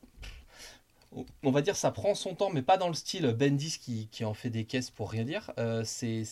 [1.44, 4.24] on va dire ça prend son temps, mais pas dans le style Bendis qui, qui
[4.24, 5.52] en fait des caisses pour rien dire.
[5.60, 6.24] Euh, c'est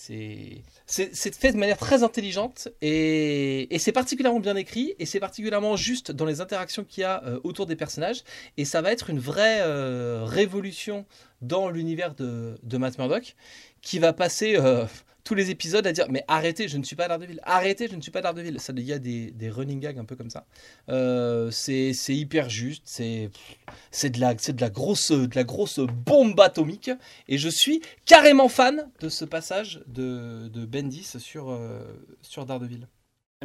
[0.88, 6.26] fait de manière très intelligente et, c'est particulièrement bien écrit et c'est particulièrement juste dans
[6.26, 8.24] les interactions qu'il y a euh, autour des personnages.
[8.58, 11.06] Et ça va être une vraie euh, révolution
[11.42, 13.36] dans l'univers de, de Matt Murdock
[13.82, 14.58] qui va passer
[15.30, 18.02] tous les épisodes à dire mais arrêtez, je ne suis pas Daredevil, arrêtez, je ne
[18.02, 18.60] suis pas Daredevil.
[18.60, 20.48] Ça, il y a des, running gags un peu comme ça.
[20.90, 26.90] Euh, c'est hyper juste, c'est de la grosse bombe atomique
[27.28, 31.84] et je suis carrément fan de ce passage de, Bendis sur euh.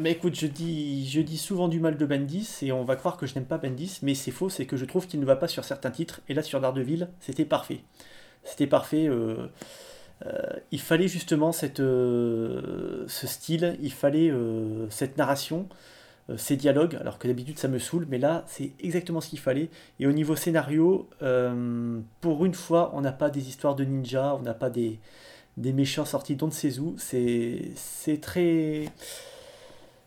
[0.01, 3.19] Mais écoute, je dis, je dis souvent du mal de Bendis et on va croire
[3.19, 5.37] que je n'aime pas Bendis, mais c'est faux, c'est que je trouve qu'il ne va
[5.37, 6.23] pas sur certains titres.
[6.31, 7.81] Et là, sur Daredevil, c'était parfait.
[8.43, 9.07] C'était parfait.
[9.07, 9.49] euh,
[10.71, 15.69] il fallait justement cette, euh, ce style, il fallait euh, cette narration,
[16.31, 19.39] euh, ces dialogues, alors que d'habitude ça me saoule, mais là c'est exactement ce qu'il
[19.41, 19.69] fallait.
[20.01, 24.35] Et au niveau scénario, euh, pour une fois, on n'a pas des histoires de ninja,
[24.35, 24.99] on n'a pas des,
[25.57, 26.97] des méchants sortis d'on ne sait où.
[26.99, 28.87] C'est très.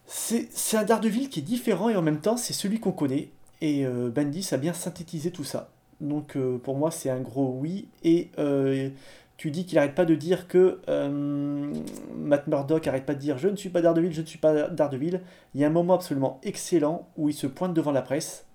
[0.07, 3.29] C'est un Daredevil qui est différent et en même temps c'est celui qu'on connaît.
[3.61, 5.69] Et euh, Bendis a bien synthétisé tout ça.
[5.99, 7.87] Donc euh, pour moi c'est un gros oui.
[8.03, 8.89] Et euh,
[9.37, 11.71] tu dis qu'il arrête pas de dire que euh,
[12.15, 14.67] Matt Murdock arrête pas de dire je ne suis pas Daredevil, je ne suis pas
[14.69, 15.21] Daredevil.
[15.53, 18.45] Il y a un moment absolument excellent où il se pointe devant la presse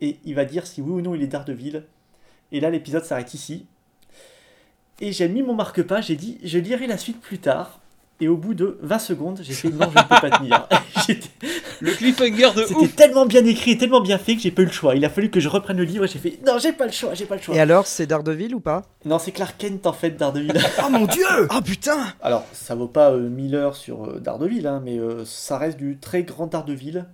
[0.00, 1.84] et il va dire si oui ou non il est Daredevil.
[2.50, 3.66] Et là l'épisode s'arrête ici.
[5.00, 7.80] Et j'ai mis mon marque-page, j'ai dit je lirai la suite plus tard.
[8.24, 10.66] Et au bout de 20 secondes, j'ai fait non, je ne peux pas tenir.
[11.80, 14.66] Le cliffhanger de C'était tellement bien écrit et tellement bien fait que j'ai pas eu
[14.66, 14.94] le choix.
[14.94, 16.92] Il a fallu que je reprenne le livre et j'ai fait non, j'ai pas le
[16.92, 17.54] choix, j'ai pas le choix.
[17.54, 18.82] Et alors, c'est Daredevil ou pas?
[19.04, 20.54] Non, c'est Clark Kent en fait, Daredevil.
[20.82, 21.24] Oh mon dieu
[21.54, 25.26] Oh putain Alors, ça vaut pas euh, 1000 heures sur euh, Daredevil, hein, mais euh,
[25.26, 27.04] ça reste du très grand Daredevil.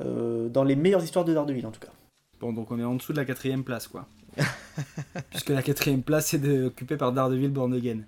[0.00, 1.92] euh, dans les meilleures histoires de Daredevil en tout cas.
[2.40, 4.06] Bon, donc on est en dessous de la quatrième place, quoi.
[5.30, 7.98] Puisque la quatrième place est de- occupée par Daredevil Born Again.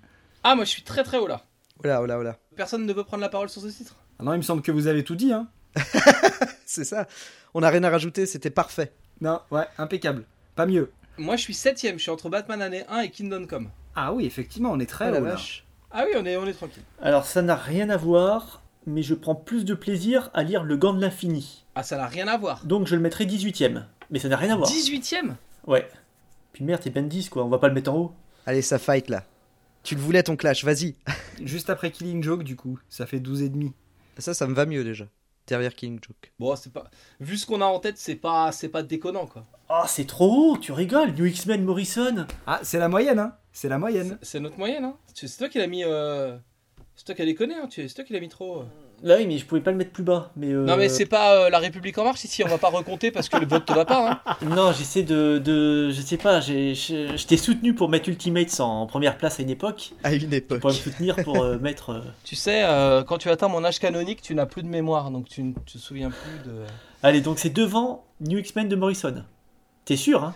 [0.43, 1.41] Ah moi je suis très très haut là.
[1.83, 2.37] Oh là, oh là, oh là.
[2.55, 3.95] Personne ne veut prendre la parole sur ce titre.
[4.19, 5.47] Ah non, il me semble que vous avez tout dit, hein
[6.65, 7.07] C'est ça.
[7.53, 8.93] On n'a rien à rajouter, c'était parfait.
[9.21, 10.25] Non, ouais, impeccable.
[10.55, 10.91] Pas mieux.
[11.17, 13.69] Moi je suis septième, je suis entre Batman année 1 et Kingdom Come.
[13.95, 15.31] Ah oui, effectivement, on est très la haut, là.
[15.31, 15.65] vache.
[15.91, 16.83] Ah oui on est on est tranquille.
[17.01, 20.75] Alors, ça n'a rien à voir, mais je prends plus de plaisir à lire Le
[20.75, 21.65] Gant de l'Infini.
[21.75, 22.65] Ah ça n'a rien à voir.
[22.65, 23.83] Donc, je le mettrai 18ème.
[24.11, 24.69] Mais ça n'a rien à voir.
[24.69, 25.35] 18ème
[25.67, 25.87] Ouais.
[26.51, 28.13] Puis merde, c'est Bendis quoi, on va pas le mettre en haut.
[28.45, 29.23] Allez, ça fight là.
[29.85, 30.95] Tu le voulais ton clash, vas-y.
[31.41, 33.71] Juste après Killing Joke, du coup, ça fait 12 et demi.
[34.17, 35.07] Ça, ça me va mieux déjà.
[35.47, 36.33] Derrière King Joke.
[36.39, 36.89] Bon c'est pas.
[37.19, 39.45] Vu ce qu'on a en tête c'est pas c'est pas déconnant quoi.
[39.69, 42.25] Ah, c'est trop haut, tu rigoles, New X-Men Morrison.
[42.47, 44.17] Ah, c'est la moyenne, hein C'est la moyenne.
[44.23, 44.97] C'est notre moyenne hein.
[45.13, 45.83] C'est toi qui l'as mis.
[45.83, 46.35] Euh...
[46.95, 47.67] C'est toi qui as déconné hein.
[47.67, 48.61] tu- C'est toi qui l'as mis trop.
[48.61, 48.65] euh.
[49.03, 50.31] Là, oui, mais je pouvais pas le mettre plus bas.
[50.35, 52.69] Mais euh, Non mais c'est pas euh, la République en marche ici on va pas
[52.69, 54.35] recompter parce que le vote te va pas hein.
[54.41, 55.91] Non, j'essaie de, de.
[55.91, 59.49] Je sais pas, j'ai- je, t'ai soutenu pour mettre Ultimates en première place à une
[59.49, 59.91] époque.
[60.03, 60.61] À une Tu époque.
[60.61, 61.89] pourrais me soutenir pour euh, mettre.
[61.91, 65.11] euh, Tu sais euh, quand tu atteins mon âge canonique tu n'as plus de mémoire
[65.11, 66.55] donc tu ne te souviens plus de.
[67.03, 69.23] Allez, donc c'est devant New X-Men de Morrison.
[69.83, 70.33] T'es sûr, hein?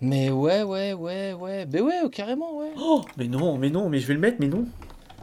[0.00, 1.66] Mais ouais ouais ouais ouais.
[1.70, 2.70] Mais ouais carrément ouais.
[2.78, 4.66] Oh, mais non, mais non, mais je vais le mettre, mais non.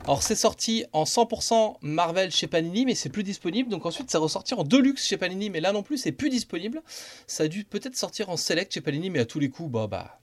[0.05, 3.69] Alors c'est sorti en 100% Marvel chez Panini, mais c'est plus disponible.
[3.69, 6.81] Donc ensuite c'est ressorti en Deluxe chez Panini, mais là non plus c'est plus disponible.
[7.25, 9.87] Ça a dû peut-être sortir en Select chez Panini, mais à tous les coups, bah,
[9.87, 10.19] bah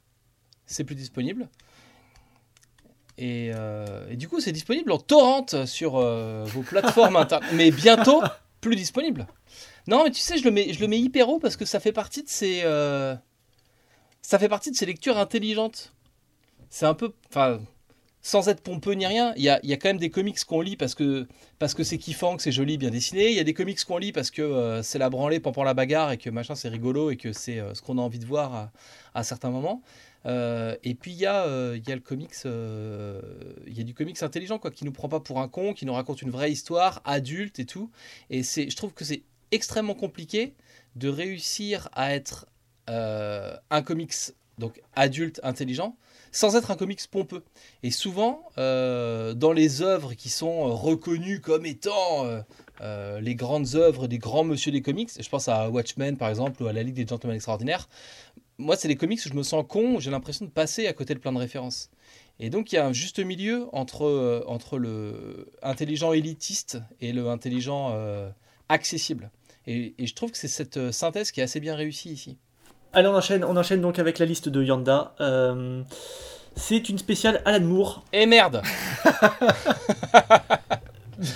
[0.66, 1.48] c'est plus disponible.
[3.16, 7.70] Et, euh, et du coup c'est disponible en torrent sur euh, vos plateformes internet, mais
[7.70, 8.22] bientôt
[8.60, 9.26] plus disponible.
[9.86, 11.80] Non mais tu sais je le mets, je le mets hyper haut parce que ça
[11.80, 13.16] fait partie de ces, euh,
[14.20, 15.94] ça fait partie de ces lectures intelligentes.
[16.68, 17.60] C'est un peu, enfin
[18.22, 20.94] sans être pompeux ni rien, il y a, quand même des comics qu'on lit parce
[20.94, 21.26] que
[21.58, 23.30] parce que c'est kiffant, que c'est joli, bien dessiné.
[23.30, 25.74] Il y a des comics qu'on lit parce que euh, c'est la branlée, pampant la
[25.74, 28.26] bagarre et que machin c'est rigolo et que c'est euh, ce qu'on a envie de
[28.26, 28.70] voir
[29.14, 29.82] à, certains moments.
[30.26, 34.58] Euh, et puis il y y a le comics, il y a du comics intelligent
[34.58, 37.58] quoi, qui nous prend pas pour un con, qui nous raconte une vraie histoire adulte
[37.58, 37.90] et tout.
[38.28, 40.54] Et c'est, je trouve que c'est extrêmement compliqué
[40.96, 42.46] de réussir à être
[42.86, 44.14] un comics
[44.58, 45.96] donc adulte intelligent
[46.32, 47.42] sans être un comics pompeux.
[47.82, 52.24] Et souvent, euh, dans les œuvres qui sont euh, reconnues comme étant
[52.80, 56.62] euh, les grandes œuvres des grands monsieur des comics, je pense à Watchmen par exemple
[56.62, 57.88] ou à la Ligue des Gentlemen Extraordinaires,
[58.58, 61.14] moi c'est des comics où je me sens con, j'ai l'impression de passer à côté
[61.14, 61.90] de plein de références.
[62.38, 67.28] Et donc il y a un juste milieu entre, entre le intelligent élitiste et le
[67.28, 67.94] intelligent
[68.68, 69.30] accessible.
[69.66, 72.38] Et, je trouve que c'est cette synthèse qui est assez bien réussie ici.
[72.92, 75.12] Allez, on enchaîne, on enchaîne donc avec la liste de Yanda.
[75.20, 75.82] Euh,
[76.56, 78.02] c'est une spéciale Alan Moore.
[78.12, 78.62] Et merde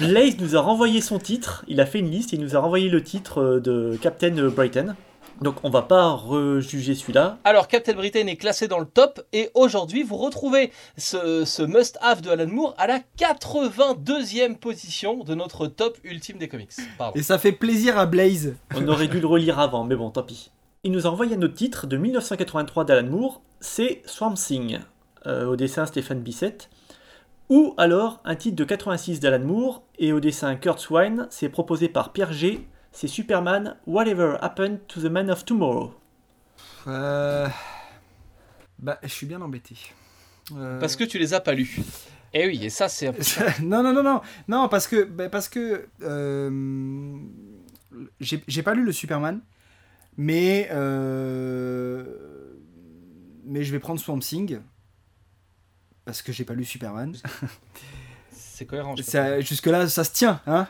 [0.01, 2.89] Blaze nous a renvoyé son titre, il a fait une liste, il nous a renvoyé
[2.89, 4.97] le titre euh, de Captain Britain.
[5.43, 7.39] Donc on va pas rejuger celui-là.
[7.45, 12.21] Alors, Captain Britain est classé dans le top et aujourd'hui, vous retrouvez ce, ce must-have
[12.21, 16.73] de Alan Moore à la 82e position de notre top ultime des comics.
[16.99, 17.19] Pardon.
[17.19, 18.55] Et ça fait plaisir à Blaze.
[18.75, 20.51] On aurait dû le relire avant, mais bon, tant pis.
[20.85, 24.81] Il nous a envoyé un autre titre de 1983 d'Alan Moore, c'est Swamp Thing,
[25.27, 26.69] euh, au dessin Stéphane Bissette.
[27.49, 31.89] Ou alors un titre de 86 d'Alan Moore et au dessin Kurt Swine, c'est proposé
[31.89, 32.67] par Pierre G.
[32.93, 35.95] C'est Superman Whatever Happened to the Man of Tomorrow.
[36.87, 37.49] Euh,
[38.79, 39.77] Bah, je suis bien embêté.
[40.55, 41.81] Euh, Parce que tu les as pas lus.
[42.35, 43.23] Et oui, et ça c'est un peu...
[43.63, 47.17] non, non, non, non, non, parce que, bah, parce que euh,
[48.21, 49.41] j'ai j'ai pas lu le Superman,
[50.17, 52.05] mais euh,
[53.45, 54.61] mais je vais prendre Swamp Thing
[56.05, 57.15] parce que j'ai pas lu Superman.
[58.33, 58.95] c'est cohérent.
[58.97, 60.67] je Ça- Jusque là, ça se tient, hein.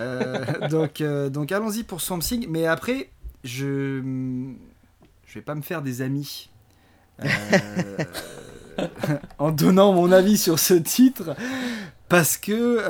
[0.00, 3.10] Euh, donc, euh, donc allons-y pour Swamp Thing, mais après,
[3.44, 4.00] je
[5.26, 6.50] je vais pas me faire des amis.
[9.38, 11.36] en donnant mon avis sur ce titre
[12.08, 12.82] parce que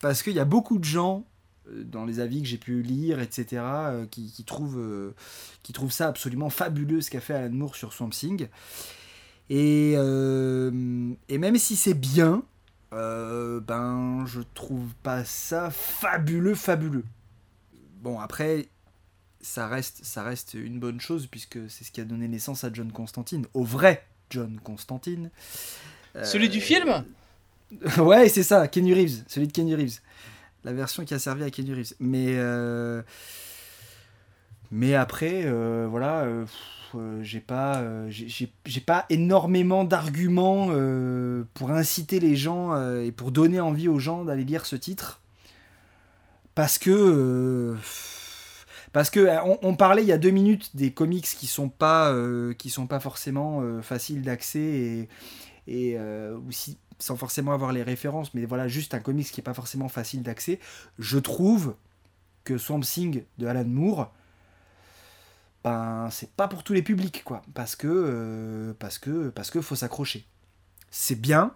[0.00, 1.24] parce qu'il y a beaucoup de gens
[1.72, 5.14] dans les avis que j'ai pu lire etc euh, qui, qui trouvent euh,
[5.62, 8.48] qui trouvent ça absolument fabuleux ce qu'a fait Alan Moore sur Swamp Thing
[9.50, 12.42] et euh, et même si c'est bien
[12.92, 17.04] euh, ben je trouve pas ça fabuleux fabuleux
[18.02, 18.68] bon après
[19.44, 22.70] ça reste, ça reste une bonne chose puisque c'est ce qui a donné naissance à
[22.72, 25.30] John Constantine, au vrai John Constantine.
[26.16, 27.04] Euh, Celui du film?
[27.98, 29.98] Ouais, c'est ça, Kenny Reeves, celui de Kenny Reeves.
[30.64, 31.94] La version qui a servi à Kenny Reeves.
[34.70, 35.46] Mais, après,
[35.86, 36.26] voilà,
[37.22, 37.82] j'ai pas,
[39.10, 44.44] énormément d'arguments euh, pour inciter les gens euh, et pour donner envie aux gens d'aller
[44.44, 45.20] lire ce titre.
[46.54, 46.90] Parce que.
[46.90, 47.76] euh,
[48.92, 49.28] parce que
[49.62, 52.14] on, parlait il y a deux minutes des comics qui sont pas,
[52.68, 55.08] sont pas forcément faciles d'accès
[55.66, 55.98] et,
[56.48, 59.88] aussi sans forcément avoir les références, mais voilà, juste un comics qui est pas forcément
[59.88, 60.60] facile d'accès.
[60.98, 61.74] Je trouve
[62.44, 64.12] que Swamp Thing de Alan Moore,
[65.64, 69.60] ben c'est pas pour tous les publics quoi, parce que euh, parce que parce que
[69.60, 70.26] faut s'accrocher.
[70.90, 71.52] C'est bien,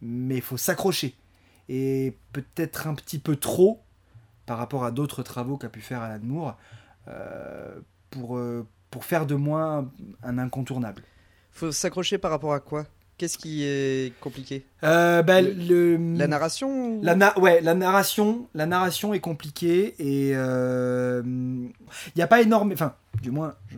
[0.00, 1.14] mais faut s'accrocher
[1.68, 3.82] et peut-être un petit peu trop
[4.46, 6.58] par rapport à d'autres travaux qu'a pu faire Alan Moore
[7.08, 7.80] euh,
[8.10, 9.84] pour euh, pour faire de moi
[10.22, 11.02] un incontournable.
[11.50, 12.86] Faut s'accrocher par rapport à quoi?
[13.16, 18.48] Qu'est-ce qui est compliqué Euh, bah, Le- le, La narration La na- ouais, la narration,
[18.54, 21.72] la narration est compliquée et il
[22.16, 23.76] n'y a pas énorme, enfin, du moins, je-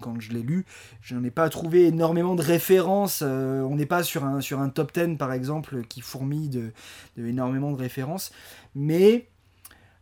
[0.00, 0.64] quand je l'ai lu,
[1.00, 3.20] je n'en ai pas trouvé énormément de références.
[3.26, 6.70] euh, on n'est pas sur un sur un top 10 par exemple qui fourmille de,
[7.16, 8.30] de énormément de références,
[8.74, 9.26] mais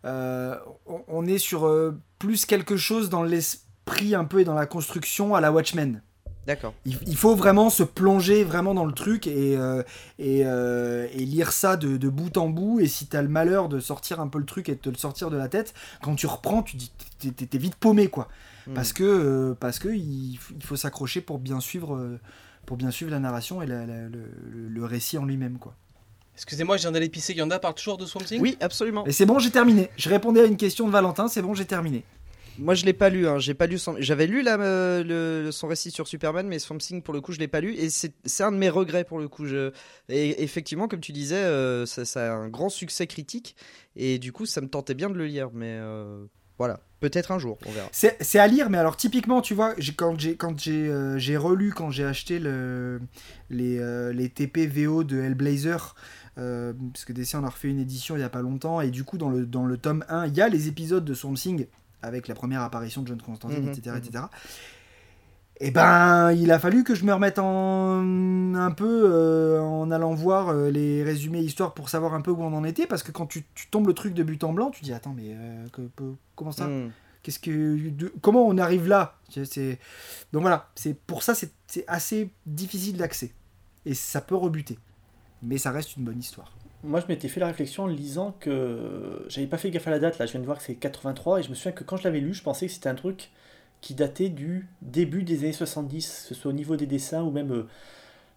[0.04, 0.56] euh,
[0.86, 4.66] on, on est sur euh, plus quelque chose dans l'esprit un peu et dans la
[4.66, 6.02] construction à la Watchmen.
[6.46, 6.74] D'accord.
[6.84, 9.82] Il, il faut vraiment se plonger vraiment dans le truc et, euh,
[10.18, 12.80] et, euh, et lire ça de, de bout en bout.
[12.80, 14.96] Et si t'as le malheur de sortir un peu le truc et de te le
[14.96, 18.28] sortir de la tête, quand tu reprends, tu dis t'es- vite paumé quoi.
[18.66, 18.74] Hmm.
[18.74, 22.18] Parce que euh, parce que il, faut s'accrocher pour bien suivre
[22.64, 25.74] pour bien suivre la narration et la- la- le, le- le récit en lui-même quoi.
[26.34, 27.32] Excusez-moi, je viens d'aller pisser.
[27.32, 28.42] Yanda parle toujours de Swamp Thing?
[28.42, 29.06] Oui, absolument.
[29.06, 29.88] Et c'est bon, j'ai terminé.
[29.96, 32.04] Je répondais à une question de Valentin, c'est bon, j'ai terminé.
[32.58, 33.26] Moi, je l'ai pas lu.
[33.26, 33.38] Hein.
[33.38, 33.78] J'ai pas lu.
[33.98, 37.48] J'avais lu euh, son récit sur Superman, mais Swamp Thing, pour le coup, je l'ai
[37.48, 37.74] pas lu.
[37.74, 39.46] Et c'est un de mes regrets, pour le coup.
[40.08, 43.56] Et effectivement, comme tu disais, euh, ça, a un grand succès critique.
[43.94, 45.50] Et du coup, ça me tentait bien de le lire.
[45.52, 46.24] Mais euh,
[46.58, 46.80] voilà.
[47.00, 47.88] Peut-être un jour, on verra.
[47.92, 53.02] C'est à lire, mais alors typiquement, tu vois, quand j'ai relu, quand j'ai acheté le,
[53.50, 55.94] les, euh, de Hellblazer,
[56.34, 59.04] parce que DC en a refait une édition il y a pas longtemps, et du
[59.04, 61.66] coup, dans le, dans le tome 1, il y a les épisodes de Swamp Thing,
[62.06, 63.96] avec la première apparition de John Constantine, Mhm, etc., mhm.
[63.98, 64.24] etc.
[65.58, 70.12] Et ben, il a fallu que je me remette en un peu euh, en allant
[70.14, 73.10] voir euh, les résumés histoire pour savoir un peu où on en était, parce que
[73.10, 75.66] quand tu, tu tombes le truc de but en blanc, tu dis attends mais euh,
[75.72, 75.88] que-
[76.34, 76.90] comment ça Hmm.
[77.22, 79.16] Qu'est-ce que, de- comment on arrive là?
[79.30, 79.78] C'est-
[80.32, 83.32] Donc voilà, c'est pour ça c'est assez difficile d'accès
[83.84, 84.78] et ça peut rebuter,
[85.42, 86.52] mais ça reste une bonne histoire.
[86.86, 89.98] Moi, je m'étais fait la réflexion en lisant que j'avais pas fait gaffe à la
[89.98, 90.18] date.
[90.18, 92.04] Là, je viens de voir que c'est 83 et je me souviens que quand je
[92.04, 93.30] l'avais lu, je pensais que c'était un truc
[93.80, 97.30] qui datait du début des années 70, que ce soit au niveau des dessins ou
[97.30, 97.68] même euh,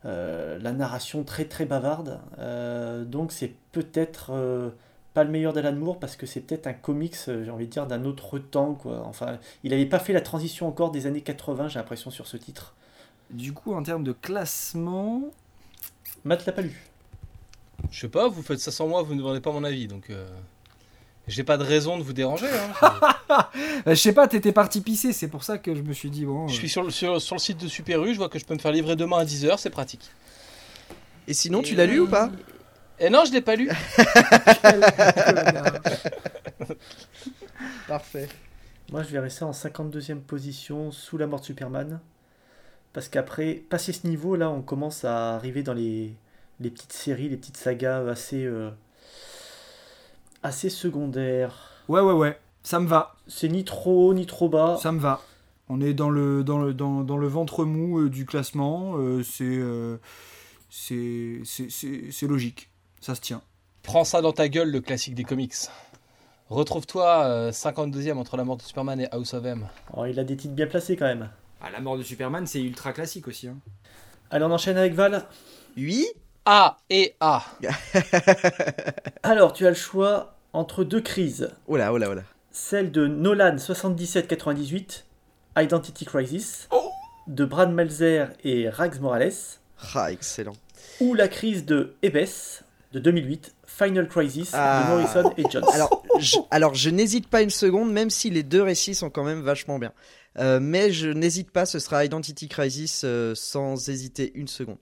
[0.06, 2.20] euh, la narration très très bavarde.
[2.40, 4.70] Euh, donc, c'est peut-être euh,
[5.14, 7.86] pas le meilleur d'Alan Moore parce que c'est peut-être un comics, j'ai envie de dire,
[7.86, 8.76] d'un autre temps.
[8.76, 9.04] Quoi.
[9.06, 12.38] Enfin, il n'avait pas fait la transition encore des années 80, j'ai l'impression, sur ce
[12.38, 12.76] titre.
[13.30, 15.24] Du coup, en termes de classement,
[16.24, 16.89] Matt l'a pas lu.
[17.92, 20.10] Je sais pas, vous faites ça sans moi, vous ne demandez pas mon avis, donc
[20.10, 20.28] euh,
[21.28, 22.48] j'ai pas de raison de vous déranger.
[22.48, 23.00] hein.
[23.32, 23.42] euh,
[23.88, 26.48] je sais pas, t'étais parti pisser, c'est pour ça que je me suis dit bon.
[26.48, 28.40] je euh, suis sur le, sur, sur le site de Super U, je vois que
[28.40, 30.10] je peux me faire livrer demain à 10h, c'est pratique.
[31.28, 32.32] Et sinon, tu l'as lu ou pas?
[33.00, 33.70] Et non, je l'ai pas lu.
[37.88, 38.28] Parfait.
[38.92, 42.00] Moi, je vais rester en 52e position sous la mort de Superman.
[42.92, 46.16] Parce qu'après, passé ce niveau, là, on commence à arriver dans les,
[46.60, 48.70] les petites séries, les petites sagas assez, euh,
[50.44, 51.84] assez secondaires.
[51.88, 52.40] Ouais, ouais, ouais.
[52.64, 53.16] Ça me va.
[53.28, 54.78] C'est ni trop haut ni trop bas.
[54.82, 55.22] Ça me va.
[55.70, 58.96] On est dans le, dans le, dans, dans le ventre mou euh, du classement.
[58.98, 59.98] euh, c'est, euh,
[60.70, 62.70] c'est, c'est, c'est, c'est logique.
[63.02, 63.42] Ça se tient.
[63.84, 65.54] Prends ça dans ta gueule, le classique des comics.
[66.50, 69.68] Retrouve-toi euh, 52e entre la mort de Superman et House of M.
[69.96, 71.30] Oh, il a des titres bien placés quand même.
[71.62, 73.48] Ah, la mort de Superman, c'est ultra classique aussi.
[73.48, 73.58] hein.
[74.32, 75.26] Allez, on enchaîne avec Val.
[75.78, 76.08] Oui
[76.52, 77.44] A et A.
[79.22, 81.52] Alors, tu as le choix entre deux crises.
[81.68, 82.24] Oh là, oh là, oh là.
[82.52, 85.04] Celle de Nolan 77-98,
[85.60, 86.68] Identity Crisis,
[87.28, 89.32] de Brad Melzer et Rags Morales,
[89.94, 90.56] Ah, excellent.
[91.00, 92.26] ou la crise de Ebes
[92.94, 94.86] de 2008, Final Crisis Ah.
[94.86, 95.66] de Morrison et Jones.
[95.74, 99.24] Alors, je, alors, je n'hésite pas une seconde, même si les deux récits sont quand
[99.24, 99.94] même vachement bien.
[100.40, 104.78] Euh, mais je n'hésite pas, ce sera Identity Crisis euh, sans hésiter une seconde.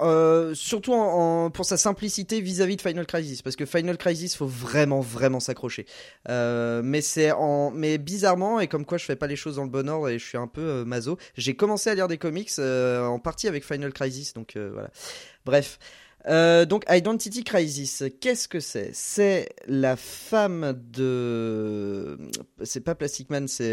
[0.00, 4.34] Euh, surtout en, en- pour sa simplicité vis-à-vis de Final Crisis, parce que Final Crisis,
[4.34, 5.84] faut vraiment, vraiment s'accrocher.
[6.28, 9.64] Euh, mais c'est en, mais bizarrement et comme quoi je fais pas les choses dans
[9.64, 11.18] le bon ordre et je suis un peu euh, maso.
[11.36, 14.90] J'ai commencé à lire des comics euh, en partie avec Final Crisis, donc voilà.
[15.44, 15.78] Bref.
[16.26, 18.90] Donc Identity Crisis, qu'est-ce que c'est?
[18.92, 22.18] C'est la femme de,
[22.62, 23.70] c'est pas Plastic Man, c'est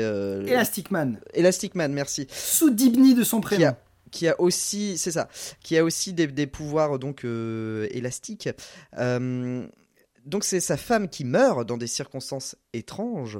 [0.47, 1.19] Elastic Man.
[1.33, 3.75] Elastic Man, merci Sous Dibny de son prénom.
[4.11, 4.97] Qui a aussi,
[6.13, 8.49] des pouvoirs donc euh, élastiques.
[8.97, 9.67] Euh,
[10.25, 13.39] donc c'est sa femme qui meurt dans des circonstances étranges.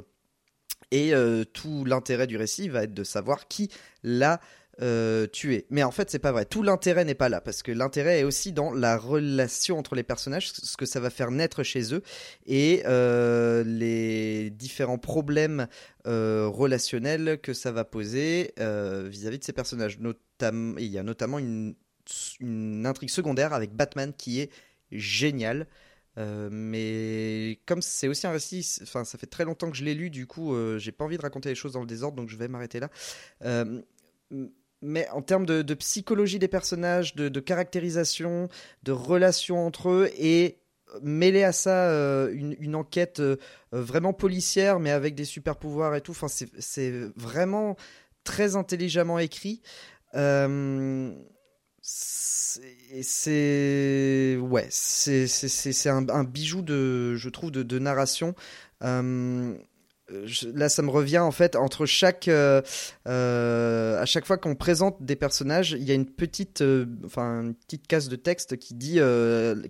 [0.90, 3.70] Et euh, tout l'intérêt du récit va être de savoir qui
[4.02, 4.40] l'a
[4.80, 5.66] euh, tué.
[5.70, 6.44] Mais en fait, c'est pas vrai.
[6.44, 10.04] Tout l'intérêt n'est pas là, parce que l'intérêt est aussi dans la relation entre les
[10.04, 12.02] personnages, ce que ça va faire naître chez eux,
[12.46, 15.66] et euh, les différents problèmes
[16.06, 19.98] euh, relationnels que ça va poser vis-à-vis de ces personnages.
[20.00, 21.74] Il y a notamment une,
[22.86, 24.50] intrigue secondaire avec Batman qui est
[24.92, 25.66] géniale.
[26.16, 30.10] Mais comme c'est aussi un récit, enfin ça fait très longtemps que je l'ai lu,
[30.10, 32.46] du coup j'ai pas envie de raconter les choses dans le désordre, donc je vais
[32.46, 32.90] m'arrêter là.
[34.82, 38.48] Mais en termes de, psychologie des personnages, de, caractérisation,
[38.82, 40.58] de relations entre eux, et
[41.02, 43.36] mêler à ça euh, une, enquête euh,
[43.74, 47.76] euh, vraiment policière, mais avec des super pouvoirs et tout, enfin c'est vraiment
[48.24, 49.62] très intelligemment écrit.
[50.14, 51.12] Euh,
[51.82, 52.62] c'est-
[54.36, 58.34] ouais c'est un, un bijou de je trouve de, narration
[58.82, 59.54] Euh,
[60.54, 62.62] là ça me revient en fait entre chaque euh,
[63.06, 67.42] euh, à chaque fois qu'on présente des personnages il y a une petite euh, enfin
[67.42, 69.00] une petite case de texte qui dit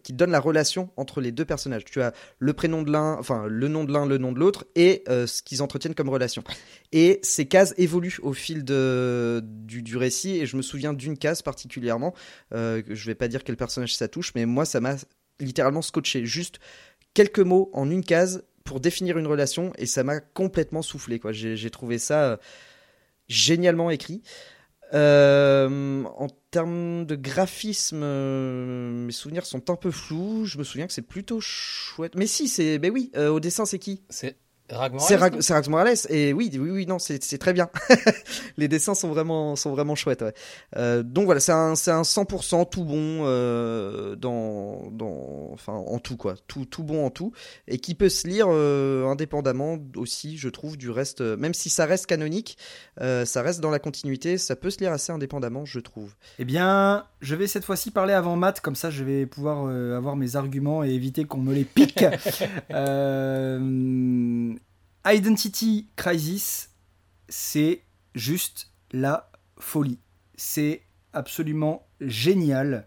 [0.02, 3.46] qui donne la relation entre les deux personnages tu as le prénom de l'un enfin
[3.46, 6.42] le nom de l'un le nom de l'autre et ce qu'ils entretiennent comme relation
[6.92, 10.36] et ces cases évoluent au fil de, du, du récit.
[10.38, 12.14] Et je me souviens d'une case particulièrement.
[12.52, 14.96] Je vais pas dire quel personnage ça touche, mais moi, ça m'a
[15.40, 16.24] littéralement scotché.
[16.24, 16.58] Juste
[17.14, 19.72] quelques mots en une case pour définir une relation.
[19.78, 21.18] Et ça m'a complètement soufflé.
[21.18, 21.32] quoi.
[21.32, 22.36] J'ai trouvé ça euh,
[23.26, 24.20] génialement écrit.
[24.92, 30.44] Euh, en termes de graphisme, euh, mes souvenirs sont un peu flous.
[30.44, 32.14] Je me souviens que c'est plutôt chouette.
[32.14, 32.78] Mais si, c'est.
[32.78, 34.02] Ben oui, au dessin, c'est qui?
[34.10, 34.36] C'est
[34.98, 37.70] c'est Rag- Rags Morales et oui oui oui non c'est très bien
[38.58, 40.34] les dessins sont vraiment sont vraiment chouettes ouais.
[40.76, 45.98] Euh, donc voilà c'est un c'est un 100% tout bon euh, dans dans enfin en
[45.98, 47.32] tout quoi tout tout bon en tout
[47.66, 51.70] et qui peut se lire euh, indépendamment aussi je trouve du reste euh, même si
[51.70, 52.58] ça reste canonique
[53.00, 56.44] euh, ça reste dans la continuité ça peut se lire assez indépendamment je trouve Eh
[56.44, 60.16] bien, je vais cette fois-ci parler avant Matt, comme ça je vais pouvoir euh, avoir
[60.16, 62.04] mes arguments et éviter qu'on me les pique.
[65.10, 66.70] Identity Crisis,
[67.28, 67.82] c'est
[68.14, 69.98] juste la folie.
[70.36, 70.82] C'est
[71.14, 72.86] absolument génial.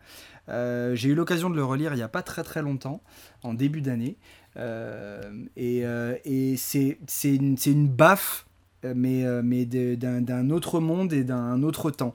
[0.50, 3.02] Euh, J'ai eu l'occasion de le relire il n'y a pas très très longtemps,
[3.42, 4.18] en début d'année.
[4.58, 5.22] Euh,
[5.56, 6.16] et euh,
[6.58, 8.46] c'est une, baffe,
[8.84, 9.26] mais,
[9.66, 12.14] d'un autre monde et d'un autre temps.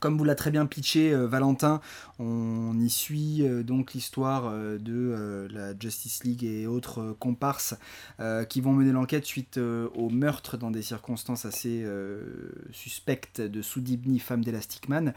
[0.00, 1.80] Comme vous l'a très bien pitché euh, Valentin,
[2.18, 7.74] on y suit euh, donc l'histoire euh, de la Justice League et autres comparses
[8.48, 11.84] qui vont mener l'enquête suite au meurtre dans des circonstances assez
[12.72, 15.14] suspectes de Soudibni, femme d'Elastic Man.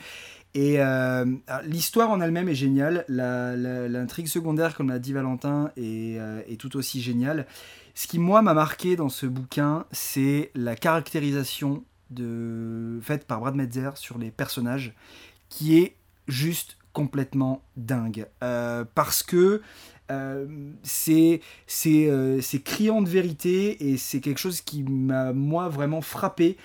[0.53, 0.77] Et
[1.65, 7.01] l'histoire en elle-même est géniale, l'intrigue secondaire, comme l'a dit Valentin, est, est tout aussi
[7.01, 7.45] géniale.
[7.95, 12.99] Ce qui, moi, m'a marqué dans ce bouquin, c'est la caractérisation de...
[13.01, 14.93] faite par Brad Metzer sur les personnages,
[15.49, 15.95] qui est
[16.27, 18.25] juste complètement dingue.
[18.43, 19.61] Euh, parce que
[20.11, 20.47] euh,
[20.81, 26.57] c'est c'est criant de vérité et c'est quelque chose qui m'a moi vraiment frappé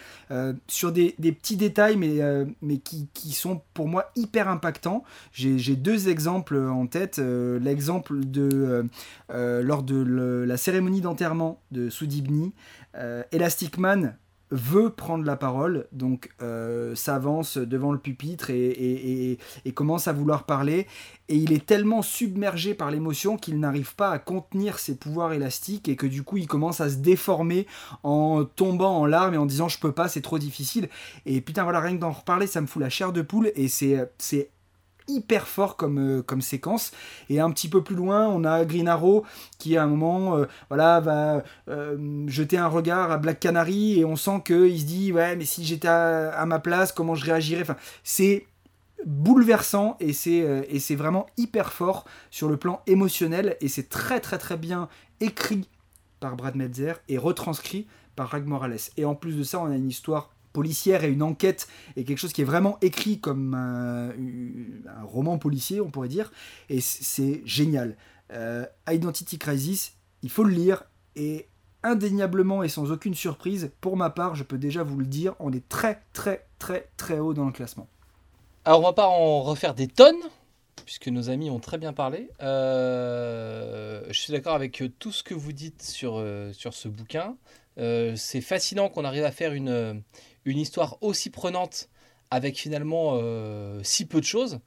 [0.67, 2.21] sur des, des, petits détails mais,
[2.63, 5.05] mais qui, qui, sont pour moi hyper impactants.
[5.33, 7.19] J'ai deux exemples en tête.
[7.19, 8.87] L'exemple de
[9.29, 12.55] lors de la cérémonie d'enterrement de Soudibni,
[13.31, 14.17] Elastic Man
[14.55, 19.39] veut prendre la parole, donc euh, s'avance devant le pupitre et,
[19.75, 20.87] commence à vouloir parler.
[21.29, 25.89] Et il est tellement submergé par l'émotion qu'il n'arrive pas à contenir ses pouvoirs élastiques
[25.89, 27.67] et que du coup il commence à se déformer
[28.03, 30.89] en tombant en larmes et en disant je peux pas, c'est trop difficile.
[31.27, 33.69] Et putain voilà, rien que d'en reparler, ça me fout la chair de poule et
[33.69, 34.09] c'est
[35.09, 36.93] hyper fort comme, euh, comme séquence.
[37.29, 39.25] Et un petit peu plus loin, on a Green Arrow
[39.59, 44.05] qui à un moment euh, voilà, va euh, jeter un regard à Black Canary et
[44.05, 47.63] on sent qu'il se dit ouais mais si j'étais à, ma place, comment je réagirais?
[47.63, 48.47] Enfin, C'est
[49.05, 54.21] bouleversant et c'est, et c'est vraiment hyper fort sur le plan émotionnel et c'est très
[54.21, 54.89] très très bien
[55.21, 55.69] écrit
[56.21, 57.87] par Brad Metzer et retranscrit
[58.17, 58.79] par Rag Morales.
[58.97, 62.17] Et en plus de ça, on a une histoire policière et une enquête et quelque
[62.17, 64.15] chose qui est vraiment écrit comme un,
[65.05, 66.33] roman policier, on pourrait dire.
[66.71, 67.97] Et c'est génial.
[68.33, 70.85] Euh, Identity Crisis, il faut le lire
[71.17, 71.49] et
[71.83, 75.53] indéniablement et sans aucune surprise, pour ma part, je peux déjà vous le dire, on
[75.53, 77.87] est très très très très haut dans le classement.
[78.65, 80.23] Alors on va pas en refaire des tonnes,
[80.87, 82.31] puisque nos amis ont très bien parlé.
[82.41, 87.37] Euh, je suis d'accord avec tout ce que vous dites sur, euh, sur ce bouquin.
[87.77, 90.03] c'est fascinant qu'on arrive à faire une,
[90.45, 91.89] une histoire aussi prenante
[92.31, 94.59] avec finalement euh, si peu de choses,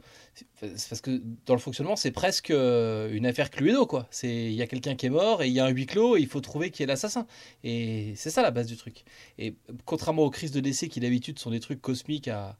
[0.62, 4.08] parce que dans le fonctionnement, c'est presque euh, une affaire Cluedo, quoi.
[4.10, 6.16] C'est il y a quelqu'un qui est mort et il y a un huis clos
[6.16, 7.28] et il faut trouver qui est l'assassin.
[7.64, 9.04] Et c'est ça la base du truc.
[9.38, 9.56] Et
[9.86, 12.58] contrairement aux crises de décès qui d'habitude sont des trucs cosmiques à,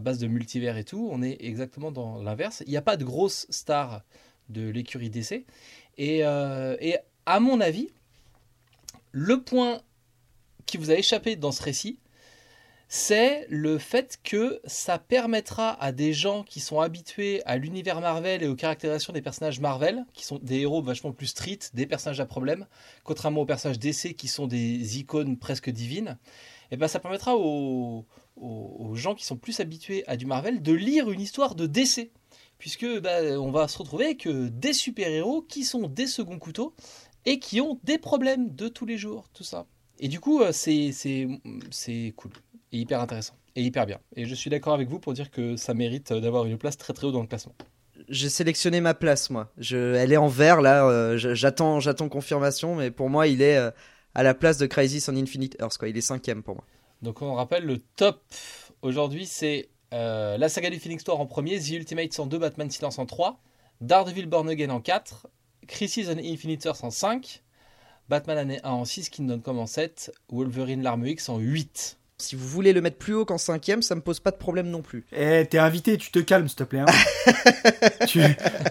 [0.00, 2.62] base de multivers et tout, on est exactement dans l'inverse.
[2.66, 4.02] Il n'y a pas de grosse star
[4.48, 5.46] de l'écurie d'essai.
[5.96, 7.88] Et, euh, et à mon avis,
[9.10, 9.80] le point
[10.66, 11.98] qui vous a échappé dans ce récit,
[12.96, 18.44] c'est le fait que ça permettra à des gens qui sont habitués à l'univers Marvel
[18.44, 22.20] et aux caractérisations des personnages Marvel, qui sont des héros vachement plus street, des personnages
[22.20, 22.68] à problème,
[23.02, 26.18] contrairement aux personnages DC qui sont des icônes presque divines,
[26.70, 28.06] et eh ben ça permettra aux,
[28.94, 32.12] gens qui sont plus habitués à du Marvel de lire une histoire de DC
[32.58, 36.76] puisque bah, on va se retrouver avec des super-héros qui sont des seconds couteaux
[37.26, 39.66] et qui ont des problèmes de tous les jours, tout ça.
[39.98, 42.30] Et du coup, euh, c'est cool
[42.78, 43.98] hyper intéressant et hyper bien.
[44.16, 46.92] Et je suis d'accord avec vous pour dire que ça mérite d'avoir une place très
[46.92, 47.54] très haut dans le classement.
[48.08, 49.50] J'ai sélectionné ma place, moi.
[49.56, 50.86] Je, elle est en vert, là.
[50.86, 53.70] Euh, j'attends, j'attends confirmation, mais pour moi, il est euh,
[54.14, 55.78] à la place de Crisis on Infinite Earths.
[55.78, 55.88] Quoi.
[55.88, 56.64] Il est cinquième pour moi.
[57.02, 58.22] Donc, on rappelle le top
[58.82, 62.70] aujourd'hui, c'est euh, la saga du Phoenix Tour en premier, The Ultimate en 2, Batman
[62.70, 63.40] Silence en 3,
[63.80, 65.28] Daredevil Born Again en 4,
[65.68, 67.42] Crisis on Infinite Earths en 5,
[68.08, 71.98] Batman année 1 en 6, Kingdom Come en 7, Wolverine l'arme X en 8.
[72.18, 74.68] Si vous voulez le mettre plus haut qu'en cinquième, ça me pose pas de problème
[74.68, 75.04] non plus.
[75.12, 76.80] Eh, t'es invité, tu te calmes, s'il te plaît.
[76.80, 78.06] Hein.
[78.06, 78.22] tu,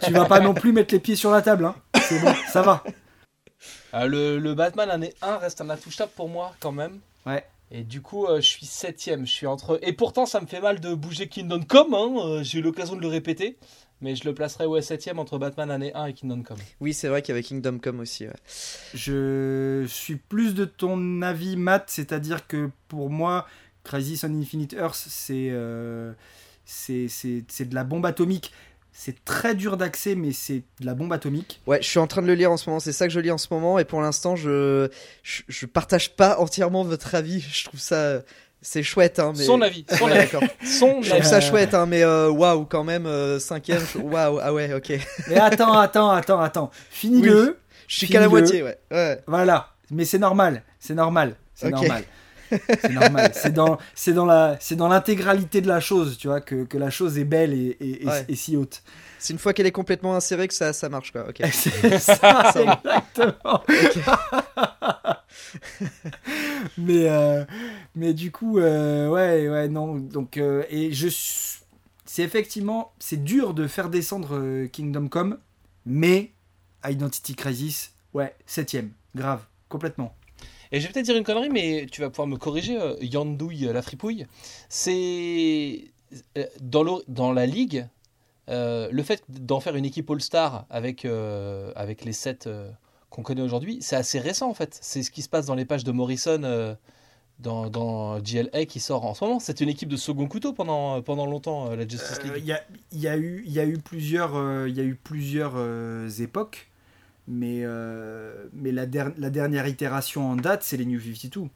[0.04, 1.66] tu vas pas non plus mettre les pieds sur la table.
[1.66, 1.76] Hein.
[2.02, 2.84] C'est bon, ça va.
[3.94, 7.00] Euh, le, le, Batman année 1 reste un intouchable pour moi, quand même.
[7.26, 7.46] Ouais.
[7.74, 9.26] Et du coup, euh, je suis septième.
[9.26, 9.80] Je suis entre.
[9.82, 11.94] Et pourtant, ça me fait mal de bouger Kingdom Come.
[11.96, 12.14] Hein.
[12.20, 13.58] Euh, j'ai eu l'occasion de le répéter
[14.04, 16.58] mais je le placerai au 7 entre Batman année 1 et Kingdom Come.
[16.82, 18.26] Oui, c'est vrai qu'il y avait Kingdom Come aussi.
[18.94, 23.48] Je suis plus de ton avis, Matt, c'est-à-dire que pour moi,
[23.84, 26.14] Crisis on Infinite Earth, euh,
[26.66, 28.52] c'est c'est de la bombe atomique.
[28.96, 31.60] C'est très dur d'accès, mais c'est de la bombe atomique.
[31.66, 32.80] Ouais, je suis en train de le lire en ce moment.
[32.80, 33.80] C'est ça que je lis en ce moment.
[33.80, 34.88] Et pour l'instant, je,
[35.24, 37.42] je, je partage pas entièrement votre avis.
[37.52, 38.22] Je trouve ça
[38.64, 39.44] c'est chouette, hein, mais...
[39.44, 40.30] Son avis, son avis.
[40.66, 44.54] Son je trouve ça chouette, hein, mais euh, waouh, quand même, euh, cinquième, waouh, ah
[44.54, 44.94] ouais, ok.
[45.28, 47.60] Mais attends, attends, attends, attends, finis-le.
[47.88, 48.78] Je suis qu'à la moitié, ouais.
[48.92, 49.22] ouais.
[49.28, 52.04] Voilà, mais c'est normal, c'est normal, c'est normal.
[52.82, 53.32] C'est normal.
[53.34, 56.78] C'est dans, c'est dans la, c'est dans l'intégralité de la chose, tu vois, que, que
[56.78, 58.84] la chose est belle et, et, et, si haute.
[59.20, 61.30] C'est une fois qu'elle est complètement insérée que ça, ça marche, quoi.
[61.30, 61.42] Ok.
[61.52, 63.64] c'est ça, exactement.
[66.78, 67.46] mais, euh,
[67.96, 69.96] mais du coup, euh, ouais, ouais, non.
[69.96, 71.08] Donc, euh, et je
[72.06, 75.40] c'est effectivement, c'est dur de faire descendre Kingdom Come,
[75.86, 76.32] mais
[76.88, 80.14] Identity Crisis, ouais, septième, grave, complètement.
[80.74, 83.82] Et je vais peut-être dire une connerie, mais tu vas pouvoir me corriger, Yandouille, la
[83.82, 84.26] fripouille.
[84.68, 85.86] C'est
[86.60, 87.88] dans, dans la ligue,
[88.48, 92.50] le fait d'en faire une équipe All-Star avec, avec les sept
[93.14, 94.78] qu'on connaît aujourd'hui, c'est assez récent en fait.
[94.82, 96.74] C'est ce qui se passe dans les pages de Morrison euh,
[97.38, 99.40] dans, dans, GLA qui sort en ce moment.
[99.40, 102.34] C'est une équipe de second couteau pendant, pendant longtemps, euh, la Justice League.
[102.38, 105.54] Il y, a, y, a eu, y a eu plusieurs, il y a eu plusieurs
[105.56, 106.72] euh, époques.
[107.28, 111.48] Mais, euh, mais la, der- la dernière itération en date, c'est les New 52.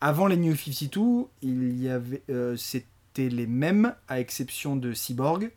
[0.00, 5.50] Avant les New 52, il y avait, euh, c'était les mêmes, à exception de Cyborg,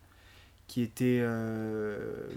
[0.68, 1.20] qui était.
[1.22, 2.28] euh,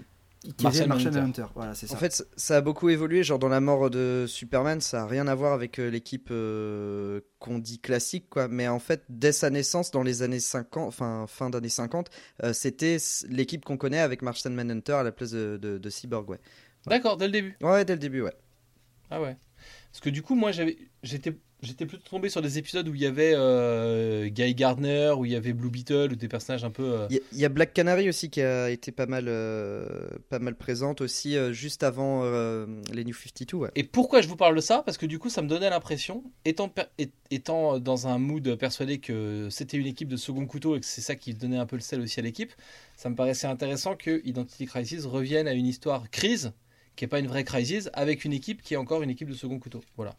[0.55, 1.41] qui Martian était Martian Manhunter.
[1.41, 1.45] Manhunter.
[1.55, 1.95] Voilà, c'est ça.
[1.95, 3.21] En fait, ça- a beaucoup évolué.
[3.23, 7.19] Genre, dans la mort de Superman, ça a rien à voir avec euh, l'équipe euh,
[7.39, 8.47] qu'on dit classique, quoi.
[8.47, 12.09] Mais en fait, dès sa naissance, dans les années 50, enfin, fin d'années 50,
[12.43, 12.95] euh, c'était
[13.27, 16.39] l'équipe qu'on connaît avec Martian Manhunter à la place de, de, de Cyborg, ouais.
[16.87, 17.57] D'accord, dès le début.
[17.61, 18.33] Ouais, dès le début, ouais.
[19.09, 19.35] Ah ouais.
[19.91, 21.33] Parce que du coup, moi, j'avais, j'étais,
[21.63, 25.31] j'étais plutôt tombé sur des épisodes où il y avait euh, Guy Gardner, où il
[25.31, 26.83] y avait Blue Beetle, ou des personnages un peu.
[26.83, 29.25] euh, Il y, a- il y a Black Canary aussi qui a été pas mal,
[29.27, 29.87] euh,
[30.29, 32.23] pas mal présente aussi, juste avant
[32.93, 33.71] les New 52, ouais.
[33.75, 34.83] Et pourquoi je vous parle de ça?
[34.85, 36.71] Parce que du coup, ça me donnait l'impression, étant,
[37.31, 41.01] étant dans un mood persuadé que c'était une équipe de second couteau et que c'est
[41.01, 42.51] ça qui donnait un peu le sel aussi à l'équipe,
[42.97, 46.51] ça me paraissait intéressant que Identity Crisis revienne à une histoire crise,
[46.97, 49.33] qui n'est pas une vraie crisis, avec une équipe qui est encore une équipe de
[49.35, 49.81] second couteau.
[49.95, 50.13] Voilà.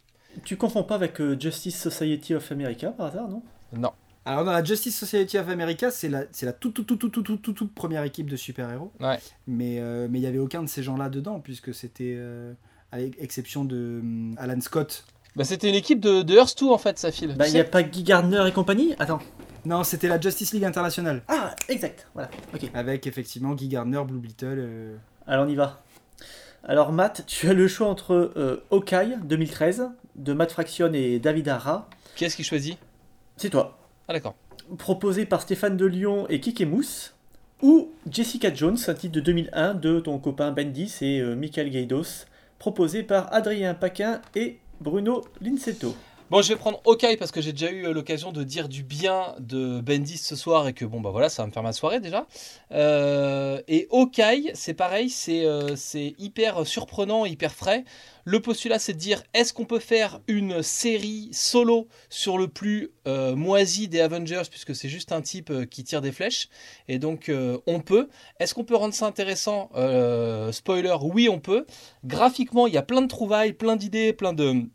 [0.45, 3.43] Tu confonds pas avec euh, Justice Society of America par hasard, non?
[3.73, 3.91] Non.
[4.25, 7.13] Alors dans la Justice Society of America, c'est la, c'est la toute, toute, toute, toute,
[7.13, 8.91] toute, toute, toute, toute première équipe de super-héros.
[8.99, 9.17] Ouais.
[9.47, 12.53] Mais euh, mais il n'y avait aucun de ces gens-là dedans, puisque c'était, euh,
[12.91, 15.05] à l'exception de hum, Alan Scott.
[15.35, 17.35] Bah, c'était une équipe de, de Earth 2 en fait, ça file.
[17.35, 18.93] Bah, il n'y a pas Guy Gardner et compagnie?
[18.99, 19.19] Attends.
[19.65, 22.69] Non, c'était la Justice League Internationale, Ah, exact, voilà, ok.
[22.73, 24.55] avec effectivement Guy Gardner, Blue Beetle.
[24.59, 24.95] euh,
[25.27, 25.81] Alors on y va.
[26.63, 31.47] Alors Matt, tu as le choix entre euh, Hawkeye 2013 de Matt Fraction et David
[31.47, 31.89] Arra.
[32.15, 32.77] Qui est-ce qui choisit?
[33.37, 33.77] C'est toi.
[34.07, 34.35] Ah d'accord.
[34.77, 37.15] Proposé par Stéphane de Lyon et Kike Mousse.
[37.61, 42.25] Ou Jessica Jones, un titre de 2001 de ton copain Bendis et euh, Michael Gaidos.
[42.57, 45.95] Proposé par Adrien Paquin et Bruno Linsetto.
[46.29, 48.83] Bon, je vais prendre Hawkeye parce que j'ai déjà eu euh, l'occasion de dire du
[48.83, 51.73] bien de Bendis ce soir et que bon, bah voilà, ça va me faire ma
[51.73, 52.27] soirée déjà.
[52.71, 57.83] Euh, et Hawkeye, c'est pareil, c'est euh, c'est hyper surprenant, hyper frais.
[58.25, 62.91] Le postulat, c'est de dire est-ce qu'on peut faire une série solo sur le plus
[63.35, 66.47] moisi des Avengers, puisque c'est juste un type qui tire des flèches,
[66.87, 67.31] et donc
[67.65, 68.07] on peut.
[68.39, 69.71] Est-ce qu'on peut rendre ça intéressant?
[70.51, 71.65] Spoiler, oui, on peut.
[72.05, 74.69] Graphiquement, il y a plein de trouvailles, plein d'idées, plein de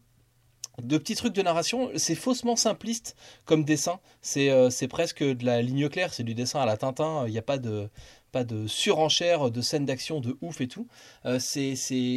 [0.83, 4.01] de petits trucs de narration, c'est faussement simpliste comme dessin.
[4.23, 7.25] C'est euh, c'est presque de la ligne claire, c'est du dessin à la Tintin.
[7.27, 7.89] Il n'y a pas de,
[8.33, 10.89] pas de surenchère, de scènes d'action de ouf et tout.
[11.27, 11.75] Euh, c'est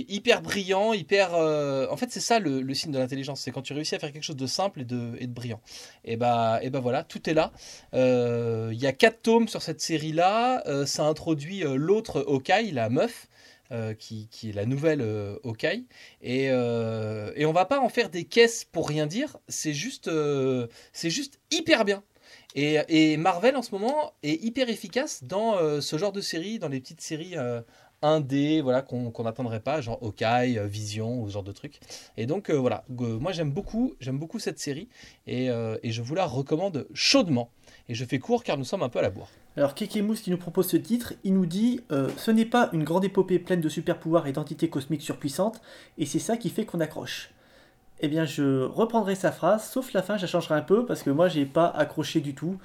[0.10, 1.36] hyper brillant, hyper.
[1.36, 3.42] euh, En fait, c'est ça le, le signe de l'intelligence.
[3.42, 5.62] C'est quand tu réussis à faire quelque chose de simple et de, et de brillant.
[6.04, 7.52] Et bah, et bah voilà, tout est là.
[7.94, 10.64] Euh, Il y a quatre tomes sur cette série-là.
[10.68, 13.28] Euh, ça introduit euh, l'autre Hawkeye, la meuf.
[13.72, 15.86] Euh, qui, qui est la nouvelle euh, Hawkeye.
[16.22, 20.08] Et, euh, et on va pas en faire des caisses pour rien dire, c'est juste,
[20.08, 22.04] euh, c'est juste hyper bien.
[22.56, 26.60] Et, et Marvel en ce moment est hyper efficace dans euh, ce genre de série,
[26.60, 27.36] dans les petites séries
[28.02, 31.80] indé, voilà, qu'on qu'on n'attendrait pas, genre Hawkeye, euh, Vision ou ce genre de trucs.
[32.16, 34.88] Et donc euh, voilà, moi j'aime beaucoup, j'aime beaucoup cette série
[35.26, 37.50] et, euh, et je vous la recommande chaudement.
[37.90, 39.30] Et je fais court car nous sommes un peu à la bourre.
[39.56, 43.06] Alors Kekemous qui nous propose ce titre, il nous dit ce n'est pas une grande
[43.06, 45.62] épopée pleine de super pouvoirs et d'entités cosmiques surpuissantes,
[45.98, 47.32] et c'est ça qui fait qu'on accroche.
[48.00, 51.02] Eh bien, je reprendrai sa phrase, sauf la fin, je la changerai un peu parce
[51.02, 52.60] que moi, j'ai pas accroché du tout.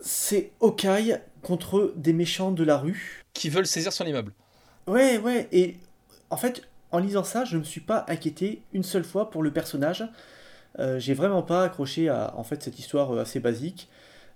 [0.00, 3.24] C'est Hawkeye contre des méchants de la rue.
[3.34, 4.32] Qui veulent saisir son immeuble.
[4.88, 5.76] Ouais, ouais, et
[6.30, 6.62] en fait,
[6.92, 10.04] en lisant ça, je me suis pas inquiété une seule fois pour le personnage.
[10.78, 13.88] Euh, j'ai vraiment pas accroché à en fait cette histoire euh, assez basique.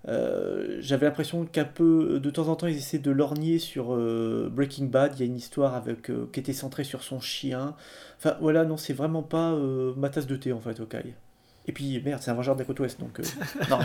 [0.09, 4.49] Euh, J'avais l'impression qu'un peu de temps en temps ils essaient de lorgner sur euh,
[4.51, 5.13] Breaking Bad.
[5.15, 7.75] Il y a une histoire avec euh, qui était centrée sur son chien.
[8.17, 11.13] Enfin voilà, non, c'est vraiment pas euh, ma tasse de thé en fait, Hawkeye.
[11.67, 13.23] Et puis merde, c'est un vengeur de la côte ouest donc euh,
[13.69, 13.79] non.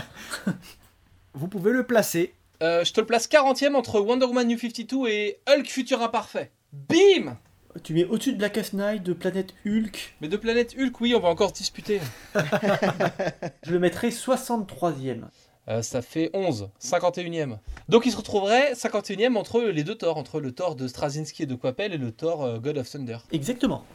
[1.33, 2.33] Vous pouvez le placer.
[2.61, 6.51] Euh, je te le place 40e entre Wonder Woman New 52 et Hulk Futur Imparfait.
[6.73, 7.37] Bim
[7.83, 10.15] Tu mets au-dessus de Black Knight, de Planète Hulk.
[10.21, 11.99] Mais de Planète Hulk, oui, on va encore se disputer.
[13.63, 15.23] Je le mettrais 63e.
[15.67, 17.57] Euh, ça fait 11, 51e.
[17.89, 21.45] Donc il se retrouverait 51e entre les deux Thor, entre le Thor de Straczynski et
[21.45, 23.17] de Coppel et le Thor euh, God of Thunder.
[23.31, 23.85] Exactement.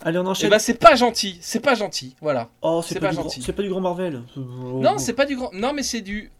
[0.00, 0.48] Allez, on Et enchaîne.
[0.50, 2.48] bah c'est pas gentil, c'est pas gentil, voilà.
[2.62, 3.42] Oh, c'est pas gentil.
[3.42, 4.22] c'est pas du grand Marvel.
[4.36, 5.50] Non, c'est pas du grand.
[5.52, 6.30] Non, mais c'est du.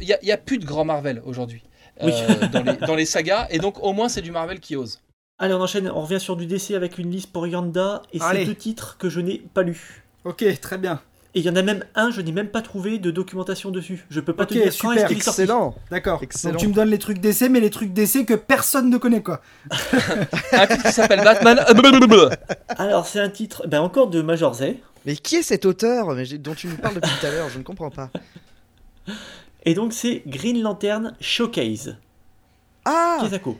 [0.00, 1.62] Il y y a plus de grand Marvel aujourd'hui
[2.02, 2.12] Oui.
[2.52, 5.00] dans, les, dans les sagas, et donc au moins c'est du Marvel qui ose.
[5.38, 5.90] Allez, on enchaîne.
[5.90, 9.08] On revient sur du DC avec une liste pour Yanda et c'est deux titres que
[9.08, 10.04] je n'ai pas lus.
[10.24, 11.00] Ok, très bien.
[11.34, 14.04] Et il y en a même un, je n'ai même pas trouvé de documentation dessus.
[14.10, 15.42] Je peux pas Ok, te dire quand super, est-ce qu'il est sorti.
[15.42, 15.74] Excellent.
[15.90, 16.18] D'accord.
[16.22, 16.52] Excellent.
[16.54, 19.22] Donc tu me donnes les trucs d'essai, mais les trucs d'essai que personne ne connaît
[19.22, 19.40] quoi.
[20.52, 21.58] Un titre qui s'appelle Batman.
[21.68, 22.30] euh.
[22.76, 24.74] Alors, c'est un titre, ben encore de Major Z.
[25.06, 26.08] Mais qui est cet auteur
[26.40, 27.48] dont tu nous parles depuis tout à l'heure?
[27.48, 28.10] Je ne comprends pas.
[29.64, 31.96] Et donc, c'est Green Lantern Showcase.
[32.84, 33.56] Ah Kesako.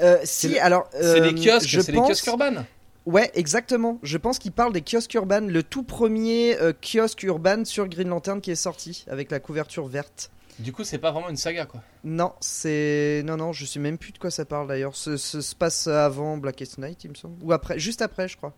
[0.00, 0.88] Euh, si, le- alors.
[0.92, 2.66] C'est les euh, kiosques, je les kiosques urbains.
[3.06, 3.98] Ouais, exactement.
[4.02, 8.08] Je pense qu'il parle des kiosques urbains, le tout premier euh, kiosque urbain sur Green
[8.08, 10.30] Lantern qui est sorti avec la couverture verte.
[10.58, 11.80] Du coup, c'est pas vraiment une saga, quoi.
[12.04, 14.94] Non, c'est non non, je sais même plus de quoi ça parle d'ailleurs.
[14.96, 18.36] Ce, ce se passe avant Blackest Night, il me semble, ou après, juste après, je
[18.36, 18.52] crois.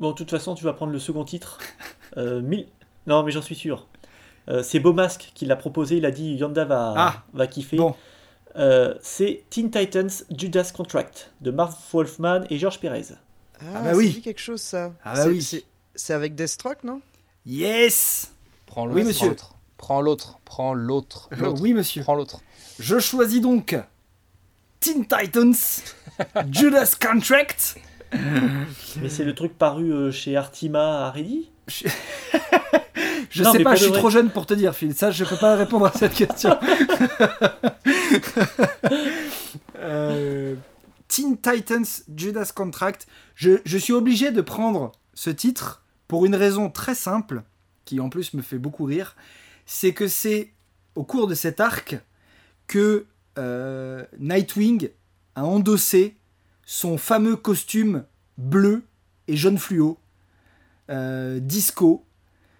[0.00, 1.58] Bon, de toute façon, tu vas prendre le second titre.
[2.16, 2.66] Euh, mille-
[3.06, 3.88] Non, mais j'en suis sûr.
[4.48, 5.96] Euh, c'est Beaumasque qui l'a proposé.
[5.96, 7.76] Il a dit Yanda va, Ah, va kiffer.
[7.76, 7.94] bon.
[8.56, 13.06] Euh, c'est Teen Titans Judas Contract de Marv Wolfman et George Perez.
[13.60, 14.20] Ah, bah ça oui.
[14.22, 14.92] quelque chose ça.
[15.04, 15.62] Ah bah C'est- oui.
[15.94, 17.00] c'est- avec Deathstroke, non?
[17.44, 18.32] Yes
[18.66, 19.06] Prends Oui, l'autre.
[19.06, 19.36] monsieur.
[19.76, 20.38] Prends l'autre.
[20.44, 21.28] Prends l'autre.
[21.30, 21.62] Prends l'autre.
[21.62, 22.02] Oui, monsieur.
[22.02, 22.40] Prends l'autre.
[22.78, 23.76] Je choisis donc
[24.80, 25.54] Teen Titans
[26.50, 27.76] Judas Contract.
[28.12, 31.50] Mais c'est le truc paru euh, chez Artima à Ready
[33.30, 33.98] Je Non, sais pas, je suis vrai.
[33.98, 34.94] trop jeune pour te dire, Phil.
[34.94, 36.56] Ça, je peux pas répondre à cette question.
[39.78, 40.54] Euh,
[41.08, 41.84] Teen Titans
[42.16, 43.06] Judas Contract.
[43.34, 47.42] Je, je suis obligé de prendre ce titre pour une raison très simple,
[47.84, 49.16] qui en plus me fait beaucoup rire.
[49.66, 50.52] C'est que c'est
[50.94, 51.96] au cours de cet arc
[52.66, 53.06] que
[53.38, 54.88] euh, Nightwing
[55.34, 56.16] a endossé
[56.64, 58.04] son fameux costume
[58.38, 58.82] bleu
[59.28, 59.98] et jaune fluo,
[60.90, 62.04] euh, disco.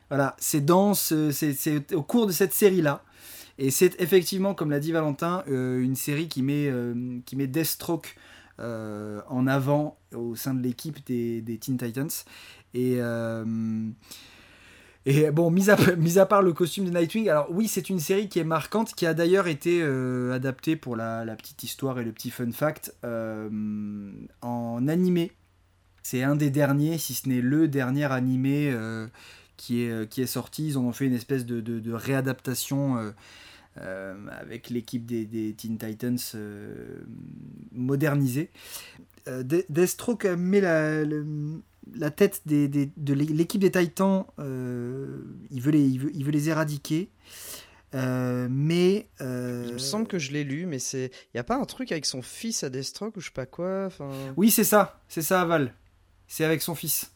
[0.08, 3.02] Voilà, c'est dans ce- c'est au cours de cette série-là.
[3.58, 7.46] Et c'est effectivement, comme l'a dit Valentin, euh, une série qui met, euh, qui met
[7.46, 8.14] Deathstroke
[8.60, 12.10] euh, en avant au sein de l'équipe des, des Teen Titans.
[12.74, 12.98] Et,
[15.06, 18.00] et bon, mis à, mis à part le costume de Nightwing, alors oui, c'est une
[18.00, 19.82] série qui est marquante, qui a d'ailleurs été
[20.32, 22.94] adaptée pour la, la petite histoire et le petit fun fact
[24.42, 25.32] en animé.
[26.02, 28.72] C'est un des derniers, si ce n'est le dernier animé
[29.56, 30.66] qui, est, qui est sorti.
[30.68, 33.10] Ils en ont fait une espèce de, de- de réadaptation euh,
[33.78, 37.00] euh, avec l'équipe des, des Teen Titans euh,
[37.72, 38.50] modernisée.
[39.28, 41.60] Euh, De- Deathstroke met la, le-
[41.94, 44.24] la tête des, des- de l'équipe des Titans.
[44.38, 45.20] euh,
[45.50, 47.10] il, veut les, il, veut, il veut les éradiquer.
[47.94, 51.10] Euh, mais euh, Il me semble que je l'ai lu, mais c'est.
[51.34, 53.84] Y a pas un truc avec son fils à Deathstroke ou je sais pas quoi.
[53.86, 54.10] Enfin.
[54.36, 55.72] oui, c'est ça, c'est ça, Aval.
[56.26, 57.12] C'est avec son fils.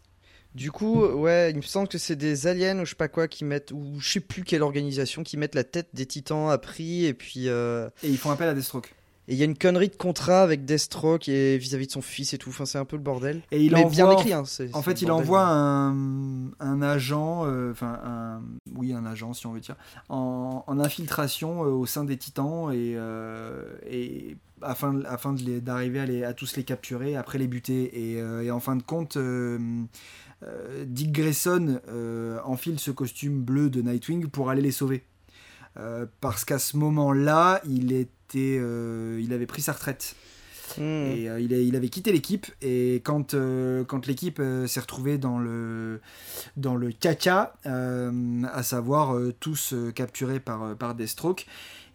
[0.55, 3.29] Du coup, ouais, il me semble que c'est des aliens ou je sais pas quoi
[3.29, 6.59] qui mettent, ou je sais plus quelle organisation qui mettent la tête des titans à
[6.59, 7.49] prix et puis.
[7.49, 8.93] euh, Et ils font appel à Deathstroke.
[9.29, 12.33] Et il y a une connerie de contrat avec Deathstroke et vis-à-vis de son fils
[12.35, 12.49] et tout.
[12.51, 13.43] Enfin, c'est un peu le bordel.
[13.53, 14.43] Et il mais envoie, bien écrit, hein.
[14.73, 15.25] En fait, il bordel.
[15.25, 18.43] envoie un, un agent, euh, enfin, un,
[18.75, 19.77] oui, un agent, si on veut dire,
[20.09, 26.35] en, en infiltration euh, au sein des titans et, euh, et afin, afin d'arriver à,
[26.35, 27.85] tous les capturer, après les buter.
[27.85, 29.17] Et, et en fin de compte,
[30.87, 35.05] Dick Grayson euh, enfile ce costume bleu de Nightwing pour aller les sauver.
[35.77, 40.17] Euh, parce qu'à ce moment-là, il était, euh, il avait pris sa retraite.
[40.79, 40.83] Hmm.
[40.83, 45.39] Et euh, il, avait quitté l'équipe et quand, euh, quand l'équipe euh, s'est retrouvée dans
[45.39, 46.01] le,
[46.57, 51.47] dans le caca, euh, à savoir euh, tous euh, capturés par, euh, par Deathstroke,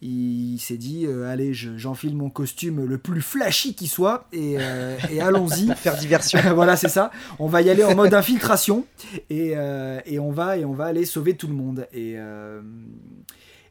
[0.08, 4.56] il s'est dit euh, allez je- j'enfile mon costume le plus flashy qui soit et,
[4.60, 5.68] euh, et allons-y.
[5.76, 6.40] Faire diversion.
[6.56, 7.12] voilà c'est ça.
[7.40, 8.86] On va y aller en mode infiltration
[9.30, 12.16] et, euh, et on va et on va aller sauver tout le monde et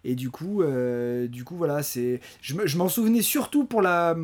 [0.07, 0.63] et du coup,
[1.29, 2.21] du coup voilà, c'est.
[2.43, 4.15] Je me- je m'en souvenais surtout pour la,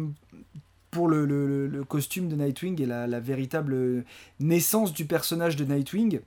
[0.90, 4.04] pour le, le- le- le costume de Nightwing et la, la véritable
[4.40, 6.20] naissance du personnage de Nightwing,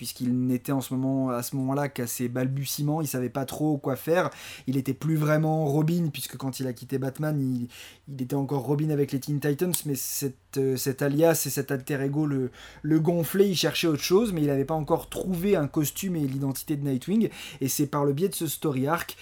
[0.00, 4.30] puisqu'il n'était à ce moment-là qu'à ses balbutiements, il savait pas trop quoi faire.
[4.66, 7.68] Il était plus vraiment Robin, puisque quand il a quitté Batman, il,
[8.18, 9.92] était encore Robin avec les Teen Titans, mais
[10.56, 12.50] euh, cet alias et cet alter ego le,
[12.80, 16.20] le gonflait, il cherchait autre chose, mais il n'avait pas encore trouvé un costume et
[16.20, 17.28] l'identité de Nightwing.
[17.60, 19.18] Et c'est par le biais de ce story arc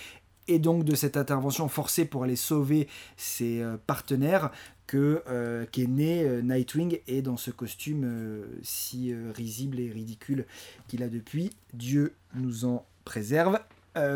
[0.47, 2.87] et donc de cette intervention forcée pour aller sauver
[3.17, 4.53] ses euh, partenaires
[4.89, 10.47] que euh, qu'est né euh, Nightwing et dans ce costume euh, si risible et ridicule
[10.89, 11.52] qu'il a depuis.
[11.74, 13.60] Dieu nous en préserve.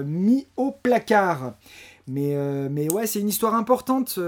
[0.04, 1.54] mis au placard.
[2.08, 2.36] Mais,
[2.68, 4.18] mais ouais, c'est une histoire importante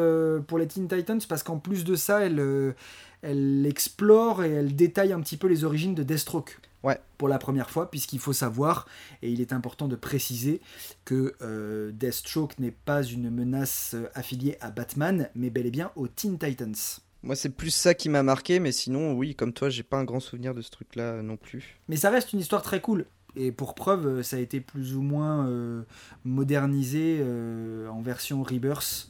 [0.47, 2.75] pour les Teen Titans parce qu'en plus de ça, elle,
[3.23, 6.59] elle explore et elle détaille un petit peu les origines de Deathstroke.
[6.85, 7.01] Ouais.
[7.19, 8.87] Pour la première fois, puisqu'il faut savoir,
[9.23, 10.61] et il est important de préciser,
[11.05, 15.91] que euh, Deathstroke n'est pas une menace euh, affiliée à Batman, mais bel et bien
[15.97, 16.75] aux Teen Titans.
[17.23, 20.05] Moi, c'est plus ça qui m'a marqué, mais sinon, oui, comme toi, j'ai pas un
[20.05, 21.81] grand souvenir de ce truc-là non plus.
[21.89, 23.07] Mais ça reste une histoire très cool.
[23.35, 25.83] Et pour preuve, euh, ça a été plus ou moins euh,
[26.25, 29.09] modernisé euh, en version Rebirth,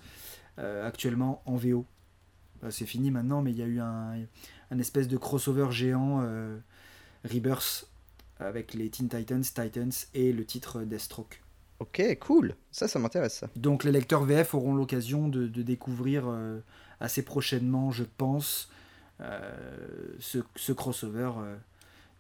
[0.60, 1.84] euh, actuellement en VO.
[2.62, 4.14] Euh, c'est fini maintenant, mais il y a eu un,
[4.70, 6.24] un espèce de crossover géant
[7.24, 7.88] Rebirth
[8.38, 11.40] avec les Teen Titans, Titans et le titre Deathstroke.
[11.80, 12.54] Ok, cool.
[12.70, 13.44] Ça, ça m'intéresse.
[13.56, 16.60] Donc les lecteurs VF auront l'occasion de, de découvrir euh,
[17.00, 18.70] assez prochainement, je pense,
[20.18, 21.30] ce, ce, crossover.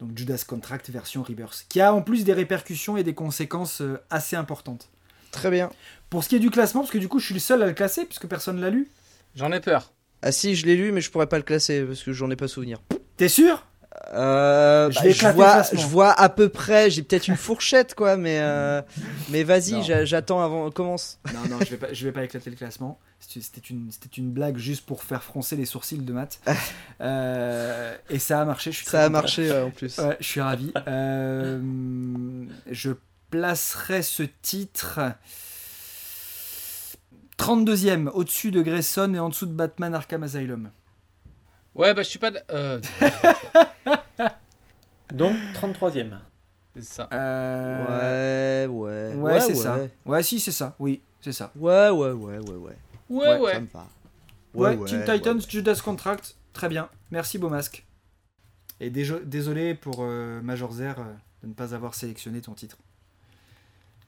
[0.00, 4.36] donc Judas Contract version Rebirth, qui a en plus des répercussions et des conséquences assez
[4.36, 4.88] importantes.
[5.34, 5.70] Très bien.
[6.10, 7.66] Pour ce qui est du classement, parce que du coup je suis le seul à
[7.66, 8.88] le classer, puisque personne l'a lu.
[9.34, 9.92] J'en ai peur.
[10.22, 12.36] Ah si, je l'ai lu, mais je pourrais pas le classer, parce que j'en ai
[12.36, 12.80] pas souvenir.
[13.16, 13.66] T'es sûr?
[14.12, 18.38] Euh, je, bah, vois, je vois à peu près, j'ai peut-être une fourchette quoi, mais
[18.40, 18.82] euh,
[19.30, 21.18] mais vas-y, j'attends avant, commence.
[21.32, 22.98] Non non, je vais pas, je vais pas éclater le classement.
[23.20, 26.40] C'était une, c'était une blague juste pour faire froncer les sourcils de Matt.
[27.00, 28.70] Euh, et ça a marché.
[28.70, 29.98] Je suis ça a marché en plus.
[29.98, 30.72] Ouais, je suis ravi.
[32.70, 32.90] je
[33.30, 35.00] placerai ce titre
[37.38, 40.70] 32e, au-dessus de Grayson et en dessous de Batman Arkham Asylum.
[41.74, 42.30] Ouais, bah je suis pas.
[42.50, 42.80] Euh...
[45.12, 46.18] Donc 33e.
[46.76, 47.08] C'est ça.
[47.12, 48.66] Euh...
[48.66, 49.14] Ouais, ouais.
[49.14, 49.78] Ouais, c'est ça.
[50.04, 50.74] Ouais, si, c'est ça.
[50.78, 51.52] Oui, c'est ça.
[51.56, 52.76] Ouais, ouais, ouais, ouais, ouais.
[53.08, 53.62] Ouais, ouais.
[54.54, 56.36] Ouais, Teen Titans, Judas Contract.
[56.52, 56.88] Très bien.
[57.10, 57.84] Merci, Beau Masque.
[58.80, 61.04] Et désolé pour euh, Major Zer euh,
[61.42, 62.76] de ne pas avoir sélectionné ton titre.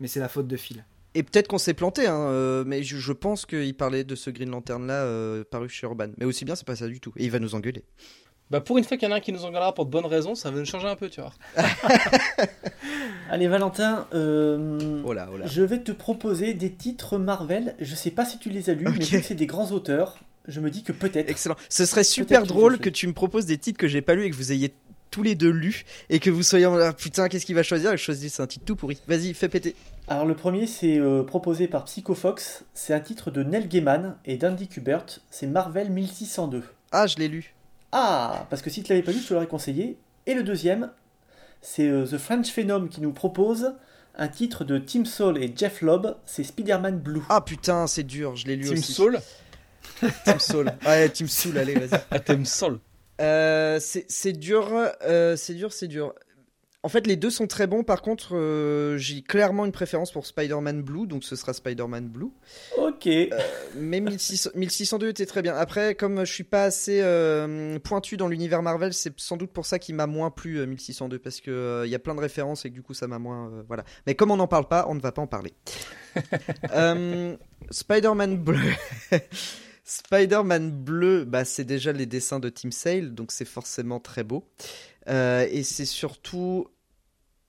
[0.01, 0.84] Mais c'est la faute de Phil.
[1.16, 4.51] Et peut-être qu'on s'est planté, hein, euh, mais je, pense qu'il parlait de ce Green
[4.51, 6.09] Lantern là euh, paru chez Urban.
[6.18, 7.14] Mais aussi bien, c'est pas ça du tout.
[7.16, 7.84] Et il va nous engueuler.
[8.51, 10.05] Bah pour une fois qu'il y en a un qui nous engueulera pour de bonnes
[10.05, 11.32] raisons, ça va nous changer un peu, tu vois.
[13.30, 15.47] Allez Valentin, euh, oh là, oh là.
[15.47, 17.76] je vais te proposer des titres Marvel.
[17.80, 20.18] Je sais pas si tu les as lus, mais vu que c'est des grands auteurs,
[20.47, 21.30] je me dis que peut-être.
[21.30, 21.56] Excellent.
[21.70, 24.30] Ce serait super drôle que tu me proposes des titres que j'ai pas lus et
[24.30, 24.74] que vous ayez
[25.10, 27.96] tous les deux lus et que vous soyez en putain qu'est-ce qu'il va choisir je
[27.96, 29.00] choisis un titre tout pourri.
[29.06, 29.74] Vas-y, fais péter.
[30.08, 34.36] Alors le premier c'est euh, proposé par Psychofox, c'est un titre de Neil Gaiman et
[34.36, 36.62] d'Andy Kubert, c'est Marvel 1602.
[36.92, 37.54] Ah, je l'ai lu.
[37.92, 39.98] Ah, parce que si tu l'avais pas lu, je te l'aurais conseillé.
[40.26, 40.90] Et le deuxième,
[41.60, 43.74] c'est euh, The French Phenom qui nous propose
[44.16, 47.22] un titre de Tim Soul et Jeff Lobb, c'est Spider-Man Blue.
[47.28, 48.92] Ah putain, c'est dur, je l'ai lu Tim aussi.
[48.92, 49.18] Soul
[50.24, 50.72] Tim Soul.
[50.86, 52.00] Ouais, Tim Soul, allez, vas-y.
[52.10, 52.78] Ah, Tim Soul.
[53.20, 54.93] Euh, c'est dur,
[55.36, 56.14] c'est dur, c'est dur.
[56.86, 57.82] En fait, les deux sont très bons.
[57.82, 62.30] Par contre, euh, j'ai clairement une préférence pour Spider-Man Blue, donc ce sera Spider-Man Blue.
[62.78, 63.09] Ok.
[63.09, 63.28] Euh,
[63.74, 65.56] mais 1602 était très bien.
[65.56, 69.66] Après, comme je suis pas assez euh, pointu dans l'univers Marvel, c'est sans doute pour
[69.66, 72.70] ça qu'il m'a moins plu 1602 parce que il y a plein de références et
[72.70, 73.51] que du coup ça m'a moins.
[73.66, 73.84] voilà.
[74.06, 75.55] Mais comme on n'en parle pas, on ne va pas en parler.
[77.72, 78.60] Spider-Man Bleu.
[79.86, 84.44] Spider-Man bleu, bah, c'est déjà les dessins de Tim Sale, donc c'est forcément très beau.
[85.08, 86.68] et c'est surtout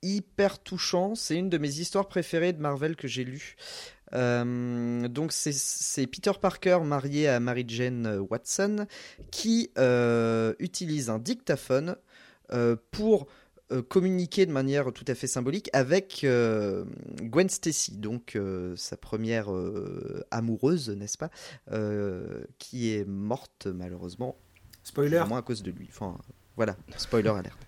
[0.02, 1.14] hyper touchant.
[1.14, 3.56] C'est une de mes histoires préférées de Marvel que j'ai lues.
[4.14, 8.86] Euh, donc c'est Peter Parker marié à Mary Jane Watson
[9.30, 11.96] qui euh, utilise un dictaphone
[12.52, 13.26] euh, pour
[13.88, 18.38] communiquer de manière tout à fait symbolique avec Gwen Stacy, donc
[18.76, 19.48] sa première
[20.30, 21.30] amoureuse, n'est-ce pas,
[22.58, 24.36] qui est morte malheureusement.
[24.84, 25.22] Spoiler.
[25.28, 25.88] Moins à cause de lui.
[25.90, 26.16] Enfin,
[26.56, 27.58] voilà, spoiler alerte.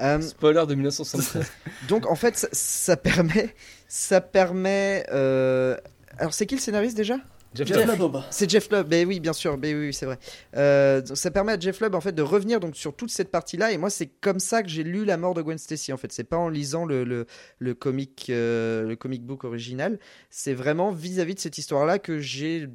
[0.00, 1.46] Euh, Spoiler de 1973.
[1.88, 3.54] donc en fait, ça, permet,
[3.86, 5.04] ça permet.
[5.12, 5.76] Euh,
[6.16, 7.16] alors c'est qui le scénariste déjà?
[7.54, 8.16] Jeff, Lubb.
[8.30, 10.18] C'est Jeff Lubb, ben oui, bien sûr, ben oui, c'est vrai.
[10.56, 13.72] Euh, ça permet à Jeff Lubb en fait de revenir donc sur toute cette partie-là,
[13.72, 15.92] et moi c'est comme ça que j'ai lu La mort de Gwen Stacy.
[15.92, 17.26] En fait, c'est pas en lisant le le,
[17.58, 19.98] le comic le comic book original,
[20.30, 22.68] c'est vraiment vis-à-vis de cette histoire-là que j'ai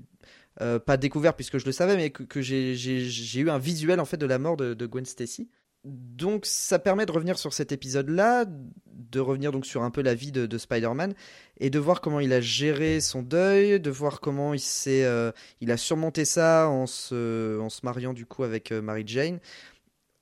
[0.57, 4.17] pas découvert puisque je le savais, mais que, que j'ai eu un visuel en fait
[4.17, 5.49] de la mort de, de Gwen Stacy
[5.85, 10.15] donc ça permet de revenir sur cet épisode-là, de revenir donc sur un peu la
[10.15, 11.13] vie de, Spider-Man
[11.59, 15.31] et de voir comment il a géré son deuil, de voir comment il s'est, euh,
[15.61, 19.39] il a surmonté ça en se, en se mariant du coup avec euh, Mary Jane.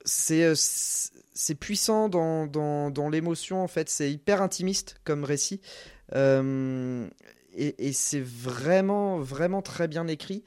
[0.05, 5.61] C'est, euh, c'est puissant dans, dans, dans l'émotion en fait, c'est hyper intimiste comme récit
[6.13, 10.43] et, et c'est vraiment vraiment très bien écrit.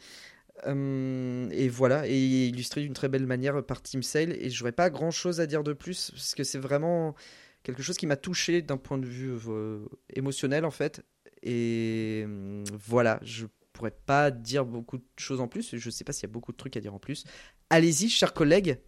[0.67, 4.33] Euh, et voilà, et illustré d'une très belle manière par Tim Sale.
[4.33, 7.15] Et j'aurais pas grand chose à dire de plus, parce que c'est vraiment
[7.63, 11.03] quelque chose qui m'a touché d'un point de vue euh, émotionnel en fait.
[11.43, 15.77] Et euh, voilà, je pourrais pas dire beaucoup de choses en plus.
[15.77, 17.25] Je sais pas s'il y a beaucoup de trucs à dire en plus.
[17.71, 18.79] Allez-y, chers collègues.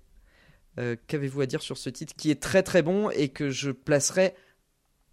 [1.09, 4.37] Qu'avez-vous à dire sur ce titre qui est très très bon et que je placerai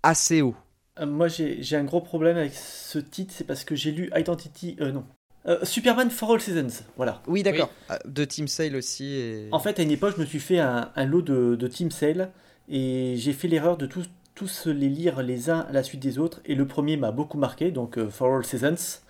[0.04, 0.56] assez haut?
[1.04, 5.08] Moi j'ai un gros problème avec ce titre, c'est parce que j'ai lu Identity, non,
[5.48, 7.22] euh, Superman for All Seasons, voilà.
[7.28, 7.70] Oui, d'accord.
[7.90, 9.48] Ah, de Team Sale aussi.
[9.52, 12.32] En fait, à une époque, je me suis fait un, lot de, de, Team Sale
[12.68, 16.18] et j'ai fait l'erreur de tous, tous les lire les uns à la suite des
[16.18, 16.42] autres.
[16.46, 19.02] Et le premier m'a beaucoup marqué, donc euh, For All Seasons.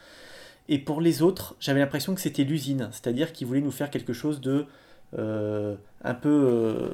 [0.68, 4.14] Et pour les autres, j'avais l'impression que c'était l'usine, c'est-à-dire qu'ils voulaient nous faire quelque
[4.14, 4.66] chose de
[5.18, 6.90] euh, un peu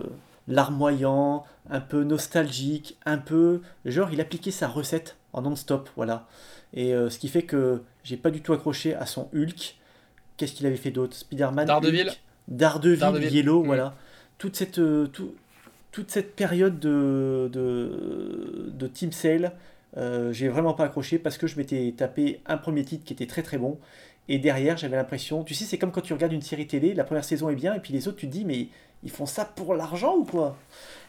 [0.47, 6.27] larmoyant, un peu nostalgique, un peu genre il appliquait sa recette en non-stop, voilà.
[6.73, 9.75] Et ce qui fait que j'ai pas du tout accroché à son Hulk,
[10.37, 11.15] qu'est-ce qu'il avait fait d'autre?
[11.15, 11.67] Spider-Man.
[11.67, 12.07] Daredevil.
[12.07, 12.17] Hulk,
[12.47, 13.33] Daredevil, Daredevil.
[13.35, 13.65] Yellow, Mm.
[13.67, 13.95] voilà.
[14.37, 15.35] Toute cette, euh, tout-
[15.91, 19.51] toute cette période de, de, de Team Sale,
[19.97, 23.27] euh, j'ai vraiment pas accroché parce que je m'étais tapé un premier titre qui était
[23.27, 23.77] très très bon.
[24.29, 27.03] Et derrière, j'avais l'impression, tu sais, c'est comme quand tu regardes une série télé, la
[27.03, 28.67] première saison est bien, et puis les autres, tu te dis, mais
[29.03, 30.57] ils font ça pour l'argent ou quoi?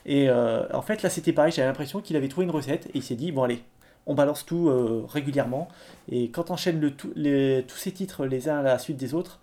[0.06, 2.90] Et euh, en fait, là, c'était pareil, j'avais l'impression qu'il avait trouvé une recette, et
[2.98, 3.62] il s'est dit, bon, allez,
[4.06, 5.68] on balance tout euh, régulièrement.
[6.10, 8.96] Et quand on enchaîne le tout- les- tous ces titres les uns à la suite
[8.96, 9.40] des autres,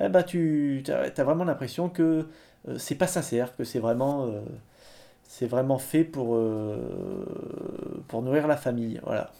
[0.00, 2.26] eh ben, tu as, vraiment l'impression que
[2.68, 4.40] euh, c'est pas sincère, que c'est vraiment, euh,
[5.46, 7.24] vraiment fait pour, euh,
[8.08, 9.00] pour nourrir la famille.
[9.04, 9.32] Voilà.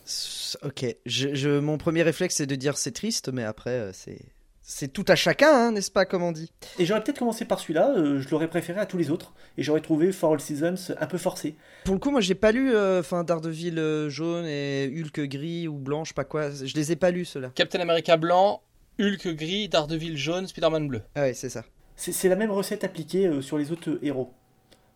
[0.63, 4.21] Ok, je, je- mon premier réflexe c'est de dire c'est triste, mais après c'est
[4.63, 7.61] c'est tout à chacun, hein, n'est-ce pas, comme on dit Et j'aurais peut-être commencé par
[7.61, 10.95] celui-là, euh, je l'aurais préféré à tous les autres, et j'aurais trouvé For All Seasons
[10.99, 11.57] un peu forcé.
[11.85, 15.69] Pour le coup, moi j'ai pas lu euh, enfin Daredevil euh, jaune et Hulk gris
[15.69, 16.51] ou blanc, je sais pas quoi.
[16.51, 17.51] Je les ai pas lus ceux-là.
[17.55, 18.63] Captain America blanc,
[19.01, 21.03] Hulk gris, Daredevil jaune, Spider-Man bleu.
[21.15, 21.65] Ah ouais, c'est ça.
[21.97, 24.33] C'est la même recette appliquée euh, sur les autres héros.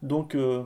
[0.03, 0.65] Donc euh,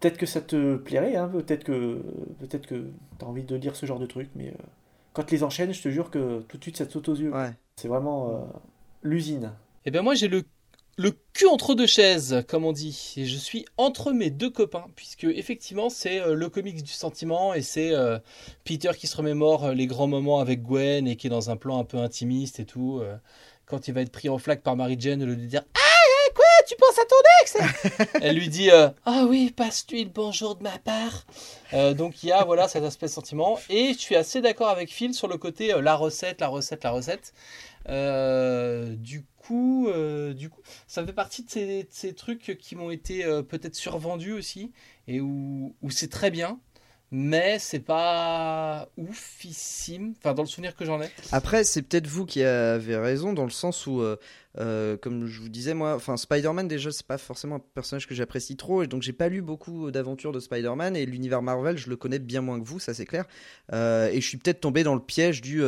[0.00, 2.00] peut-être que ça te plairait, hein, peut-être que
[2.38, 2.86] peut-être que
[3.18, 4.62] t'as envie de lire ce genre de truc, mais euh,
[5.12, 7.16] quand tu les enchaînes, je te jure que tout de suite ça te saute aux
[7.16, 7.32] yeux.
[7.32, 7.52] Ouais.
[7.76, 8.38] C'est vraiment euh,
[9.02, 9.52] l'usine.
[9.84, 10.42] Eh bien moi j'ai le,
[10.96, 13.14] le cul entre deux chaises, comme on dit.
[13.16, 17.54] Et je suis entre mes deux copains, puisque effectivement c'est euh, le comics du sentiment,
[17.54, 18.18] et c'est euh,
[18.64, 21.56] Peter qui se remémore euh, les grands moments avec Gwen, et qui est dans un
[21.56, 23.00] plan un peu intimiste et tout.
[23.00, 23.16] euh,
[23.66, 25.62] quand il va être pris en flaque par Mary Jane, au lieu de lui dire
[25.74, 25.87] «Ah,
[26.68, 30.62] tu penses à ton ex?» Elle lui dit euh, Ah oui, passe-lui le bonjour de
[30.62, 31.26] ma part.
[31.72, 33.58] Euh, donc il y a voilà cet aspect sentiment.
[33.70, 36.84] Et je suis assez d'accord avec Phil sur le côté euh, la recette, la recette,
[36.84, 37.32] la recette.
[38.98, 39.88] Du coup,
[40.34, 44.72] du coup, ça fait partie de ces, trucs qui m'ont été peut-être survendus aussi
[45.06, 46.60] et où c'est très bien,
[47.10, 50.14] mais c'est pas oufissime.
[50.18, 51.08] Enfin, dans le souvenir que j'en ai.
[51.32, 54.16] Après, c'est peut-être vous qui avez raison dans le sens où, euh,
[54.58, 58.14] euh, comme je vous disais, moi, enfin Spider-Man déjà, c'est pas forcément un personnage que
[58.14, 61.88] j'apprécie trop, et donc j'ai pas lu beaucoup d'aventures de Spider-Man et l'univers Marvel, je
[61.88, 63.24] le connais bien moins que vous, ça c'est clair.
[63.72, 65.62] Euh, et je suis peut-être tombé dans le piège du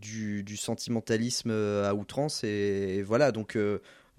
[0.00, 3.58] du, sentimentalisme à outrance, et voilà, donc.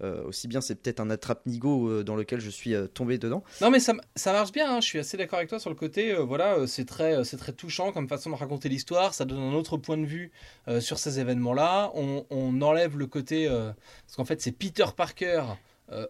[0.02, 3.44] Euh, aussi bien c'est peut-être un attrape-nigo euh, dans lequel je suis euh, tombé dedans.
[3.60, 3.94] Non, mais ça,
[4.26, 4.76] marche bien.
[4.76, 4.80] hein.
[4.80, 6.14] Je suis assez d'accord avec toi sur le côté.
[6.14, 9.14] voilà, c'est très, c'est très touchant comme façon de raconter l'histoire.
[9.14, 10.32] Ça donne un autre point de vue
[10.80, 11.92] sur ces événements-là.
[11.94, 15.44] On, enlève le côté parce qu'en fait, c'est Peter Parker.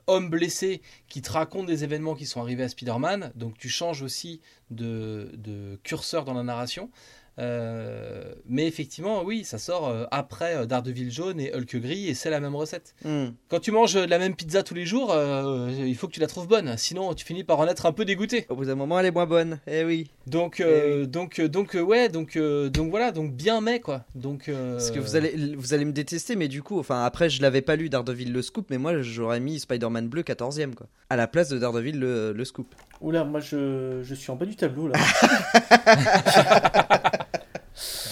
[0.06, 4.02] homme blessé qui te raconte des événements qui sont arrivés à Spider-Man, donc tu changes
[4.02, 4.40] aussi
[4.70, 6.90] de curseur dans la narration.
[7.38, 12.14] Euh, mais effectivement, oui, ça sort euh, après euh, Daredevil jaune et Hulk gris et
[12.14, 12.94] c'est la même recette.
[13.04, 13.28] Hmm.
[13.48, 16.20] Quand tu manges de la même pizza tous les jours, euh, il faut que tu
[16.20, 18.46] la trouves bonne, sinon tu finis par en être un peu dégoûté.
[18.48, 19.60] Au bout d'un moment, elle est moins bonne.
[19.66, 20.10] Eh oui.
[20.26, 24.04] Donc, euh, donc, donc, ouais, donc, euh, donc voilà, donc bien mais quoi.
[24.14, 27.30] Donc, euh, Parce que vous allez, vous allez me détester, mais du coup, enfin après,
[27.30, 30.86] je l'avais pas lu Daredevil le scoop, mais moi j'aurais mis Spider-Man bleu 14ème quoi,
[31.10, 32.74] à la place de Daredevil le, le scoop.
[33.00, 34.98] Oula, moi je, je suis en bas du tableau là.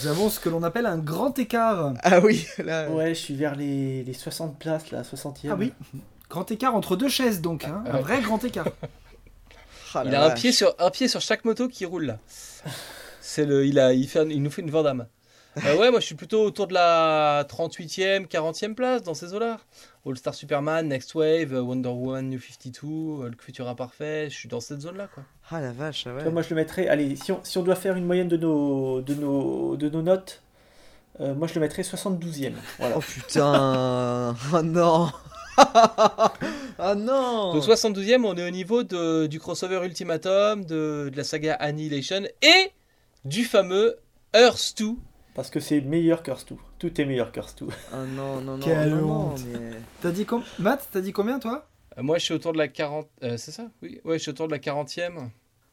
[0.03, 1.93] Nous avons ce que l'on appelle un grand écart.
[2.03, 2.89] Ah oui, là.
[2.91, 5.49] ouais, je suis vers les, les 60 places là, 60e.
[5.51, 5.73] Ah oui.
[6.31, 7.83] Grand écart entre deux chaises donc, hein.
[7.87, 8.01] un Ouais.
[8.01, 8.67] vrai grand écart.
[9.93, 12.19] Ah, il la a un pied sur un pied sur chaque moto qui roule là.
[13.21, 15.09] C'est le, il a, il fait, un- il nous fait une Vandame.
[15.59, 19.59] Euh, ouais, moi je suis plutôt autour de la 38e, 40e place dans ces eaux-là.
[20.07, 22.87] All Star Superman, Next Wave, Wonder Woman New 52,
[23.27, 25.25] Hulk Futur Imparfait, je suis dans cette zone-là quoi.
[25.51, 26.31] Ah la vache, ouais.
[26.31, 26.89] moi je le mettrais.
[26.89, 30.03] Allez, si on, si on doit faire une moyenne de nos, de nos, de nos
[30.03, 30.43] notes,
[31.21, 32.53] euh, moi je le mettrais 72e.
[32.79, 32.97] Voilà.
[32.97, 35.11] Oh putain Oh non
[36.79, 41.25] Ah non Donc 72e, on est au niveau de, du crossover Ultimatum, de, de la
[41.25, 42.71] saga Annihilation et
[43.25, 43.97] du fameux
[44.35, 44.93] Earth 2.
[45.35, 46.57] Parce que c'est meilleur Curse 2.
[46.79, 47.67] Tout est meilleur Curse 2.
[47.93, 49.41] Ah non, non, non, Quelle non, non, honte.
[49.53, 49.71] mais...
[50.03, 50.43] T'as dit com...
[50.59, 51.69] Matt, t'as dit combien toi?
[51.99, 53.09] Euh, Moi je suis autour de la 40...
[53.23, 53.71] euh, c'est ça?
[53.83, 55.29] Oui, ouais, je suis autour de la 40e.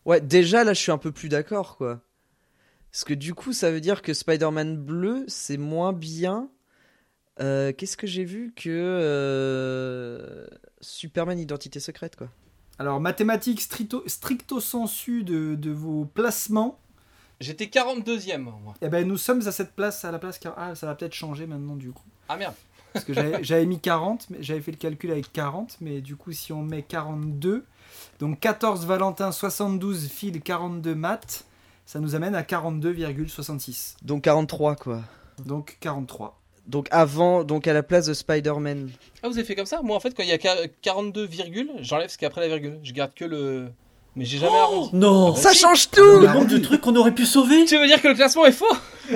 [0.06, 2.00] Ouais, déjà là, je suis un peu plus d'accord, quoi.
[2.92, 6.50] Parce que du coup, ça veut dire que Spider-Man bleu, c'est moins bien.
[7.42, 10.48] Euh, Qu'est-ce que j'ai vu que euh,
[10.82, 12.30] Superman Identité secrète, quoi?
[12.80, 16.80] Alors, mathématiques stricto, stricto sensu de, de vos placements.
[17.39, 18.73] J'étais 42e moi.
[18.81, 20.39] Eh ben, nous sommes à cette place, à la place.
[20.57, 22.03] Ah, ça va peut-être changer maintenant du coup.
[22.30, 22.53] Ah merde.
[22.93, 26.31] Parce que j'avais mis 40, mais j'avais fait le calcul avec 40, mais du coup,
[26.31, 27.64] si on met 42,
[28.19, 31.45] donc 14 Valentin, 72 Phil, 42 Matt,
[31.85, 33.95] ça nous amène à 42,66.
[34.03, 35.01] Donc 43, quoi.
[35.45, 36.39] Donc 43.
[36.65, 38.89] Donc avant, donc à la place de Spider-Man.
[39.23, 39.81] Ah vous avez fait comme ça?
[39.84, 42.30] Moi en fait quand il y a qua- 42 virgules, j'enlève ce qu'il y a
[42.30, 42.80] après la virgule.
[42.84, 43.69] Je garde que le...
[44.18, 44.89] Mais j'ai jamais arrondi.
[44.94, 47.77] Non Ah bah Ça change tout Le nombre de trucs qu'on aurait pu sauver Tu
[47.77, 48.65] veux dire que le classement est faux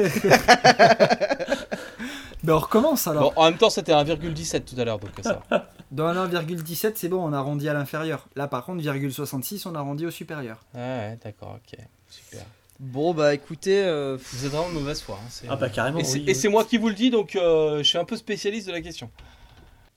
[2.44, 3.34] Ben on recommence alors.
[3.34, 5.42] Bon, en même temps, c'était 1,17 tout à l'heure, donc ça.
[5.92, 8.26] Dans 1,17, c'est bon, on arrondit à l'inférieur.
[8.36, 10.58] Là, par contre, 0,66, on arrondit au supérieur.
[10.74, 11.80] Ouais, ouais, d'accord, ok.
[12.10, 12.42] Super.
[12.80, 15.20] Bon, bah écoutez, euh, Vous êtes vraiment de mauvaise foi.
[15.22, 16.26] hein, c'est- Ah bah carrément, Et c'est oui.
[16.28, 18.72] et c'est moi qui vous le dis, donc euh, je suis un peu spécialiste de
[18.72, 19.12] la question.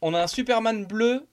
[0.02, 1.24] On a un Superman bleu,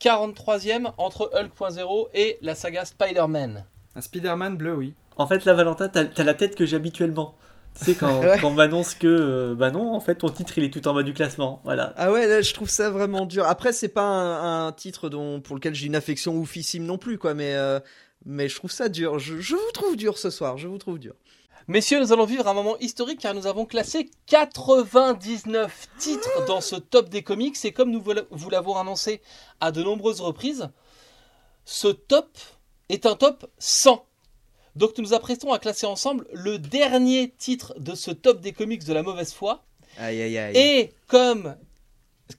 [0.00, 3.64] 43ème, entre Hulk.0 et la saga Spider-Man.
[3.94, 4.94] Un Spider-Man bleu, oui.
[5.16, 7.34] En fait, là, Valentin, t'as la tête que j'ai habituellement.
[7.78, 8.38] Tu sais, quand, Ouais.
[8.40, 10.94] quand on m'annonce que, euh, bah non, en fait, ton titre, il est tout en
[10.94, 11.60] bas du classement.
[11.64, 11.94] Voilà.
[11.96, 13.46] Ah ouais, là, je trouve ça vraiment dur.
[13.46, 17.16] Après, c'est pas un, un titre dont, pour lequel j'ai une affection oufissime non plus,
[17.18, 17.80] quoi, mais, euh,
[18.26, 19.18] mais je trouve ça dur.
[19.18, 21.14] Je, je vous trouve dur ce soir, je vous trouve dur.
[21.68, 26.76] Messieurs, nous allons vivre un moment historique car nous avons classé 99 titres dans ce
[26.76, 29.20] top des comics et comme nous vous l'a- vous l'avons annoncé
[29.60, 30.68] à de nombreuses reprises,
[31.64, 32.38] ce top
[32.88, 34.06] est un top 100.
[34.76, 38.84] Donc nous nous apprêtons à classer ensemble le dernier titre de ce top des comics
[38.84, 39.64] de la mauvaise foi
[39.98, 40.56] Aïe, aïe, aïe.
[40.56, 41.56] Et comme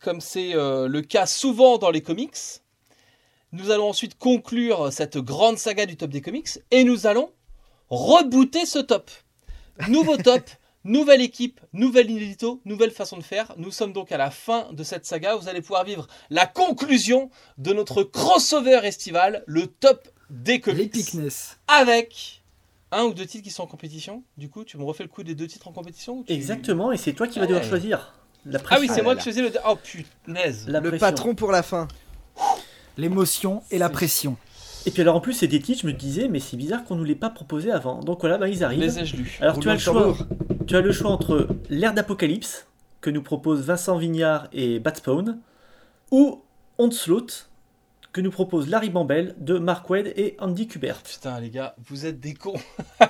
[0.02, 2.36] comme c'est euh, le cas souvent dans les comics,
[3.54, 7.32] nous allons ensuite conclure cette grande saga du top des comics et nous allons
[7.90, 9.10] rebooter ce top.
[9.88, 10.44] Nouveau top,
[10.84, 13.54] nouvelle équipe, nouvelle inédito, nouvelle façon de faire.
[13.58, 15.36] Nous sommes donc à la fin de cette saga.
[15.36, 20.96] Vous allez pouvoir vivre la conclusion de notre crossover estival, le top des comics
[21.68, 22.42] avec
[22.92, 24.24] un ou deux titres qui sont en compétition.
[24.38, 26.92] Du coup, tu me refais le coup des deux titres en compétition ou tu- Exactement,
[26.92, 27.48] et c'est toi qui vas Ouais.
[27.50, 28.14] devoir choisir.
[28.46, 29.52] La Ah oui, c'est Ah moi qui faisais le.
[29.68, 29.76] Oh
[30.26, 30.66] punaise.
[30.68, 31.06] La Le pression.
[31.08, 31.88] patron pour la fin.
[32.98, 34.38] L'émotion et la pression.
[34.88, 36.96] Et puis alors en plus, c'est des titres, je me disais, mais c'est bizarre qu'on
[36.96, 38.00] nous les pas proposés avant.
[38.00, 38.80] Donc voilà, bah, ils arrivent.
[38.80, 40.16] Les ai-je lus Alors tu as, le choix,
[40.66, 42.68] tu as le choix entre l'ère d'Apocalypse,
[43.02, 45.40] que nous proposent Vincent Vignard et Batspawn,
[46.12, 46.42] ou
[46.78, 47.50] Onslaught,
[48.14, 51.02] que nous propose Larry Bambel de Mark Wade et Andy Kubert.
[51.04, 52.54] Putain, les gars, vous êtes des cons.
[53.02, 53.06] On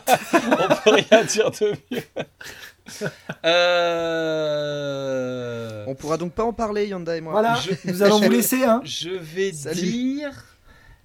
[0.83, 2.01] peut rien dire de mieux.
[4.17, 5.85] Euh...
[5.87, 7.33] On pourra donc pas en parler, Yanda et moi.
[7.33, 8.81] Voilà, Je- nous allons vous laisser, hein.
[8.83, 9.79] Je vais Salut.
[9.81, 10.43] dire.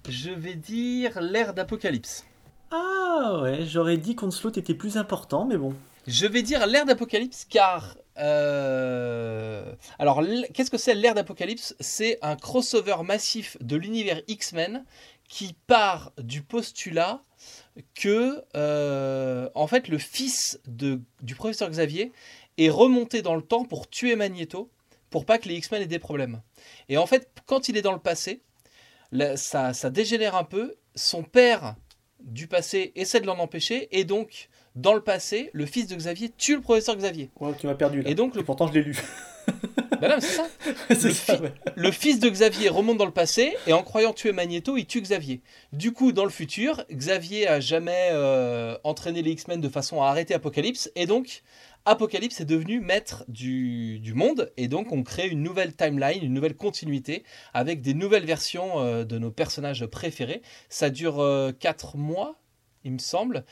[0.09, 2.25] Je vais dire l'ère d'Apocalypse.
[2.71, 5.73] Ah ouais, j'aurais dit qu'Onslaught était plus important, mais bon.
[6.07, 7.95] Je vais dire l'ère d'Apocalypse car.
[8.17, 10.21] euh, Alors,
[10.53, 11.75] qu'est-ce que c'est l'ère d'Apocalypse?
[11.79, 14.83] C'est un crossover massif de l'univers X-Men
[15.29, 17.21] qui part du postulat
[17.95, 22.11] que, euh, en fait, le fils de, du professeur Xavier
[22.57, 24.69] est remonté dans le temps pour tuer Magneto
[25.09, 26.41] pour pas que les X-Men aient des problèmes.
[26.89, 28.41] Et en fait, quand il est dans le passé,
[29.35, 30.75] ça, ça dégénère un peu.
[30.95, 31.75] Son père
[32.23, 36.31] du passé essaie de l'en empêcher et donc dans le passé, le fils de Xavier
[36.37, 37.29] tue le professeur Xavier.
[37.39, 38.09] Ouais, tu m'as perdu là.
[38.09, 38.97] Et donc, le- Et pourtant, je l'ai lu.
[40.01, 40.47] Bah non, c'est ça.
[40.89, 41.53] Le ça, fi- ouais.
[41.75, 44.99] Le fils de Xavier remonte dans le passé et en croyant tuer Magneto, il tue
[45.01, 45.41] Xavier.
[45.71, 50.07] Du coup, dans le futur, Xavier a jamais euh, entraîné les X-Men de façon à
[50.07, 51.43] arrêter Apocalypse et donc
[51.85, 56.55] Apocalypse est devenu maître du, monde et donc on crée une nouvelle timeline, une nouvelle
[56.55, 57.23] continuité
[57.53, 60.41] avec des nouvelles versions euh, de nos personnages préférés.
[60.69, 61.23] Ça dure
[61.59, 62.39] 4 mois,
[62.83, 63.45] il me semble.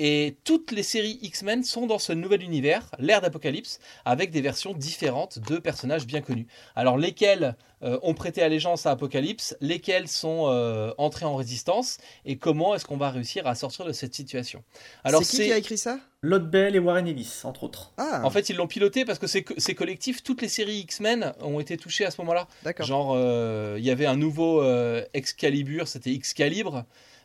[0.00, 4.72] Et toutes les séries X-Men sont dans ce nouvel univers, l'ère d'Apocalypse, avec des versions
[4.72, 6.48] différentes de personnages bien connus.
[6.74, 7.54] Alors lesquels
[7.84, 12.84] euh, ont prêté allégeance à Apocalypse, lesquels sont euh, entrés en résistance, et comment est-ce
[12.86, 14.64] qu'on va réussir à sortir de cette situation?
[15.04, 16.00] Alors c'est qui qui a écrit ça?
[16.22, 17.92] Lord Bell et Warren Ellis, entre autres.
[17.96, 20.24] Ah, En fait, ils l'ont piloté parce que c'est co- c'est collectif.
[20.24, 22.48] Toutes les séries X-Men ont été touchées à ce moment-là.
[22.64, 22.86] d'accord.
[22.86, 26.84] Genre, euh, il y avait un nouveau euh, Excalibur, c'était Excalibre.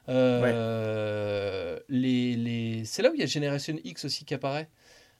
[0.09, 2.83] Euh, les, les...
[2.85, 4.69] C'est là où il y a Generation X aussi qui apparaît.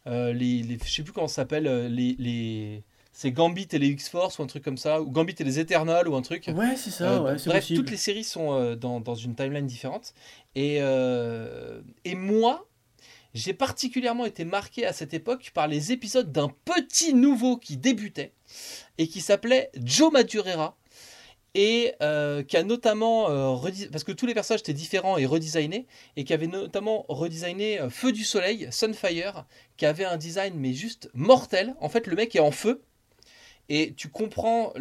[0.08, 0.78] Euh, les, les...
[0.84, 1.68] Je sais plus comment ça s'appelle.
[1.68, 2.84] euh, Les, les...
[3.12, 5.02] C'est Gambit et les X-Force ou un truc comme ça.
[5.02, 6.46] Ou Gambit et les Eternals ou un truc.
[6.56, 7.80] Ouais, c'est ça, Euh, ouais, bref, possible.
[7.80, 10.14] toutes les séries sont euh, dans, dans une timeline différente.
[10.56, 12.66] Et, et moi,
[13.34, 18.32] j'ai particulièrement été marqué à cette époque par les épisodes d'un petit nouveau qui débutait
[18.98, 20.76] et qui s'appelait Joe Madureira
[21.56, 25.88] et euh, qui a notamment euh, parce que tous les personnages étaient différents et redesignés
[26.16, 29.46] et qui avait notamment redesigné euh, Feu du Soleil, Sunfire,
[29.78, 31.76] qui avait un design mais juste mortel.
[31.80, 32.82] En fait, le mec est en feu
[33.70, 34.74] et tu comprends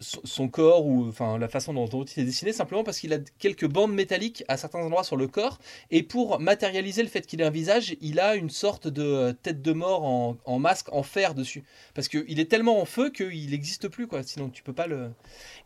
[0.00, 3.18] son corps ou enfin la façon dont, dont il est dessiné simplement parce qu'il a
[3.38, 5.58] quelques bandes métalliques à certains endroits sur le corps
[5.90, 9.32] et pour matérialiser le fait qu'il ait un visage, il a une sorte de euh,
[9.32, 11.64] tête de mort en, en masque en fer dessus
[11.94, 14.22] parce qu'il est tellement en feu qu'il n'existe plus quoi.
[14.22, 15.10] Sinon tu peux pas le.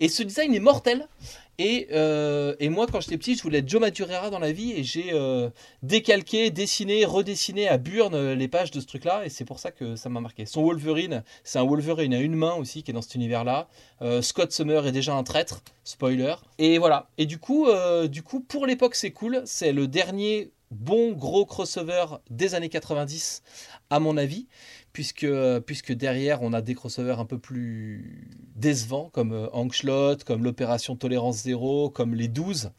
[0.00, 1.08] Et ce design est mortel.
[1.58, 4.72] Et, euh, et moi, quand j'étais petit, je voulais être Joe Madureira dans la vie
[4.72, 5.50] et j'ai euh,
[5.82, 9.70] décalqué, dessiné, redessiné à Burn euh, les pages de ce truc-là et c'est pour ça
[9.70, 10.46] que ça m'a marqué.
[10.46, 13.68] Son Wolverine, c'est un Wolverine à une main aussi qui est dans cet univers-là.
[14.20, 16.34] Scott Summer est déjà un traître, spoiler.
[16.58, 17.08] Et voilà.
[17.16, 17.68] Et du coup,
[18.08, 19.42] du coup pour l'époque, c'est cool.
[19.46, 23.42] C'est le dernier bon gros crossover des années 90,
[23.90, 24.46] à mon avis,
[24.94, 25.26] puisque,
[25.66, 30.96] puisque derrière, on a des crossovers un peu plus décevants, comme euh, Angslot, comme l'opération
[30.96, 32.70] Tolérance Zéro, comme les 12.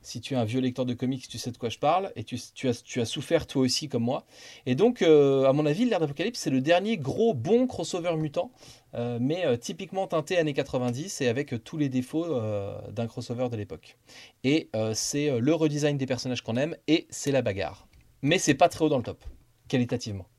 [0.00, 2.22] Si tu es un vieux lecteur de comics, tu sais de quoi je parle, et
[2.22, 4.24] tu, as, souffert toi aussi comme moi.
[4.66, 8.52] Et donc, euh, à mon avis, l'ère d'Apocalypse, c'est le dernier gros bon crossover mutant,
[8.94, 12.40] euh, mais typiquement teinté années 90 et avec tous les défauts
[12.92, 13.98] d'un crossover de l'époque.
[14.44, 17.88] Et c'est le redesign des personnages qu'on aime, et c'est la bagarre.
[18.22, 19.24] Mais c'est pas très haut dans le top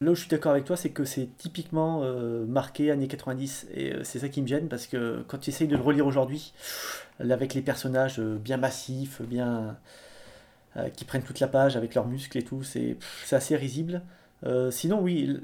[0.02, 3.68] Là où je suis d'accord avec toi, c'est que c'est typiquement euh, marqué années 90
[3.74, 6.08] et euh, c'est ça qui me gêne parce que quand tu essayes de le relire
[6.08, 6.54] aujourd'hui,
[7.20, 9.78] avec les personnages euh, bien massifs, bien
[10.96, 12.96] qui prennent toute la page avec leurs muscles et tout, c'est
[13.32, 14.02] assez risible.
[14.70, 15.38] sinon, oui,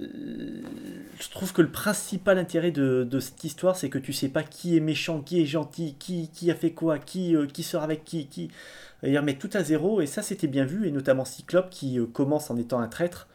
[1.19, 4.77] je trouve que le principal intérêt de, cette histoire, c'est que tu sais pas qui
[4.77, 8.49] est méchant, qui est gentil, qui, a fait quoi, qui, qui sort avec qui, qui.
[9.03, 12.49] Ils remettent tout à zéro, et ça c'était bien vu, et notamment Cyclope qui commence
[12.51, 13.27] en étant un traître,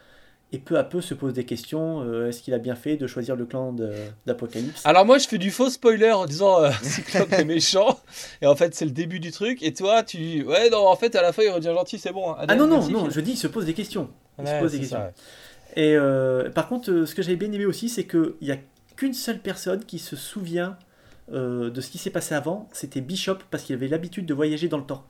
[0.52, 2.02] et peu à peu se pose des questions.
[2.02, 3.74] Euh, est-ce qu'il a bien fait de choisir le clan
[4.26, 4.84] d'Apocalypse?
[4.84, 8.00] Alors moi je fais du faux spoiler en disant euh, Cyclope est méchant
[8.42, 11.14] et en fait c'est le début du truc et toi tu ouais non en fait
[11.14, 12.32] à la fin il redevient gentil c'est bon.
[12.32, 12.46] Hein.
[12.48, 14.10] ah non non non je dis il se pose des questions.
[14.38, 15.12] Il se pose des questions.
[15.76, 18.58] Et euh, par contre ce que j'avais bien aimé aussi c'est qu'il n'y a
[18.96, 20.76] qu'une seule personne qui se souvient
[21.32, 24.78] de ce qui s'est passé avant, c'était Bishop parce qu'il avait l'habitude de voyager dans
[24.78, 25.04] le temps.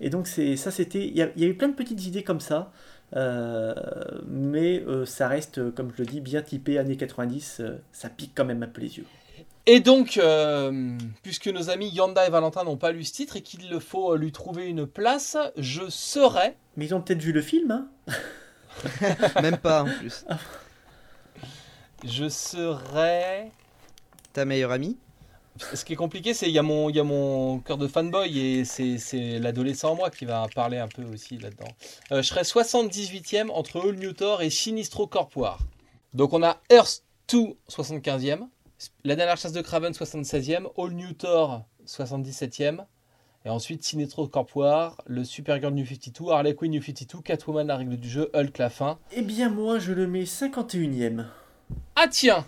[0.00, 2.70] Et donc c'est ça c'était il y, a eu plein de petites idées comme ça.
[3.16, 3.74] Euh,
[4.26, 7.58] mais euh, ça reste, comme je le dis, bien typé années 90.
[7.60, 9.06] Euh, ça pique quand même un peu les yeux.
[9.66, 10.18] Et donc,
[11.22, 14.32] puisque nos amis Yanda et Valentin n'ont pas lu ce titre et qu'il faut lui
[14.32, 16.56] trouver une place, je serai.
[16.76, 17.88] Mais ils ont peut-être vu le film, hein
[19.42, 20.24] Même pas en plus.
[22.04, 23.52] je serai.
[24.32, 24.96] Ta meilleure amie?
[25.74, 28.38] Ce qui est compliqué, c'est qu'il y, a mon, y a mon cœur de fanboy
[28.38, 31.68] et c'est l'adolescent en moi qui va parler un peu aussi là-dedans.
[32.12, 35.60] Euh, je serai 78e entre All New Thor et Sinistro Corpoir.
[36.14, 38.48] Donc on a Earth 2 75e,
[39.04, 42.84] La dernière chasse de Craven 76e, All New Thor 77e,
[43.44, 47.96] et ensuite Sinistro Corpoir, le Supergirl New 52, Harley Quinn New 52, Catwoman la règle
[47.96, 48.98] du jeu, Hulk la fin.
[49.12, 51.26] Eh bien moi je le mets 51e.
[51.96, 52.44] Ah tiens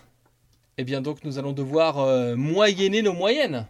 [0.77, 3.67] eh bien donc nous allons devoir euh, moyenner nos moyennes.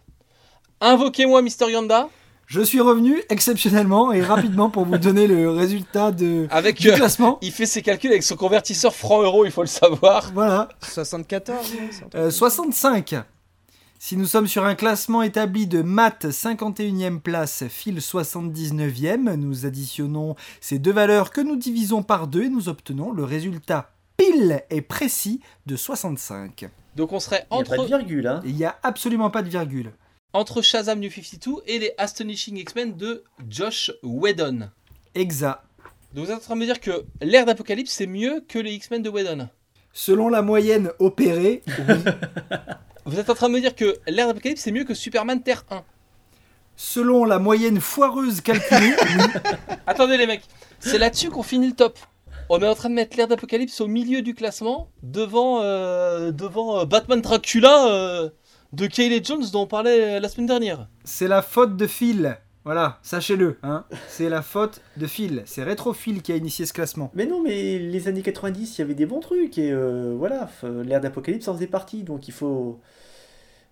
[0.80, 2.08] Invoquez-moi Mister Yanda.
[2.46, 6.94] Je suis revenu exceptionnellement et rapidement pour vous donner le résultat de, avec, du euh,
[6.94, 7.38] classement.
[7.40, 10.30] il fait ses calculs avec son convertisseur franc-euro, il faut le savoir.
[10.34, 10.68] Voilà.
[10.82, 11.72] 74
[12.30, 13.12] 65.
[13.14, 13.22] Euh,
[13.98, 20.36] si nous sommes sur un classement établi de maths 51e place, fil 79e, nous additionnons
[20.60, 24.82] ces deux valeurs que nous divisons par deux et nous obtenons le résultat pile et
[24.82, 26.68] précis de 65.
[26.96, 27.72] Donc on serait entre.
[27.72, 29.92] Il n'y a pas de virgule, hein Il n'y a absolument pas de virgule.
[30.32, 34.70] Entre Shazam New 52 et les Astonishing X-Men de Josh Whedon.
[35.14, 35.60] Exact.
[36.12, 38.72] Donc vous êtes en train de me dire que l'ère d'Apocalypse c'est mieux que les
[38.72, 39.48] X-Men de Whedon
[39.92, 41.94] Selon la moyenne opérée, oui.
[43.04, 45.64] vous êtes en train de me dire que l'ère d'Apocalypse c'est mieux que Superman Terre
[45.70, 45.84] 1
[46.76, 49.24] Selon la moyenne foireuse calculée, oui.
[49.86, 50.42] Attendez les mecs,
[50.80, 51.98] c'est là-dessus qu'on finit le top.
[52.50, 56.80] On est en train de mettre l'ère d'Apocalypse au milieu du classement, devant, euh, devant
[56.80, 58.28] euh, Batman Dracula euh,
[58.74, 60.88] de Kayleigh Jones dont on parlait la semaine dernière.
[61.04, 62.36] C'est la faute de Phil.
[62.64, 63.58] Voilà, sachez-le.
[63.62, 63.84] Hein.
[64.08, 65.42] C'est la faute de Phil.
[65.46, 67.10] C'est Retrophil qui a initié ce classement.
[67.14, 69.56] Mais non, mais les années 90, il y avait des bons trucs.
[69.58, 72.04] Et voilà, l'ère d'Apocalypse en faisait partie.
[72.04, 72.80] Donc il faut,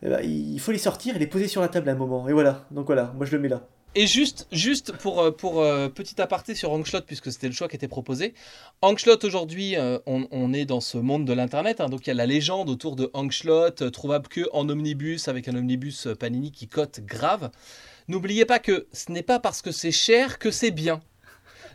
[0.03, 2.29] il faut les sortir et les poser sur la table à un moment.
[2.29, 3.67] Et voilà, donc voilà, moi je le mets là.
[3.95, 7.69] Et juste, juste pour, euh, pour euh, petit aparté sur Angslot, puisque c'était le choix
[7.69, 8.33] qui était proposé.
[8.81, 11.81] Angslot, aujourd'hui, euh, on, est dans ce monde de l'Internet.
[11.81, 15.47] Hein, donc, il y a la légende autour de Angslot, trouvable que en omnibus, avec
[15.49, 17.51] un omnibus Panini qui cote grave.
[18.09, 21.03] N'oubliez pas que ce n'est pas parce que c'est cher que c'est bien.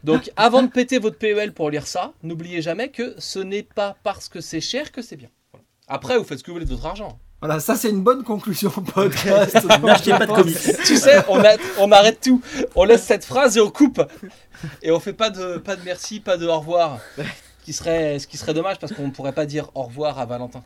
[0.04, 3.96] Donc, avant de péter votre PEL pour lire ça, n'oubliez jamais que ce n'est pas
[4.04, 5.30] parce que c'est cher que c'est bien.
[5.88, 7.20] Après, vous faites ce que vous voulez de votre argent.
[7.40, 9.56] Voilà, ça c'est une bonne conclusion podcast.
[9.84, 10.58] N'achetez pas de comics.
[10.86, 11.42] tu sais, on,
[11.80, 12.42] on, arrête tout.
[12.76, 14.02] On laisse cette phrase et on coupe.
[14.82, 17.00] Et on fait pas de, pas de merci, pas de au revoir.
[17.64, 20.26] Qui serait, ce qui serait dommage parce qu'on ne pourrait pas dire au revoir à
[20.26, 20.64] Valentin.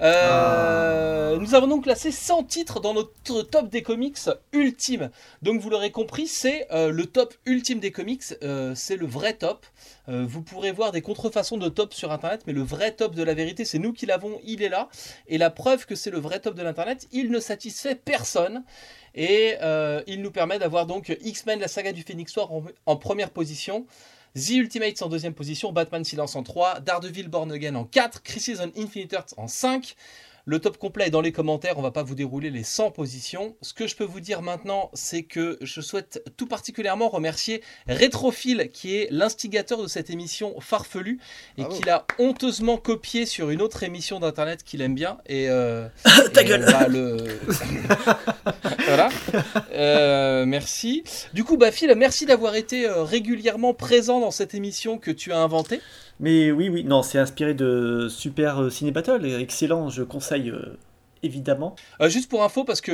[0.00, 4.18] Euh, nous avons donc classé 100 titres dans notre top des comics
[4.52, 5.10] ultime.
[5.42, 9.34] Donc vous l'aurez compris, c'est euh, le top ultime des comics, euh, c'est le vrai
[9.34, 9.66] top.
[10.08, 13.34] vous pourrez voir des contrefaçons de top sur internet, mais le vrai top de la
[13.34, 14.88] vérité, c'est nous qui l'avons, il est là.
[15.26, 18.64] Et la preuve que c'est le vrai top de l'internet, il ne satisfait personne.
[19.14, 19.56] Et
[20.06, 22.50] il nous permet d'avoir donc X-Men, la saga du Phoenix War
[22.84, 23.86] en première position.
[24.36, 28.60] The Ultimates en deuxième position, Batman Silence en 3, Daredevil Born Again en 4, Crisis
[28.60, 29.96] on Infinite Earths en 5,
[30.48, 33.56] Le top complet est dans les commentaires, on va pas vous dérouler les 100 positions.
[33.62, 38.70] Ce que je peux vous dire maintenant, c'est que je souhaite tout particulièrement remercier Rétrophile,
[38.72, 41.18] qui est l'instigateur de cette émission farfelue
[41.58, 41.76] et Bravo.
[41.76, 45.18] qui l'a honteusement copié sur une autre émission d'internet qu'il aime bien.
[45.26, 45.88] Et, euh,
[46.32, 47.16] Ta et gueule le...
[48.86, 49.08] Voilà.
[49.72, 51.02] Euh, merci.
[51.34, 55.32] Du coup, bah Phil, merci d'avoir été euh, régulièrement présent dans cette émission que tu
[55.32, 55.80] as inventée.
[56.18, 60.78] Mais oui, oui, non, c'est inspiré de Super euh, Ciné Battle, excellent, je conseille euh,
[61.22, 61.76] évidemment.
[62.00, 62.92] Euh, juste pour info, parce que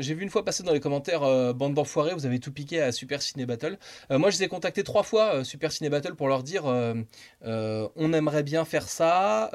[0.00, 2.90] j'ai vu une fois passer dans les commentaires bande d'enfoirés, vous avez tout piqué à
[2.90, 3.78] Super Ciné Battle.
[4.10, 8.42] Moi, je les ai contactés trois fois, Super Ciné Battle, pour leur dire on aimerait
[8.42, 9.50] bien faire ça,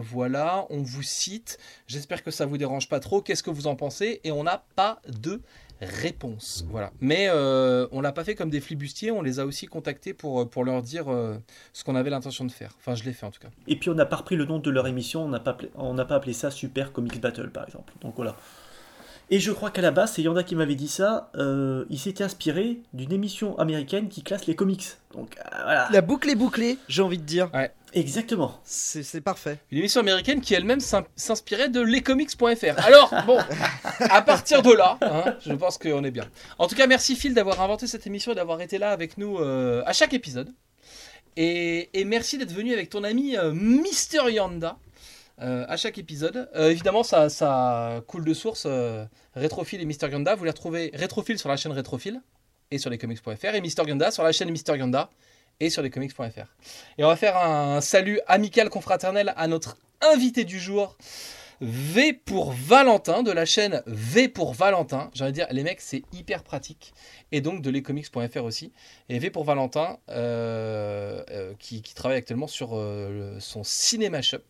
[0.00, 1.58] voilà, on vous cite.
[1.86, 3.22] J'espère que ça vous dérange pas trop.
[3.22, 5.40] Qu'est-ce que vous en pensez Et on n'a pas de
[5.80, 6.64] réponse.
[6.70, 6.92] Voilà.
[7.00, 10.40] Mais euh, on l'a pas fait comme des flibustiers, on les a aussi contactés pour,
[10.40, 11.36] euh, pour leur dire euh,
[11.72, 12.74] ce qu'on avait l'intention de faire.
[12.78, 13.48] Enfin, je l'ai fait en tout cas.
[13.66, 16.14] Et puis on n'a pas repris le nom de leur émission, on n'a pas, pas
[16.14, 17.92] appelé ça Super Comics Battle par exemple.
[18.00, 18.36] Donc voilà.
[19.30, 22.24] Et je crois qu'à la base, c'est Yanda qui m'avait dit ça, euh, il s'était
[22.24, 24.86] inspiré d'une émission américaine qui classe les comics.
[25.12, 25.88] Donc euh, voilà.
[25.92, 27.50] La boucle est bouclée, j'ai envie de dire.
[27.92, 28.58] Exactement.
[28.64, 29.58] C'est parfait.
[29.70, 32.78] Une émission américaine qui elle-même s'in- s'inspirait de lescomics.fr.
[32.86, 33.38] Alors, bon,
[34.00, 36.24] à partir de là, hein, je pense qu'on est bien.
[36.58, 39.38] En tout cas, merci Phil d'avoir inventé cette émission et d'avoir été là avec nous
[39.38, 40.52] euh, à chaque épisode.
[41.36, 44.76] Et, et merci d'être venu avec ton ami euh, Mister Yanda
[45.40, 46.48] euh, à chaque épisode.
[46.56, 48.64] Euh, évidemment, ça, ça coule de source.
[48.66, 49.04] Euh,
[49.36, 52.20] et Mister Yanda, vous les retrouvez Rétrophile sur la chaîne Rétrophile
[52.70, 55.10] et sur lescomics.fr et Mister Yanda sur la chaîne Mister Yanda
[55.60, 56.54] et sur lescomics.fr.
[56.98, 60.96] Et on va faire un salut amical confraternel à notre invité du jour,
[61.60, 65.10] V pour Valentin, de la chaîne V pour Valentin.
[65.14, 66.94] J'ai envie de dire, les mecs, c'est hyper pratique.
[67.30, 68.72] Et donc de lescomics.fr aussi.
[69.08, 72.70] Et V pour Valentin, euh, qui, travaille actuellement sur
[73.38, 74.42] son Cinéma Shop,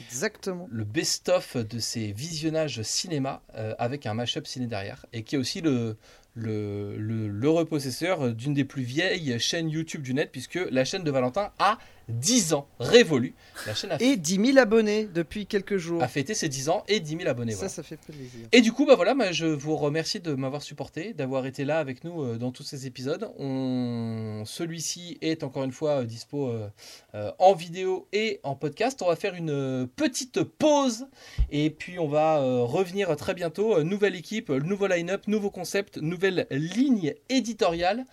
[0.00, 0.68] Exactement.
[0.70, 5.06] le best-of de ses visionnages cinéma euh, avec un mashup ciné derrière.
[5.12, 5.96] Et qui est aussi le,
[6.34, 11.10] le, le repossesseur d'une des plus vieilles chaînes YouTube du net, puisque la chaîne de
[11.10, 11.78] Valentin a
[12.08, 13.34] 10 ans, révolue.
[13.66, 16.02] La chaîne a, Et 10 000 abonnés depuis quelques jours.
[16.02, 17.52] a fêté ses 10 ans et 10 000 abonnés.
[17.52, 17.68] ça, voilà.
[17.68, 18.48] ça fait plaisir.
[18.52, 21.78] Et du coup, bah voilà, bah, je vous remercie de m'avoir supporté, d'avoir été là
[21.78, 23.30] avec nous euh, dans tous ces épisodes.
[23.38, 24.42] On...
[24.46, 29.02] Celui-ci est encore une fois euh, dispo euh, en vidéo et en podcast.
[29.02, 31.06] On va faire une petite pause
[31.50, 33.82] et puis on va revenir très bientôt.
[33.82, 38.04] Nouvelle équipe, nouveau line-up, nouveau concept, nouvelle ligne éditoriale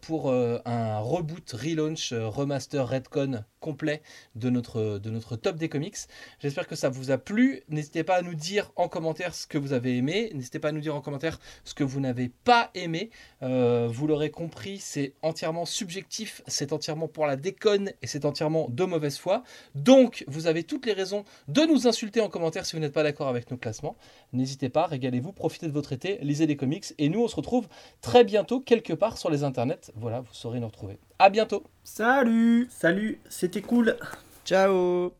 [0.00, 4.02] pour un reboot, relaunch, remaster, redcon complet
[4.34, 5.96] de notre, top des comics.
[6.40, 7.62] J'espère que ça vous a plu.
[7.68, 10.30] N'hésitez pas à nous dire en commentaire ce que vous avez aimé.
[10.34, 13.10] N'hésitez pas à nous dire en commentaire ce que vous n'avez pas aimé.
[13.42, 18.68] Euh, vous l'aurez compris, c'est entièrement subjectif, c'est entièrement pour la déconne et c'est entièrement
[18.68, 19.42] de mauvaise foi.
[19.74, 23.04] Donc, vous avez toutes les raisons de nous insulter en commentaire si vous n'êtes pas
[23.04, 23.96] d'accord avec nos classements.
[24.32, 27.68] N'hésitez pas, régalez-vous, profitez de votre été, lisez des comics et nous, on se retrouve
[28.00, 29.92] très bientôt quelque part sur les internets.
[29.94, 30.98] Voilà, vous saurez nous retrouver.
[31.22, 31.62] À bientôt.
[31.84, 33.96] Salut Salut, c'était cool.
[34.44, 35.12] Ciao